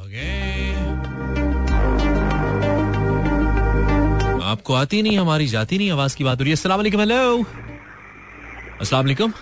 ओके 0.00 0.28
आपको 4.44 4.74
आती 4.74 5.02
नहीं, 5.02 5.18
हमारी 5.18 5.46
जाती 5.46 5.78
नहीं 5.78 5.90
आवाज़ 5.90 6.16
की 6.16 6.24
बात 6.24 6.38
हो 6.38 6.44
रही 6.44 6.50
है। 6.50 6.56
अस्सलाम 6.56 6.78
वालेकुम 6.78 7.00
हेलो। 7.00 7.44
अस्सलाम 8.80 9.04
वालेकुम 9.04 9.32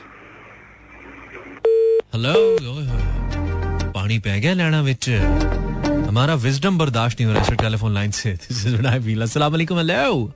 हेलो। 2.15 2.35
पानी 3.93 4.19
पै 4.19 4.41
गया 4.41 4.53
लैना 4.55 4.81
विच। 4.83 5.09
हमारा 6.09 6.35
विजडम 6.45 6.79
बर्दाश्त 6.79 7.21
नहीं 7.21 7.27
हो 7.27 7.33
रहा 7.35 7.45
है 7.45 7.57
टेलीफोन 7.57 7.95
लाइन 7.95 8.11
से। 8.11 8.33
This 8.33 8.67
is 8.67 8.77
what 8.77 8.87
I 8.87 9.01
feel 9.01 9.23
अस्सलाम 9.23 9.53
वालेकुम 9.53 9.79
हेलो। 9.79 10.33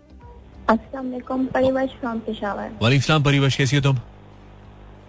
अस्सलाम 0.68 1.06
वालेकुम 1.06 1.46
परिवश 1.54 1.90
फ्रॉम 2.00 2.18
पेशावर 2.26 2.70
वालेकुम 2.82 3.22
परिवश 3.22 3.56
कैसी 3.56 3.76
हो 3.76 3.82
तुम? 3.82 3.96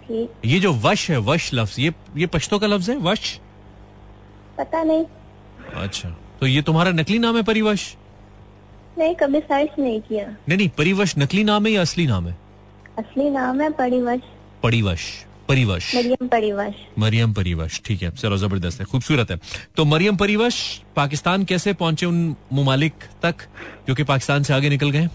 ठीक। 0.08 0.46
ये 0.46 0.60
जो 0.60 0.74
वश 0.84 1.10
है 1.12 1.18
वश 1.30 1.50
लफ्ज 1.54 1.80
ये 1.80 1.94
ये 2.18 2.26
पश्तो 2.34 2.60
का 2.60 2.68
लफ्ज 2.68 2.90
है 2.90 2.98
वश? 3.04 3.40
पता 4.58 4.84
नहीं। 4.84 5.06
अच्छा 5.84 6.10
तो 6.40 6.48
ये 6.48 6.62
तुम्हारा 6.62 6.92
नकली 6.92 7.20
नाम 7.20 7.38
है 7.38 7.44
परिवश? 7.44 7.96
नहीं 8.98 9.16
कभी 9.16 9.40
सर्च 9.42 9.80
नहीं 9.80 10.00
किया। 10.02 10.28
नहीं 10.28 10.58
नहीं 10.58 10.70
परिवश 10.78 11.18
नकली 11.18 11.44
नाम 11.44 11.66
है 11.66 11.72
या 11.72 11.82
असली 11.82 12.08
नाम 12.08 12.28
है? 12.28 12.38
असली 13.00 13.30
नाम 13.30 13.62
है 13.62 13.70
परिवश। 13.74 14.22
परिवश 14.64 15.12
परिवश। 15.50 15.94
मरियम 15.96 16.28
परिवश। 16.28 16.76
मरियम 17.00 17.34
परिवश 17.34 17.82
ठीक 17.86 18.02
है 18.04 18.10
चलो 18.12 18.38
ज़बरदस्त 18.38 18.80
है 18.80 18.86
खूबसूरत 18.86 19.32
है। 19.32 19.40
तो 19.76 19.86
मरियम 19.86 20.16
परिवश 20.18 20.56
पाकिस्तान 20.96 21.44
कैसे 21.46 21.74
पहुँचे 21.74 22.06
उन 22.06 22.36
ममालिक 22.54 22.94
तक 23.24 23.48
जो 23.88 23.96
कि 23.96 24.04
पाकिस्तान 24.04 24.44
से 24.44 24.54
आगे 24.54 24.70
निकल 24.70 24.90
गए? 24.92 25.08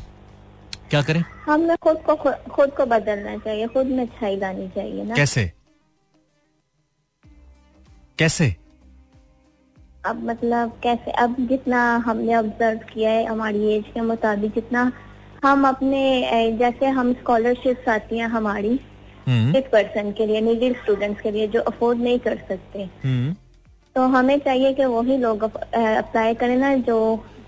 क्या 0.93 1.01
करें? 1.03 1.23
हमें 1.45 1.77
खुद 1.77 1.99
को 1.99 2.15
खुद 2.53 2.71
को 2.71 2.87
बदलना 2.87 3.37
चाहिए 3.39 3.67
खुद 3.67 3.87
में 3.87 4.03
अच्छाई 4.03 4.37
लानी 4.37 4.69
चाहिए 4.69 5.05
ना। 5.05 5.15
कैसे? 5.15 5.45
कैसे? 8.19 8.57
अब 10.07 10.23
मतलब 10.25 10.73
कैसे? 10.83 11.11
अब 11.11 11.37
जितना 11.49 11.81
हमने 12.07 12.35
ऑब्ज़र्व 12.37 12.79
किया 12.93 13.11
है 13.11 13.25
हमारी 13.25 13.73
एज 13.73 13.85
के 13.95 14.01
मुताबिक 14.01 14.55
जितना 14.55 14.93
हम 15.45 15.67
अपने 15.69 16.03
जैसे 16.59 16.87
हम 16.87 17.13
स्कॉलरशिप्स 17.15 17.89
आती 17.89 18.19
हैं 18.19 18.29
हमारी 18.29 18.81
हम्म। 19.29 19.57
इस 19.57 19.65
पर्सन 19.73 20.13
के 20.13 20.27
लिए 20.27 20.41
नीडी 20.41 20.73
स्टूडेंट्स 20.73 21.21
के 21.21 21.31
लिए 21.31 21.49
जो 21.49 21.61
अफोर्ड 21.61 21.99
नहीं 21.99 22.19
कर 22.19 22.37
सकते। 22.49 22.89
हम्म। 23.05 23.35
तो 23.95 24.07
हमें 24.09 24.39
चाहिए 24.39 24.73
कि 24.75 24.85
वही 24.85 25.17
लोग 25.19 25.45
अप्लाई 25.45 26.35
करें 26.35 26.57
ना 26.57 26.75
जो 26.75 26.99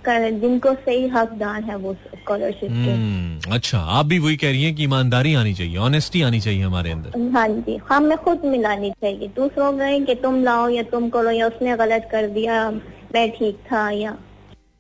कर, 0.04 0.30
जिनको 0.30 0.74
सही 0.74 1.08
हकदार 1.08 1.62
है 1.62 1.76
वो 1.76 1.94
स्कॉलरशिप 1.94 2.70
के। 2.70 2.92
हम्म, 2.92 3.52
अच्छा 3.52 3.78
आप 3.78 4.06
भी 4.06 4.18
वही 4.18 4.36
कह 4.36 4.48
रही 4.48 4.64
हैं 4.64 4.74
कि 4.74 4.84
ईमानदारी 4.84 5.34
आनी 5.34 5.54
चाहिए 5.54 5.76
ऑनेस्टी 5.76 6.22
आनी 6.22 6.40
चाहिए 6.40 6.62
हमारे 6.62 6.90
अंदर। 6.90 7.30
हाँ 7.32 7.48
जी 7.48 7.80
हमें 7.88 8.18
खुद 8.18 8.42
मिलानी 8.44 8.90
चाहिए। 8.90 9.28
दूसरों 9.28 9.78
गए 9.78 10.00
कि 10.00 10.14
तुम 10.14 10.42
लाओ 10.44 10.68
या 10.68 10.82
तुम 10.82 11.08
करो 11.08 11.30
या 11.30 11.46
उसने 11.46 11.76
गलत 11.76 12.08
कर 12.12 12.28
दिया 12.28 12.70
मैं 13.14 13.30
ठीक 13.30 13.54
था 13.72 13.90
या 13.90 14.10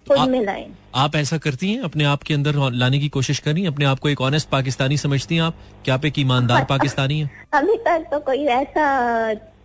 खुद 0.08 0.18
आप- 0.18 0.62
आप 0.94 1.16
ऐसा 1.16 1.38
करती 1.38 1.72
हैं? 1.72 1.80
अपने 1.80 2.04
आप 2.04 2.22
के 2.22 2.34
अंदर 2.34 2.54
लाने 2.72 2.98
की 2.98 3.08
कोशिश 3.08 3.38
कर 3.38 3.52
रही 3.52 3.62
हैं? 3.62 3.70
अपने 3.70 3.84
आप 3.84 3.98
को 3.98 4.08
एक 4.08 4.20
ऑनेस्ट 4.20 4.48
पाकिस्तानी 4.48 4.96
समझती 4.96 5.34
हैं 5.34 5.42
आप? 5.42 5.54
क्या 5.84 5.94
आप 5.94 6.04
एक 6.04 6.18
ईमानदार 6.18 6.64
पाकिस्तानी 6.70 7.20
है? 7.20 7.30
अभी 7.52 7.76
तक 7.76 8.06
तो 8.10 8.18
कोई 8.18 8.38
ऐसा 8.38 8.84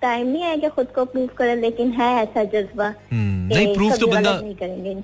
टाइम 0.01 0.27
नहीं 0.27 0.43
है 0.43 0.57
कि 0.57 0.67
खुद 0.67 0.87
को 0.95 1.05
प्रूव 1.05 1.29
करे 1.37 1.55
लेकिन 1.55 1.91
है 1.91 2.23
ऐसा 2.23 2.43
जज्बा। 2.43 2.93
हम्म, 3.11 3.28
नहीं 3.49 3.73
प्रूफ 3.75 3.97
तो 3.99 4.07
बंदा 4.07 4.39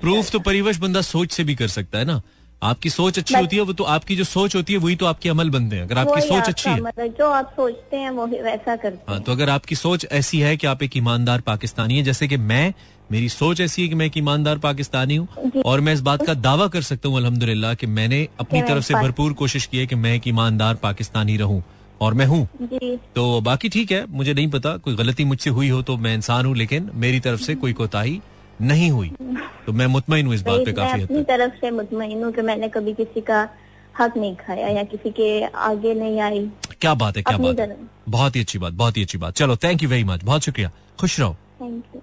प्रूफ 0.00 0.30
तो 0.30 0.38
परिवश 0.40 0.78
बंदा 0.78 1.00
सोच 1.02 1.32
से 1.32 1.44
भी 1.44 1.54
कर 1.54 1.68
सकता 1.70 1.98
है 1.98 2.04
ना। 2.04 2.20
आपकी 2.62 2.90
सोच 2.90 3.18
अच्छी 3.18 3.34
होती 3.34 3.56
है 3.56 3.62
वो 3.62 3.72
तो 3.72 3.84
आपकी 3.84 4.16
जो 4.16 4.24
सोच 4.24 4.54
होती 4.56 4.72
है 4.72 4.78
वही 4.78 4.96
तो 4.96 5.06
आपके 5.06 5.28
अमल 5.28 5.50
बनते 5.50 5.76
हैं। 5.76 5.82
अगर 5.82 5.98
आपकी 5.98 6.20
सोच 6.20 6.48
अच्छी 6.48 6.70
है। 6.70 7.08
जो 7.10 7.30
आप 7.30 7.52
सोचते 7.56 7.96
हैं 7.96 8.10
वो 8.10 8.26
वैसा 8.26 8.76
करते 8.76 9.04
हाँ 9.08 9.16
हैं। 9.16 9.24
तो 9.24 9.32
अगर 9.32 9.50
आपकी 9.50 9.74
सोच 9.74 10.06
ऐसी 10.12 10.40
है 10.40 10.56
कि 10.56 10.66
आप 10.66 10.82
एक 10.82 10.96
ईमानदार 10.96 11.40
पाकिस्तानी 11.40 11.96
है 11.96 12.02
जैसे 12.02 12.28
कि 12.28 12.36
मैं 12.36 12.72
मेरी 13.10 13.28
सोच 13.28 13.60
ऐसी 13.60 13.82
है 13.82 13.88
कि 13.88 13.94
मैं 13.94 14.06
एक 14.06 14.16
ईमानदार 14.18 14.58
पाकिस्तानी 14.58 15.16
हूँ 15.16 15.62
और 15.64 15.80
मैं 15.80 15.92
इस 15.94 16.00
बात 16.00 16.24
का 16.26 16.34
दावा 16.34 16.66
कर 16.68 16.82
सकता 16.82 17.08
हूँ 17.08 17.16
अल्हम्दुलिल्लाह 17.16 17.74
कि 17.74 17.86
मैंने 17.88 18.26
अपनी 18.40 18.62
तरफ़ 18.62 18.84
से 18.84 18.94
भरपूर 18.94 19.32
कोशिश 19.32 19.66
की 19.66 19.78
है 19.78 19.86
कि 19.86 19.94
मैं 19.96 20.14
एक 20.14 20.28
ईमानदार 20.28 20.74
पाकिस्तानी 20.82 21.36
रहूँ 21.36 21.62
और 22.00 22.14
मैं 22.14 22.26
हूँ। 22.26 22.46
तो 23.14 23.40
बाकी 23.40 23.68
ठीक 23.68 23.92
है 23.92 24.04
मुझे 24.10 24.34
नहीं 24.34 24.48
पता 24.50 24.76
कोई 24.76 24.94
गलती 24.96 25.24
मुझसे 25.24 25.50
हुई 25.50 25.68
हो 25.68 25.82
तो 25.82 25.96
मैं 25.96 26.14
इंसान 26.14 26.46
हूँ 26.46 26.56
लेकिन 26.56 26.90
मेरी 26.94 27.20
तरफ़ 27.20 27.40
से 27.40 27.54
कोई 27.54 27.72
कोताही 27.72 28.20
नहीं 28.60 28.90
हुई। 28.90 29.10
तो 29.66 29.72
मैं 29.72 29.86
मुतमिन 29.86 30.26
हूँ 30.26 30.34
इस 30.34 30.42
बात 30.42 30.60
पे 30.64 30.72
काफ़ी 30.72 31.02
अपनी 31.02 31.22
तरफ़ 31.22 31.54
से 31.60 31.70
मुतमईन 31.70 32.22
हूँ 32.24 32.32
कि 32.32 32.42
मैंने 32.42 32.68
कभी 32.68 32.92
किसी 32.94 33.20
का 33.20 33.48
हक 34.00 34.16
नहीं 34.16 34.34
खाया 34.36 34.68
या 34.68 34.82
किसी 34.84 35.10
के 35.10 35.44
आगे 35.44 35.94
नहीं 35.94 36.20
आई। 36.20 36.48
क्या 36.80 36.94
बात 36.94 37.16
है 37.16 37.22
क्या 37.22 37.36
बात 37.38 37.58
है। 37.60 37.76
बहुत 38.08 38.36
ही 38.36 38.40
अच्छी 38.40 38.58
बात 38.58 38.72
बहुत 38.72 38.96
ही 38.96 39.02
अच्छी 39.02 39.18
बात। 39.18 39.34
चलो 39.34 39.56
थैंक 39.56 39.82
यू 39.82 39.88
वेरी 39.88 40.04
मच 40.04 40.24
बहुत 40.24 40.42
शुक्रिया। 40.42 40.70
खुश 41.00 41.20
रहो। 41.20 41.36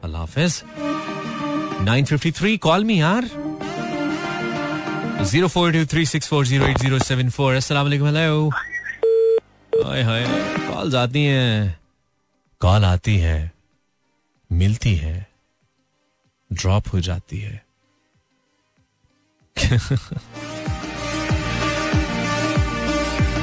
अल्लाह 0.03 0.21
हाफिज। 0.21 0.63
953 1.87 2.57
कॉल 2.57 2.83
मी 2.83 2.99
यार। 3.01 3.29
Zero 5.23 5.47
four 5.47 5.71
two 5.71 5.85
three 5.85 6.05
six 6.05 6.27
four 6.27 6.45
0423640874 6.45 7.55
अस्सलाम 7.55 7.83
वालेकुम 7.85 8.07
हेलो 8.07 8.49
हाय 9.73 10.01
हाय। 10.03 10.25
कॉल्स 10.67 10.95
आती 10.95 11.23
हैं। 11.25 11.79
कॉल 12.61 12.85
आती 12.85 13.17
है। 13.17 13.51
मिलती 14.51 14.95
है। 14.95 15.32
ड्रॉप 16.53 16.87
हो 16.93 16.99
जाती 17.01 17.39
है। 17.39 17.61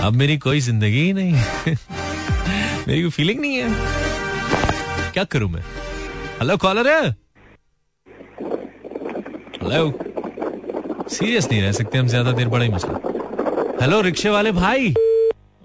अब 0.01 0.13
मेरी 0.17 0.37
कोई 0.39 0.61
ज़िंदगी 0.61 1.01
ही 1.01 1.13
नहीं 1.13 1.33
मेरी 2.89 3.01
कोई 3.03 3.11
फीलिंग 3.11 3.41
नहीं 3.41 3.57
है। 3.57 3.69
क्या 5.13 5.25
करूँ 5.25 5.51
मैं? 5.51 5.63
हेलो 6.39 6.57
कॉलर 6.57 6.89
है 6.89 7.11
हेलो 9.63 9.91
सीरियस 11.09 11.51
नहीं 11.51 11.63
रह 11.63 11.73
सकते, 11.73 11.99
हम 11.99 12.07
ज़्यादा 12.09 12.33
देर 12.33 12.49
बड़ा 12.49 12.65
ही 12.65 12.71
मसला। 12.71 12.99
हेलो 13.83 14.01
रिक्शे 14.01 14.31
वाले 14.31 14.53
भाई? 14.53 14.93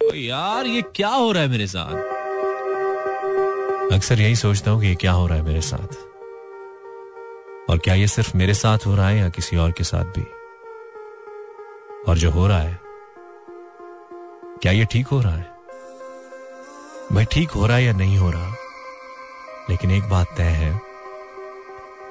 ओ 0.01 0.13
यार, 0.15 0.65
ये 0.65 0.81
क्या 0.95 1.09
हो 1.09 1.31
रहा 1.31 1.43
है 1.43 1.49
मेरे 1.49 1.67
साथ? 1.67 1.93
अक्सर 3.93 4.21
यही 4.21 4.35
सोचता 4.35 4.71
हूँ 4.71 4.81
कि 4.81 4.87
ये 4.87 4.95
क्या 4.95 5.11
हो 5.11 5.27
रहा 5.27 5.37
है 5.37 5.43
मेरे 5.43 5.61
साथ। 5.61 5.93
और 7.69 7.77
क्या 7.77 7.93
ये 7.93 8.07
सिर्फ़ 8.07 8.37
मेरे 8.37 8.53
साथ 8.53 8.77
हो 8.85 8.95
रहा 8.95 9.07
है 9.07 9.17
या 9.17 9.29
किसी 9.29 9.57
और 9.57 9.71
के 9.71 9.83
साथ 9.83 10.05
भी? 10.05 10.23
और 12.07 12.17
जो 12.17 12.31
हो 12.31 12.47
रहा 12.47 12.59
है 12.59 12.79
क्या 14.61 14.71
ये 14.71 14.85
ठीक 14.85 15.07
हो 15.07 15.21
रहा 15.21 15.35
है? 15.35 15.51
मैं 17.11 17.25
ठीक 17.25 17.49
हो 17.49 17.67
रहा 17.67 17.77
या 17.77 17.93
नहीं 17.93 18.17
हो 18.17 18.31
रहा? 18.31 18.55
लेकिन 19.69 19.91
एक 19.91 20.09
बात 20.09 20.27
तय 20.37 20.43
है 20.43 20.81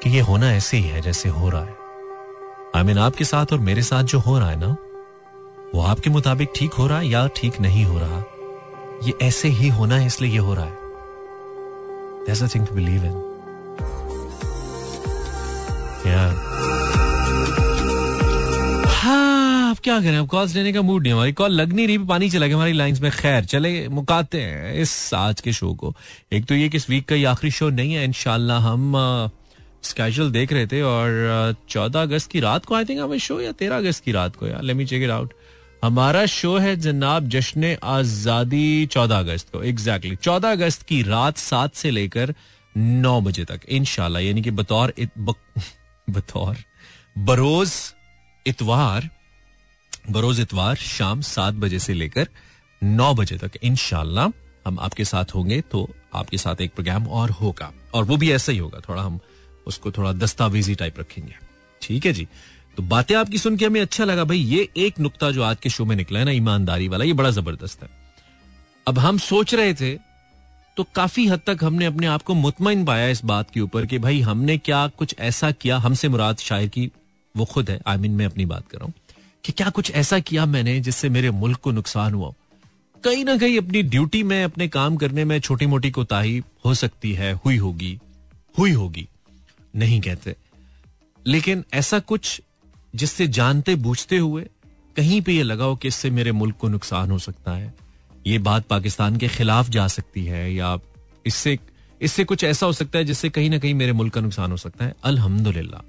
कि 0.02 0.10
ये 0.10 0.20
होना 0.20 0.52
ऐसे 0.52 0.76
ही 0.76 0.82
है 0.82 1.00
जैसे 1.00 1.28
हो 1.28 1.50
रहा 1.50 1.62
है। 1.62 1.76
आई 2.76 2.82
I 2.82 2.86
मीन 2.86 2.86
mean, 2.86 3.06
आपके 3.06 3.24
साथ 3.24 3.46
और 3.52 3.58
मेरे 3.58 3.82
साथ 3.82 4.02
जो 4.02 4.18
हो 4.18 4.38
रहा 4.38 4.50
है 4.50 4.56
ना 4.56 4.76
वो 5.74 5.82
आपके 5.82 6.10
मुताबिक 6.10 6.52
ठीक 6.56 6.74
हो 6.74 6.86
रहा 6.86 6.98
है 6.98 7.06
या 7.06 7.26
ठीक 7.26 7.60
नहीं 7.60 7.84
हो 7.84 7.98
रहा? 7.98 8.24
ये 9.02 9.14
ऐसे 9.22 9.48
ही 9.48 9.68
होना 9.68 9.96
है 9.96 10.06
इसलिए 10.06 10.30
ये 10.30 10.38
हो 10.38 10.54
रहा 10.54 10.64
है। 10.64 10.84
Thing 12.28 12.64
to 12.64 12.72
believe 12.72 13.04
in. 13.12 13.33
Yeah. 16.04 16.32
हाँ 18.88 19.70
अब 19.70 19.76
क्या 19.78 20.00
करें? 20.00 20.18
अब 20.18 20.28
कॉल्स 20.28 20.54
लेने 20.54 20.72
का 20.72 20.82
मूड 20.82 21.02
नहीं 21.02 21.12
हमारी। 21.12 21.32
कॉल 21.32 21.50
लग 21.50 21.72
नहीं 21.72 21.86
रही, 21.86 21.98
पानी 21.98 22.30
चला 22.30 22.46
गया 22.46 22.56
हमारी 22.56 22.72
लाइंस 22.72 23.00
में। 23.00 23.10
खैर, 23.12 23.44
चले, 23.44 23.88
मुकाते 23.88 24.40
हैं 24.40 24.74
इस 24.74 25.14
आज 25.14 25.40
के 25.40 25.52
शो 25.52 25.74
को। 25.74 25.94
एक 26.32 26.44
तो 26.44 26.54
ये 26.54 26.68
कि 26.68 26.76
इस 26.76 26.90
वीक 26.90 27.08
का 27.08 27.14
ये 27.14 27.24
आखिरी 27.24 27.50
शो 27.50 27.70
नहीं 27.70 27.94
है 27.94 28.04
इनशाला 28.04 28.58
हम 28.58 28.92
स्केजल 29.82 30.30
देख 30.30 30.52
रहे 30.52 30.66
थे 30.66 30.82
और 30.82 31.54
चौदह 31.68 32.02
अगस्त 32.02 32.30
की 32.30 32.40
रात 32.40 32.64
को 32.64 32.74
आई 32.74 32.84
थिंक 32.84 33.00
हमें 33.00 33.18
शो 33.18 33.40
या 33.40 33.52
तेरह 33.52 33.76
अगस्त 33.76 34.04
की 34.04 34.12
रात 34.12 34.36
को, 34.36 34.46
यार। 34.46 34.62
Let 34.62 34.76
me 34.76 34.86
check 34.86 35.02
it 35.02 35.10
out 35.10 35.32
हमारा 35.84 36.26
शो 36.26 36.56
है 36.58 36.76
जनाब 36.76 37.28
जश्न 37.28 37.76
आज़ादी 37.84 38.86
चौदह 38.86 39.18
अगस्त 39.18 39.52
को। 39.52 39.62
एग्जैक्टली 39.62 40.16
चौदह 40.16 40.52
अगस्त 40.52 40.82
की 40.82 41.02
रात 41.02 41.36
सात 41.36 41.74
से 41.74 41.90
लेकर 41.90 42.34
नौ 42.76 43.20
बजे 43.20 43.44
तक। 43.44 43.60
इनशाला 43.68 44.20
यानी 44.20 44.42
कि 44.42 44.50
बतौर 44.50 44.92
बतौर। 46.08 46.56
बरोज 47.16 47.72
इतवार 48.46 49.08
बरोज 50.10 50.40
इतवार 50.40 50.76
शाम 50.76 51.20
सात 51.20 51.54
बजे 51.54 51.78
से 51.78 51.94
लेकर 51.94 52.28
नौ 52.82 53.12
बजे 53.14 53.36
तक 53.38 53.50
इनशाला 53.62 54.28
हम 54.66 54.78
आपके 54.80 55.04
साथ 55.04 55.34
होंगे 55.34 55.60
तो 55.60 55.88
आपके 56.14 56.38
साथ 56.38 56.60
एक 56.60 56.74
प्रोग्राम 56.74 57.06
और 57.08 57.30
होगा। 57.30 57.72
और 57.94 58.04
वो 58.04 58.16
भी 58.16 58.30
ऐसा 58.32 58.52
ही 58.52 58.58
होगा, 58.58 58.80
थोड़ा 58.88 59.02
हम 59.02 59.18
उसको 59.66 59.90
थोड़ा 59.90 60.12
दस्तावेजी 60.12 60.74
टाइप 60.74 60.98
रखेंगे। 61.00 61.34
ठीक 61.82 62.06
है 62.06 62.12
जी? 62.12 62.26
तो 62.76 62.82
बातें 62.82 63.14
आपकी 63.16 63.38
सुन 63.38 63.56
के 63.56 63.66
हमें 63.66 63.80
अच्छा 63.80 64.04
लगा। 64.04 64.24
भाई, 64.24 64.38
ये 64.38 64.68
एक 64.76 64.98
नुकता 65.00 65.30
जो 65.30 65.42
आज 65.42 65.56
के 65.62 65.70
शो 65.70 65.84
में 65.84 65.94
निकला 65.96 66.18
है 66.18 66.24
ना, 66.24 66.30
ईमानदारी 66.30 66.88
वाला, 66.88 67.04
ये 67.04 67.12
बड़ा 67.12 67.30
ज़बरदस्त 67.30 67.82
है। 67.82 67.88
अब 68.86 68.98
हम 68.98 69.18
सोच 69.18 69.54
रहे 69.54 69.74
थे 69.74 69.94
तो 70.76 70.84
काफ़ी 70.94 71.26
हद 71.26 71.40
तक 71.46 71.58
हमने 71.62 71.84
अपने 71.84 72.06
आप 72.06 72.22
को 72.22 72.34
मुतमिन 72.34 72.84
पाया 72.84 73.08
इस 73.08 73.24
बात 73.24 73.50
के 73.50 73.60
ऊपर 73.60 73.86
कि 73.86 73.98
भाई 73.98 74.20
हमने 74.20 74.56
क्या 74.58 74.86
कुछ 74.88 75.14
ऐसा 75.18 75.50
किया, 75.50 75.76
हमसे 75.78 76.08
मुराद 76.08 76.38
शायर 76.38 76.68
की, 76.68 76.90
वो 77.34 77.44
खुद 77.44 77.70
है। 77.70 77.80
आई 77.86 77.96
मीन 77.96 78.12
मैं 78.12 78.26
अपनी 78.26 78.46
बात 78.46 78.68
कर 78.68 78.78
रहा 78.78 78.86
हूँ 78.86 78.94
कि 79.44 79.52
क्या 79.52 79.70
कुछ 79.70 79.90
ऐसा 79.90 80.18
किया 80.18 80.46
मैंने 80.46 80.78
जिससे 80.80 81.08
मेरे 81.08 81.30
मुल्क 81.30 81.58
को 81.58 81.72
नुकसान 81.72 82.14
हुआ। 82.14 82.32
कहीं 83.04 83.24
ना 83.24 83.36
कहीं 83.36 83.58
अपनी 83.58 83.82
ड्यूटी 83.82 84.22
में, 84.22 84.44
अपने 84.44 84.68
काम 84.68 84.96
करने 84.96 85.24
में 85.24 85.38
छोटी 85.40 85.66
मोटी 85.66 85.90
कोताही 85.90 86.42
हो 86.64 86.74
सकती 86.74 87.12
है, 87.12 87.32
हुई 87.34 87.56
होगी 87.56 87.98
हुई 88.58 88.72
होगी, 88.72 89.06
नहीं 89.76 90.00
कहते। 90.00 90.36
लेकिन 91.26 91.64
ऐसा 91.74 91.98
कुछ 91.98 92.40
जिससे 92.94 93.26
जानते 93.28 93.74
बूझते 93.76 94.18
हुए 94.18 94.46
कहीं 94.96 95.20
पे 95.22 95.32
ये 95.32 95.42
लगा 95.42 95.64
हो 95.64 95.76
कि 95.76 95.88
इससे 95.88 96.10
मेरे 96.10 96.32
मुल्क 96.32 96.56
को 96.56 96.68
नुकसान 96.68 97.10
हो 97.10 97.18
सकता 97.18 97.52
है। 97.52 97.74
ये 98.26 98.38
बात 98.38 98.66
पाकिस्तान 98.66 99.16
के 99.16 99.28
खिलाफ 99.28 99.68
जा 99.68 99.88
सकती 99.88 100.24
है 100.24 100.54
या 100.54 100.78
इससे 101.26 101.58
इससे 102.02 102.24
कुछ 102.24 102.44
ऐसा 102.44 102.66
हो 102.66 102.72
सकता 102.72 102.98
है 102.98 103.04
जिससे 103.04 103.28
कहीं 103.28 103.50
ना 103.50 103.58
कहीं 103.58 103.74
मेरे 103.74 103.92
मुल्क 103.92 104.14
का 104.14 104.20
नुकसान 104.20 104.50
हो 104.50 104.56
सकता 104.56 104.84
है? 104.84 104.94
अल्हम्दुलिल्लाह। 105.04 105.80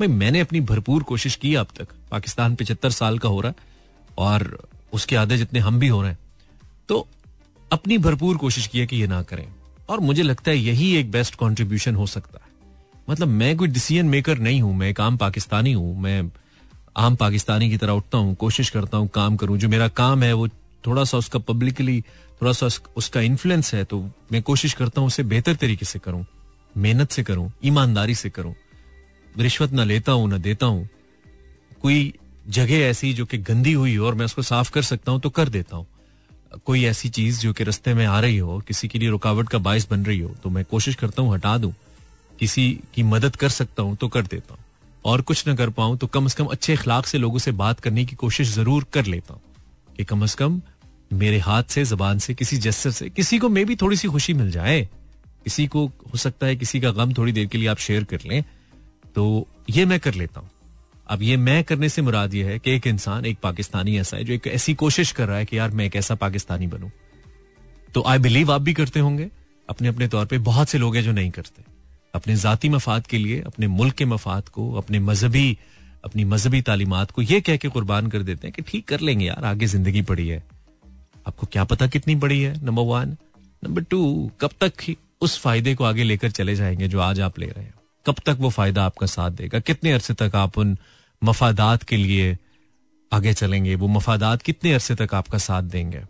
भाई, 0.00 0.08
मैंने 0.08 0.40
अपनी 0.40 0.60
भरपूर 0.60 1.02
कोशिश 1.02 1.34
की 1.36 1.54
अब 1.54 1.66
तक। 1.76 1.88
पाकिस्तान 2.10 2.54
पिछहत्तर 2.54 2.90
साल 2.90 3.18
का 3.18 3.28
हो 3.28 3.40
रहा 3.40 3.52
है 3.52 3.56
और 4.18 4.68
उसके 4.92 5.16
आधे 5.16 5.36
जितने 5.36 5.58
हम 5.58 5.78
भी 5.78 5.88
हो 5.88 6.02
रहे 6.02 6.10
हैं। 6.10 6.18
तो 6.88 7.08
अपनी 7.72 7.98
भरपूर 7.98 8.36
कोशिश 8.36 8.66
की 8.66 8.78
है 8.78 8.86
कि 8.86 8.96
ये 8.96 9.06
ना 9.06 9.22
करें। 9.22 9.46
और 9.88 10.00
मुझे 10.00 10.22
लगता 10.22 10.50
है 10.50 10.58
यही 10.58 10.96
एक 10.96 11.10
बेस्ट 11.10 11.34
कॉन्ट्रीब्यूशन 11.34 11.94
हो 11.94 12.06
सकता 12.06 12.38
है। 12.44 12.50
मतलब 13.10 13.28
मैं 13.28 13.56
कोई 13.56 13.68
डिसीज़न 13.68 14.06
मेकर 14.06 14.38
नहीं 14.38 14.62
हूँ, 14.62 14.76
मैं 14.76 14.88
एक 14.88 15.00
आम 15.00 15.16
पाकिस्तानी 15.16 15.72
हूँ, 15.72 16.00
मैं 16.00 16.30
आम 16.96 17.16
पाकिस्तानी 17.16 17.70
की 17.70 17.76
तरह 17.76 17.92
उठता 17.92 18.18
हूँ, 18.18 18.34
कोशिश 18.34 18.70
करता 18.70 18.98
हूँ, 18.98 19.08
काम 19.08 19.36
करूँ। 19.36 19.58
जो 19.58 19.68
मेरा 19.68 19.88
काम 19.88 20.22
है 20.22 20.32
वो 20.32 20.48
थोड़ा 20.84 21.04
सा 21.04 21.18
उसका 21.18 21.38
पब्लिकली 21.40 22.00
थोड़ा 22.40 22.52
सा 22.52 22.68
उसका 22.96 23.20
इन्फ्लुएंस 23.22 23.74
है 23.74 23.84
तो 23.84 24.00
मैं 24.32 24.42
कोशिश 24.42 24.74
करता 24.74 25.00
हूँ 25.00 25.06
उसे 25.08 25.22
बेहतर 25.24 25.54
तरीके 25.56 25.84
से 25.84 25.98
करूँ, 25.98 26.24
मेहनत 26.74 27.10
से 27.10 27.22
करूँ, 27.22 27.50
ईमानदारी 27.64 28.14
से 28.14 28.30
करूँ, 28.30 28.54
रिश्वत 29.34 29.72
ना 29.72 29.84
लेता 29.84 30.12
हूँ, 30.12 30.28
ना 30.28 30.38
देता 30.38 30.66
हूँ, 30.66 30.88
कोई 31.82 32.12
जगह 32.48 32.78
ऐसी 32.80 33.12
जो 33.14 33.24
कि 33.26 33.38
गंदी 33.40 33.72
हुई 33.72 33.94
हो 33.96 34.06
और 34.06 34.14
मैं 34.14 34.24
उसको 34.24 34.42
साफ़ 34.42 34.70
कर 34.70 34.82
सकता 34.84 35.12
हूँ 35.12 35.20
तो 35.20 35.30
कर 35.30 35.48
देता 35.48 35.76
हूँ। 35.76 35.86
कोई 36.66 36.84
ऐसी 36.84 37.08
चीज़ 37.08 37.40
जो 37.40 37.52
कि 37.52 37.64
रस्ते 37.64 37.94
में 37.94 38.04
आ 38.06 38.18
रही 38.20 38.38
हो, 38.38 38.58
किसी 38.60 38.88
के 38.88 38.98
लिए 38.98 39.08
रुकावट 39.10 39.48
का 39.48 39.58
बायस 39.60 39.86
बन 39.90 40.04
रही 40.04 40.18
हो 40.20 40.34
तो 40.42 40.50
मैं 40.50 40.64
कोशिश 40.64 40.94
करता 40.94 41.22
हूँ 41.22 41.34
हटा 41.34 41.56
दूँ, 41.58 41.72
किसी 42.32 42.70
की 42.94 43.02
मदद 43.04 43.36
कर 43.36 43.48
सकता 43.50 43.82
हूँ 43.82 43.96
तो 43.96 44.08
कर 44.08 44.22
देता 44.24 44.54
हूँ, 44.54 44.64
और 45.04 45.20
कुछ 45.22 45.46
ना 45.46 45.54
कर 45.56 45.70
पाऊँ 45.70 45.96
तो 45.98 46.06
कम 46.06 46.26
से 46.28 46.36
कम 46.38 46.46
अच्छे 46.48 46.72
अखलाक 46.72 47.06
से 47.06 47.18
लोगों 47.18 47.38
से 47.38 47.52
बात 47.54 47.80
करने 47.80 48.04
की 48.04 48.16
कोशिश 48.16 48.54
ज़रूर 48.54 48.86
कर 48.92 49.06
लेता 49.06 49.34
हूँ। 49.34 49.42
कि 50.00 50.04
कम 50.04 50.24
से 50.26 50.36
कम 50.38 50.60
मेरे 51.12 51.38
हाथ 51.40 51.62
से, 51.68 51.84
जबान 51.84 52.18
से, 52.18 52.34
किसी 52.34 52.56
जस्सर 52.56 52.90
से, 52.90 53.08
किसी 53.10 53.38
को 53.38 53.48
मे 53.48 53.64
भी 53.64 53.74
थोड़ी 53.76 53.96
सी 53.96 54.08
खुशी 54.08 54.34
मिल 54.34 54.50
जाए, 54.50 54.80
किसी 55.44 55.66
को 55.66 55.84
हो 55.86 56.18
सकता 56.18 56.46
है 56.46 56.56
किसी 56.56 56.80
का 56.80 56.90
गम 56.90 57.12
थोड़ी 57.14 57.32
देर 57.32 57.46
के 57.46 57.58
लिए 57.58 57.68
आप 57.68 57.78
शेयर 57.78 58.04
कर 58.04 58.20
लें 58.26 58.42
तो 59.14 59.24
ये 59.70 59.84
मैं 59.84 59.98
कर 60.00 60.14
लेता 60.14 60.40
हूँ। 60.40 60.50
अब 61.06 61.22
ये 61.22 61.36
मैं 61.36 61.62
करने 61.64 61.88
से 61.88 62.02
मुराद 62.02 62.34
ये 62.34 62.44
है 62.44 62.58
कि 62.58 62.70
एक 62.70 62.86
इंसान, 62.86 63.24
एक 63.26 63.38
पाकिस्तानी 63.42 63.98
ऐसा 63.98 64.16
है 64.16 64.24
जो 64.24 64.32
एक 64.32 64.46
ऐसी 64.46 64.74
कोशिश 64.74 65.12
कर 65.12 65.28
रहा 65.28 65.36
है 65.36 65.44
कि 65.44 65.58
यार 65.58 65.70
मैं 65.70 65.84
एक 65.84 65.96
ऐसा 65.96 66.14
पाकिस्तानी 66.16 66.66
बनूं। 66.66 66.88
तो 67.94 68.02
आई 68.06 68.18
बिलीव 68.18 68.52
आप 68.52 68.62
भी 68.62 68.74
करते 68.74 69.00
होंगे 69.00 69.28
अपने 69.68 69.88
अपने 69.88 70.08
तौर 70.08 70.26
पे 70.26 70.38
बहुत 70.40 70.68
से 70.68 70.78
लोग 70.78 70.96
हैं 70.96 71.02
जो 71.02 71.12
नहीं 71.12 71.30
करते। 71.30 71.64
अपने 72.14 72.36
जाति 72.36 72.68
मफाद 72.68 73.06
के 73.06 73.18
लिए, 73.18 73.40
अपने 73.40 73.66
मुल्क 73.68 73.94
के 73.94 74.04
मफाद 74.04 74.48
को, 74.48 74.72
अपने 74.74 74.98
मजहबी 75.00 75.58
अपनी 76.04 76.24
मजहबी 76.24 76.60
तालीमत 76.62 77.10
को 77.10 77.22
ये 77.22 77.40
कह 77.40 77.56
के 77.56 77.68
कुर्बान 77.68 78.06
कर 78.06 78.22
देते 78.22 78.46
हैं 78.46 78.54
कि 78.54 78.62
ठीक 78.62 78.88
कर 78.88 79.00
लेंगे 79.00 79.26
यार, 79.26 79.44
आगे 79.44 79.66
ज़िंदगी 79.66 80.02
पड़ी 80.02 80.28
है। 80.28 80.42
आपको 81.28 81.46
क्या 81.46 81.64
पता 81.64 81.86
कितनी 81.86 82.14
बड़ी 82.14 82.40
है? 82.42 82.64
नंबर 82.64 82.82
वन 82.82 83.16
नंबर 83.64 83.82
टू 83.82 84.30
कब 84.40 84.50
तक 84.62 84.94
उस 85.20 85.38
फ़ायदे 85.38 85.74
को 85.74 85.84
आगे 85.84 86.04
लेकर 86.04 86.30
चले 86.30 86.54
जाएँगे 86.54 86.88
जो 86.88 87.00
आज 87.00 87.20
आप 87.20 87.38
ले 87.38 87.46
रहे 87.46 87.64
हैं? 87.64 87.74
कब 88.06 88.16
तक 88.26 88.36
वो 88.40 88.50
फ़ायदा 88.50 88.84
आपका 88.84 89.06
साथ 89.06 89.30
देगा? 89.30 89.58
कितने 89.58 89.92
अरसे 89.92 90.14
तक 90.14 90.32
आप 90.34 90.58
उन 90.58 90.76
मफादात 91.22 91.82
के 91.82 91.96
लिए 91.96 92.36
आगे 93.12 93.32
चलेंगे? 93.32 93.74
वो 93.74 93.88
मफादात 93.88 94.42
कितने 94.42 94.72
अरसे 94.72 94.94
तक 94.94 95.14
आपका 95.14 95.38
साथ 95.38 95.62
देंगे? 95.62 96.02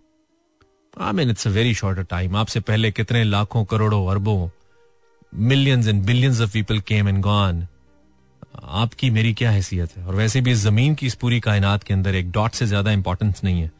I 1.01 1.12
mean 1.12 1.30
it's 1.30 1.47
a 1.49 1.51
very 1.51 1.74
short 1.74 2.01
time 2.01 2.36
आपसे 2.36 2.61
पहले 2.61 2.91
कितने 2.93 3.24
लाखों, 3.24 3.64
करोड़ों, 3.64 4.07
अरबों 4.11 4.49
millions 5.34 5.88
and 5.88 6.03
billions 6.05 6.41
of 6.41 6.53
people 6.53 6.80
came 6.80 7.09
and 7.09 7.20
gone 7.22 7.66
आपकी 8.55 9.11
मेरी 9.11 9.32
क्या 9.34 9.51
हैसियत 9.51 9.96
है? 9.96 10.05
और 10.07 10.14
वैसे 10.14 10.40
भी 10.40 10.51
इस 10.53 10.59
ज़मीन 10.59 10.94
की 10.94 11.07
इस 11.07 11.14
पूरी 11.14 11.40
कायनात 11.40 11.82
के 11.82 11.94
अंदर 11.94 12.14
एक 12.14 12.30
डॉट 12.30 12.53
से 12.53 12.66
ज़्यादा 12.66 12.92
इंपॉर्टेंस 12.92 13.44
नहीं 13.44 13.61
है। 13.61 13.70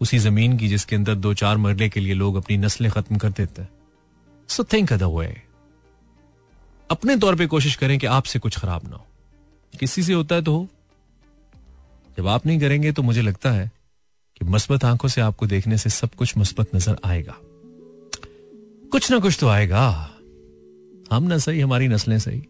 उसी 0.00 0.18
ज़मीन 0.18 0.56
की 0.58 0.68
जिसके 0.68 0.96
अंदर 0.96 1.14
दो 1.14 1.34
चार 1.34 1.56
मरले 1.56 1.88
के 1.88 2.00
लिए 2.00 2.14
लोग 2.14 2.36
अपनी 2.36 2.56
नस्लें 2.56 2.90
खत्म 2.90 3.16
कर 3.16 3.30
देते 3.30 3.62
हैं। 3.62 3.68
सो 4.48 4.64
थिंक 4.64 4.92
अदर 4.92 5.06
वे 5.06 5.42
अपने 6.90 7.16
तौर 7.16 7.36
पे 7.36 7.46
कोशिश 7.46 7.76
करें 7.76 7.98
कि 7.98 8.06
आपसे 8.06 8.38
कुछ 8.38 8.58
खराब 8.58 8.88
ना 8.88 8.96
हो। 8.96 9.06
किसी 9.74 10.02
से 10.02 10.12
होता 10.12 10.34
है 10.34 10.42
तो 10.42 10.52
हो। 10.52 10.66
जब 12.18 12.26
आप 12.26 12.46
नहीं 12.46 12.60
करेंगे 12.60 12.92
तो 12.92 13.02
मुझे 13.02 13.22
लगता 13.22 13.50
है 13.50 13.70
कि 14.40 14.44
मस्बत 14.44 14.84
आँखों 14.84 15.08
से 15.08 15.20
आपको 15.20 15.46
देखने 15.46 15.78
से 15.78 15.90
सब 15.90 16.14
कुछ 16.14 16.36
मस्बत 16.38 16.74
नज़र 16.74 16.96
आएगा। 17.04 17.34
कुछ 18.92 19.10
ना 19.10 19.18
कुछ 19.18 19.36
तो 19.40 19.48
आएगा। 19.48 19.88
हम 21.12 21.22
ना 21.22 21.38
सही, 21.38 21.60
हमारी 21.60 21.88
नस्लें 21.88 22.18
सही। 22.18 22.42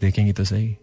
देखेंगी 0.00 0.32
तो 0.32 0.44
सही। 0.44 0.76